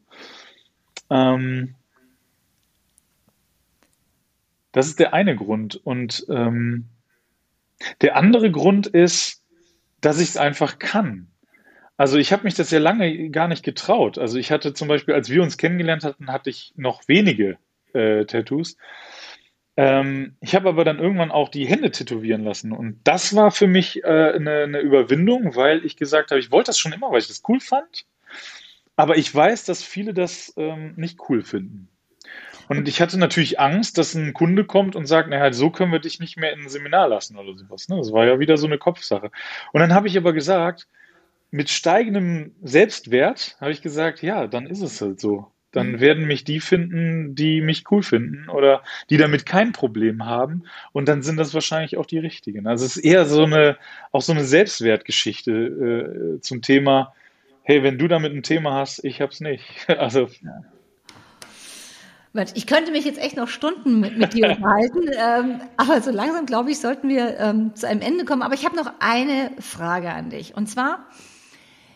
Ähm, 1.11 1.76
das 4.71 4.88
ist 4.88 4.99
der 4.99 5.13
eine 5.13 5.36
Grund. 5.36 5.76
Und 5.76 6.26
ähm, 6.30 6.86
der 8.01 8.15
andere 8.15 8.51
Grund 8.51 8.88
ist, 8.88 9.43
dass 9.99 10.19
ich 10.19 10.30
es 10.30 10.38
einfach 10.38 10.80
kann. 10.80 11.28
Also 11.97 12.17
ich 12.17 12.32
habe 12.32 12.43
mich 12.45 12.55
das 12.55 12.71
ja 12.71 12.80
lange 12.80 13.30
gar 13.30 13.49
nicht 13.49 13.63
getraut. 13.63 14.17
Also 14.17 14.38
ich 14.39 14.49
hatte 14.49 14.74
zum 14.74 14.88
Beispiel, 14.88 15.13
als 15.13 15.30
wir 15.30 15.43
uns 15.43 15.57
kennengelernt 15.57 16.05
hatten, 16.05 16.32
hatte 16.32 16.49
ich 16.49 16.74
noch 16.78 17.07
wenige 17.07 17.57
äh, 17.93 18.26
Tattoos. 18.26 18.78
Ähm, 19.76 20.36
ich 20.39 20.55
habe 20.55 20.69
aber 20.69 20.86
dann 20.86 20.99
irgendwann 20.99 21.32
auch 21.32 21.49
die 21.49 21.65
Hände 21.65 21.91
tätowieren 21.91 22.43
lassen. 22.43 22.71
Und 22.71 22.99
das 23.03 23.36
war 23.36 23.51
für 23.51 23.67
mich 23.67 24.03
äh, 24.03 24.07
eine, 24.07 24.63
eine 24.63 24.80
Überwindung, 24.80 25.55
weil 25.55 25.84
ich 25.86 25.97
gesagt 25.97 26.32
habe, 26.32 26.39
ich 26.39 26.51
wollte 26.51 26.69
das 26.69 26.80
schon 26.80 26.93
immer, 26.93 27.11
weil 27.11 27.19
ich 27.19 27.28
das 27.28 27.41
cool 27.47 27.59
fand. 27.59 28.05
Aber 28.95 29.17
ich 29.17 29.34
weiß, 29.34 29.65
dass 29.65 29.84
viele 29.84 30.13
das 30.13 30.53
ähm, 30.57 30.93
nicht 30.95 31.19
cool 31.30 31.41
finden. 31.41 31.89
Und 32.69 32.88
ich 32.88 33.01
hatte 33.01 33.17
natürlich 33.17 33.59
Angst, 33.59 33.97
dass 33.97 34.15
ein 34.15 34.34
Kunde 34.34 34.65
kommt 34.65 34.95
und 34.95 35.05
sagt, 35.05 35.30
naja, 35.30 35.51
so 35.51 35.69
können 35.69 35.91
wir 35.91 35.99
dich 35.99 36.19
nicht 36.19 36.38
mehr 36.38 36.53
in 36.53 36.61
ein 36.61 36.69
Seminar 36.69 37.07
lassen 37.07 37.38
oder 37.38 37.53
sowas. 37.53 37.89
Ne? 37.89 37.97
Das 37.97 38.13
war 38.13 38.26
ja 38.26 38.39
wieder 38.39 38.57
so 38.57 38.67
eine 38.67 38.78
Kopfsache. 38.78 39.32
Und 39.74 39.80
dann 39.82 39.93
habe 39.93 40.07
ich 40.07 40.17
aber 40.17 40.34
gesagt, 40.34 40.88
mit 41.51 41.69
steigendem 41.69 42.55
Selbstwert 42.63 43.57
habe 43.59 43.71
ich 43.71 43.82
gesagt, 43.82 44.21
ja, 44.21 44.47
dann 44.47 44.65
ist 44.65 44.82
es 44.82 45.01
halt 45.01 45.19
so. 45.19 45.51
Dann 45.74 45.93
mhm. 45.93 45.99
werden 45.99 46.26
mich 46.26 46.45
die 46.45 46.61
finden, 46.61 47.36
die 47.36 47.59
mich 47.59 47.84
cool 47.91 48.03
finden 48.03 48.47
oder 48.47 48.84
die 49.09 49.17
damit 49.17 49.45
kein 49.45 49.74
Problem 49.74 50.26
haben. 50.26 50.63
Und 50.93 51.09
dann 51.09 51.21
sind 51.21 51.38
das 51.38 51.53
wahrscheinlich 51.53 51.97
auch 51.97 52.05
die 52.05 52.19
richtigen. 52.19 52.67
Also 52.67 52.86
es 52.86 52.95
ist 52.95 53.03
eher 53.03 53.26
so 53.26 53.43
eine, 53.43 53.78
auch 54.11 54.21
so 54.21 54.32
eine 54.32 54.45
Selbstwertgeschichte 54.45 55.51
äh, 56.38 56.41
zum 56.41 56.61
Thema, 56.61 57.13
hey, 57.63 57.84
wenn 57.84 57.97
du 57.97 58.07
damit 58.07 58.34
ein 58.34 58.43
Thema 58.43 58.76
hast, 58.76 59.03
ich 59.03 59.19
hab's 59.19 59.41
nicht. 59.41 59.63
Also 59.97 60.30
ja. 60.43 60.61
Ich 62.55 62.65
könnte 62.65 62.91
mich 62.91 63.05
jetzt 63.05 63.19
echt 63.19 63.38
noch 63.38 63.47
Stunden 63.47 63.99
mit, 63.99 64.17
mit 64.17 64.34
dir 64.34 64.49
unterhalten, 64.49 65.07
ähm, 65.15 65.61
aber 65.78 66.01
so 66.01 66.09
langsam, 66.09 66.47
glaube 66.47 66.71
ich, 66.71 66.80
sollten 66.80 67.07
wir 67.07 67.39
ähm, 67.39 67.76
zu 67.76 67.88
einem 67.88 68.01
Ende 68.01 68.26
kommen. 68.26 68.41
Aber 68.41 68.55
ich 68.55 68.65
habe 68.65 68.76
noch 68.76 68.91
eine 68.99 69.51
Frage 69.59 70.09
an 70.09 70.32
dich. 70.32 70.55
Und 70.55 70.67
zwar, 70.67 71.07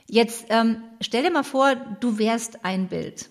jetzt 0.08 0.46
ähm, 0.50 0.84
stell 1.02 1.24
dir 1.24 1.32
mal 1.32 1.44
vor, 1.44 1.76
du 2.00 2.20
wärst 2.20 2.64
ein 2.64 2.88
Bild. 2.88 3.30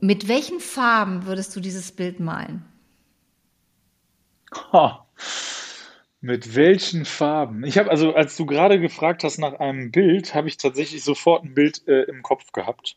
Mit 0.00 0.28
welchen 0.28 0.60
Farben 0.60 1.26
würdest 1.26 1.54
du 1.54 1.60
dieses 1.60 1.92
Bild 1.92 2.20
malen? 2.20 2.64
Oh, 4.72 4.92
mit 6.20 6.54
welchen 6.54 7.04
Farben? 7.04 7.64
Ich 7.64 7.78
habe 7.78 7.90
also, 7.90 8.14
als 8.14 8.36
du 8.36 8.44
gerade 8.44 8.78
gefragt 8.78 9.24
hast 9.24 9.38
nach 9.38 9.54
einem 9.58 9.90
Bild, 9.90 10.34
habe 10.34 10.48
ich 10.48 10.58
tatsächlich 10.58 11.02
sofort 11.02 11.44
ein 11.44 11.54
Bild 11.54 11.86
äh, 11.88 12.02
im 12.02 12.22
Kopf 12.22 12.52
gehabt. 12.52 12.96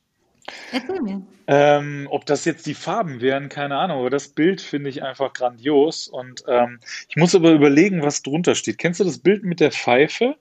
Erzähl 0.74 1.02
mir. 1.02 1.22
Ähm, 1.48 2.08
ob 2.10 2.26
das 2.26 2.44
jetzt 2.44 2.66
die 2.66 2.74
Farben 2.74 3.22
wären, 3.22 3.48
keine 3.48 3.78
Ahnung, 3.78 4.00
aber 4.00 4.10
das 4.10 4.30
Bild 4.30 4.60
finde 4.60 4.90
ich 4.90 5.04
einfach 5.04 5.32
grandios. 5.32 6.10
Und 6.10 6.44
ähm, 6.48 6.80
ich 7.08 7.16
muss 7.16 7.34
aber 7.34 7.52
überlegen, 7.52 8.02
was 8.02 8.24
drunter 8.24 8.56
steht. 8.56 8.78
Kennst 8.78 9.00
du 9.00 9.06
das 9.06 9.20
Bild 9.20 9.44
mit 9.44 9.62
der 9.62 9.72
Pfeife? 9.72 10.36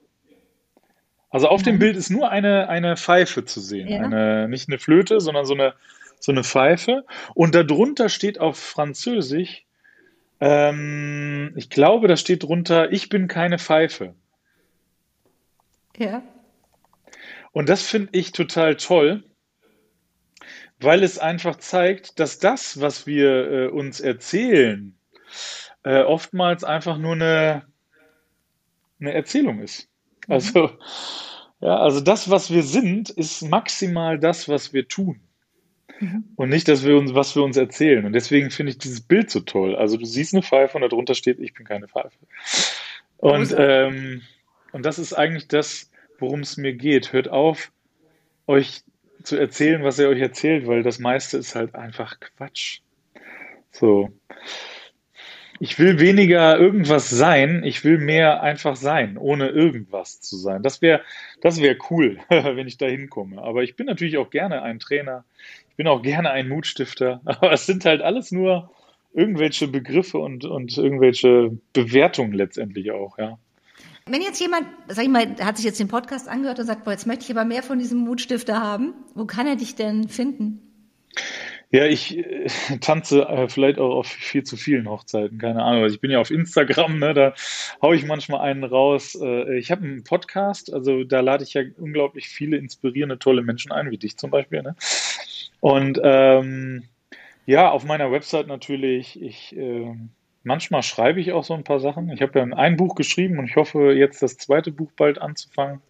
Also 1.29 1.47
auf 1.47 1.63
dem 1.63 1.79
Bild 1.79 1.95
ist 1.95 2.09
nur 2.09 2.29
eine, 2.29 2.67
eine 2.67 2.97
Pfeife 2.97 3.45
zu 3.45 3.61
sehen. 3.61 3.87
Ja. 3.87 4.01
Eine, 4.01 4.47
nicht 4.49 4.67
eine 4.67 4.77
Flöte, 4.77 5.21
sondern 5.21 5.45
so 5.45 5.53
eine, 5.53 5.73
so 6.23 6.31
eine 6.31 6.43
Pfeife. 6.43 7.05
Und 7.33 7.55
darunter 7.55 8.07
steht 8.07 8.39
auf 8.39 8.57
Französisch, 8.57 9.65
ähm, 10.39 11.53
ich 11.55 11.69
glaube, 11.69 12.07
da 12.07 12.15
steht 12.15 12.43
drunter, 12.43 12.91
ich 12.91 13.09
bin 13.09 13.27
keine 13.27 13.59
Pfeife. 13.59 14.13
Ja. 15.97 16.23
Und 17.51 17.69
das 17.69 17.83
finde 17.83 18.09
ich 18.13 18.31
total 18.31 18.77
toll 18.77 19.23
weil 20.83 21.03
es 21.03 21.17
einfach 21.17 21.57
zeigt, 21.57 22.19
dass 22.19 22.39
das, 22.39 22.81
was 22.81 23.07
wir 23.07 23.51
äh, 23.51 23.67
uns 23.67 23.99
erzählen, 23.99 24.97
äh, 25.83 26.01
oftmals 26.01 26.63
einfach 26.63 26.97
nur 26.97 27.13
eine, 27.13 27.63
eine 28.99 29.13
Erzählung 29.13 29.59
ist. 29.59 29.89
Mhm. 30.27 30.33
Also, 30.33 30.71
ja, 31.61 31.77
also 31.77 32.01
das, 32.01 32.29
was 32.29 32.51
wir 32.51 32.63
sind, 32.63 33.09
ist 33.09 33.41
maximal 33.43 34.19
das, 34.19 34.49
was 34.49 34.73
wir 34.73 34.87
tun. 34.87 35.21
Mhm. 35.99 36.23
Und 36.35 36.49
nicht, 36.49 36.67
dass 36.67 36.85
wir 36.85 36.97
uns, 36.97 37.13
was 37.13 37.35
wir 37.35 37.43
uns 37.43 37.57
erzählen. 37.57 38.05
Und 38.05 38.13
deswegen 38.13 38.51
finde 38.51 38.71
ich 38.71 38.77
dieses 38.77 39.01
Bild 39.01 39.29
so 39.29 39.41
toll. 39.41 39.75
Also 39.75 39.97
du 39.97 40.05
siehst 40.05 40.33
eine 40.33 40.43
Pfeife 40.43 40.77
und 40.77 40.81
darunter 40.81 41.15
steht, 41.15 41.39
ich 41.39 41.53
bin 41.53 41.65
keine 41.65 41.87
Pfeife. 41.87 42.17
Und, 43.17 43.55
ähm, 43.57 44.21
und 44.71 44.85
das 44.85 44.99
ist 44.99 45.13
eigentlich 45.13 45.47
das, 45.47 45.91
worum 46.19 46.41
es 46.41 46.57
mir 46.57 46.73
geht. 46.73 47.13
Hört 47.13 47.29
auf, 47.29 47.71
euch 48.47 48.83
zu 49.23 49.37
erzählen, 49.37 49.83
was 49.83 49.99
er 49.99 50.09
euch 50.09 50.19
erzählt, 50.19 50.67
weil 50.67 50.83
das 50.83 50.99
meiste 50.99 51.37
ist 51.37 51.55
halt 51.55 51.75
einfach 51.75 52.19
Quatsch. 52.19 52.81
So. 53.71 54.11
Ich 55.59 55.79
will 55.79 55.99
weniger 55.99 56.57
irgendwas 56.57 57.09
sein, 57.09 57.63
ich 57.63 57.85
will 57.85 57.97
mehr 57.97 58.41
einfach 58.41 58.75
sein, 58.75 59.17
ohne 59.17 59.49
irgendwas 59.49 60.19
zu 60.19 60.35
sein. 60.35 60.61
Das 60.61 60.81
wäre 60.81 61.01
das 61.41 61.61
wäre 61.61 61.77
cool, 61.89 62.19
wenn 62.29 62.67
ich 62.67 62.77
da 62.77 62.87
hinkomme. 62.87 63.41
Aber 63.41 63.63
ich 63.63 63.75
bin 63.75 63.85
natürlich 63.85 64.17
auch 64.17 64.29
gerne 64.29 64.61
ein 64.63 64.79
Trainer. 64.79 65.23
Ich 65.73 65.77
bin 65.77 65.87
auch 65.87 66.03
gerne 66.03 66.29
ein 66.29 66.49
Mutstifter. 66.49 67.21
Aber 67.25 67.51
es 67.51 67.65
sind 67.65 67.83
halt 67.83 68.03
alles 68.03 68.31
nur 68.31 68.69
irgendwelche 69.11 69.67
Begriffe 69.67 70.19
und, 70.19 70.45
und 70.45 70.77
irgendwelche 70.77 71.57
Bewertungen 71.73 72.33
letztendlich 72.33 72.91
auch, 72.91 73.17
ja. 73.17 73.39
Wenn 74.05 74.21
jetzt 74.21 74.39
jemand, 74.39 74.67
sag 74.87 75.03
ich 75.03 75.09
mal, 75.09 75.35
hat 75.39 75.57
sich 75.57 75.65
jetzt 75.65 75.79
den 75.79 75.87
Podcast 75.87 76.27
angehört 76.27 76.59
und 76.59 76.67
sagt, 76.67 76.83
boah, 76.83 76.91
jetzt 76.91 77.07
möchte 77.07 77.23
ich 77.23 77.31
aber 77.31 77.45
mehr 77.45 77.63
von 77.63 77.79
diesem 77.79 77.99
Mutstifter 77.99 78.61
haben, 78.61 78.93
wo 79.15 79.25
kann 79.25 79.47
er 79.47 79.55
dich 79.55 79.75
denn 79.75 80.09
finden? 80.09 80.61
Ja, 81.71 81.85
ich 81.87 82.15
äh, 82.19 82.47
tanze 82.81 83.23
äh, 83.23 83.49
vielleicht 83.49 83.79
auch 83.79 83.95
auf 83.95 84.05
viel 84.05 84.43
zu 84.43 84.57
vielen 84.57 84.87
Hochzeiten, 84.87 85.39
keine 85.39 85.63
Ahnung. 85.63 85.81
Also 85.81 85.95
ich 85.95 86.01
bin 86.01 86.11
ja 86.11 86.19
auf 86.19 86.29
Instagram, 86.29 86.99
ne, 86.99 87.15
da 87.15 87.33
haue 87.81 87.95
ich 87.95 88.05
manchmal 88.05 88.41
einen 88.41 88.63
raus. 88.63 89.17
Äh, 89.19 89.57
ich 89.57 89.71
habe 89.71 89.83
einen 89.83 90.03
Podcast, 90.03 90.71
also 90.71 91.03
da 91.03 91.21
lade 91.21 91.43
ich 91.43 91.55
ja 91.55 91.63
unglaublich 91.77 92.29
viele 92.29 92.57
inspirierende, 92.57 93.17
tolle 93.17 93.41
Menschen 93.41 93.71
ein, 93.71 93.89
wie 93.89 93.97
dich 93.97 94.17
zum 94.17 94.29
Beispiel. 94.29 94.61
Ne? 94.61 94.75
Und 95.63 95.97
ähm, 96.03 96.83
Ja, 97.45 97.71
auf 97.71 97.85
meiner 97.85 98.11
Website 98.11 98.47
natürlich. 98.47 99.21
Ich, 99.21 99.55
äh, 99.55 99.95
manchmal 100.43 100.83
schreibe 100.83 101.21
ich 101.21 101.31
auch 101.31 101.43
so 101.43 101.53
ein 101.53 101.63
paar 101.63 101.79
Sachen. 101.79 102.09
Ich 102.11 102.21
habe 102.21 102.39
ja 102.39 102.45
ein 102.45 102.77
Buch 102.77 102.95
geschrieben 102.95 103.39
und 103.39 103.45
ich 103.45 103.55
hoffe, 103.55 103.93
jetzt 103.93 104.21
das 104.21 104.37
zweite 104.37 104.71
Buch 104.71 104.91
bald 104.97 105.19
anzufangen. 105.21 105.81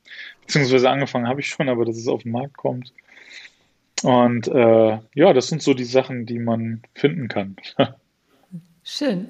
Beziehungsweise 0.42 0.90
angefangen 0.90 1.28
habe 1.28 1.42
ich 1.42 1.48
schon, 1.48 1.70
aber 1.70 1.86
dass 1.86 1.98
es 1.98 2.08
auf 2.08 2.24
den 2.24 2.32
Markt 2.34 2.58
kommt. 2.58 2.94
Und 4.04 4.48
äh, 4.48 5.00
ja, 5.16 5.34
das 5.34 5.48
sind 5.48 5.64
so 5.64 5.74
die 5.74 5.86
Sachen, 5.86 6.26
die 6.28 6.40
man 6.40 6.84
finden 6.94 7.28
kann. 7.28 7.56
Schön. 8.84 9.30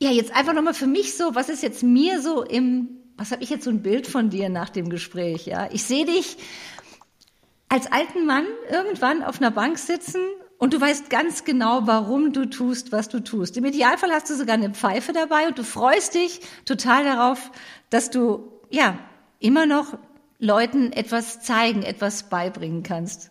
Ja, 0.00 0.10
jetzt 0.10 0.34
einfach 0.34 0.54
nochmal 0.54 0.74
für 0.74 0.86
mich 0.86 1.16
so, 1.16 1.34
was 1.34 1.48
ist 1.50 1.62
jetzt 1.62 1.82
mir 1.82 2.22
so 2.22 2.42
im, 2.44 2.88
was 3.18 3.32
habe 3.32 3.42
ich 3.42 3.50
jetzt 3.50 3.64
so 3.64 3.70
ein 3.70 3.82
Bild 3.82 4.06
von 4.06 4.30
dir 4.30 4.48
nach 4.48 4.70
dem 4.70 4.88
Gespräch? 4.88 5.46
Ja, 5.46 5.68
ich 5.72 5.84
sehe 5.84 6.06
dich 6.06 6.38
als 7.72 7.90
alten 7.90 8.26
Mann 8.26 8.44
irgendwann 8.70 9.22
auf 9.22 9.40
einer 9.40 9.50
Bank 9.50 9.78
sitzen 9.78 10.20
und 10.58 10.74
du 10.74 10.80
weißt 10.80 11.08
ganz 11.08 11.44
genau, 11.44 11.86
warum 11.86 12.34
du 12.34 12.44
tust, 12.44 12.92
was 12.92 13.08
du 13.08 13.20
tust. 13.20 13.56
Im 13.56 13.64
Idealfall 13.64 14.10
hast 14.10 14.28
du 14.28 14.34
sogar 14.34 14.56
eine 14.56 14.68
Pfeife 14.68 15.14
dabei 15.14 15.48
und 15.48 15.56
du 15.58 15.64
freust 15.64 16.14
dich 16.14 16.40
total 16.66 17.04
darauf, 17.04 17.50
dass 17.88 18.10
du 18.10 18.60
ja 18.68 18.98
immer 19.40 19.64
noch 19.64 19.96
Leuten 20.38 20.92
etwas 20.92 21.40
zeigen, 21.40 21.82
etwas 21.82 22.28
beibringen 22.28 22.82
kannst. 22.82 23.30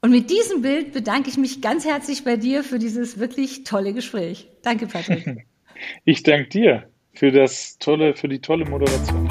Und 0.00 0.10
mit 0.10 0.30
diesem 0.30 0.62
Bild 0.62 0.92
bedanke 0.92 1.28
ich 1.28 1.36
mich 1.36 1.60
ganz 1.60 1.84
herzlich 1.84 2.24
bei 2.24 2.38
dir 2.38 2.64
für 2.64 2.78
dieses 2.78 3.18
wirklich 3.18 3.64
tolle 3.64 3.92
Gespräch. 3.92 4.48
Danke, 4.62 4.86
Patrick. 4.86 5.46
Ich 6.04 6.22
danke 6.22 6.48
dir 6.48 6.88
für 7.14 7.32
das 7.32 7.78
tolle, 7.78 8.14
für 8.14 8.28
die 8.28 8.38
tolle 8.38 8.64
Moderation. 8.64 9.28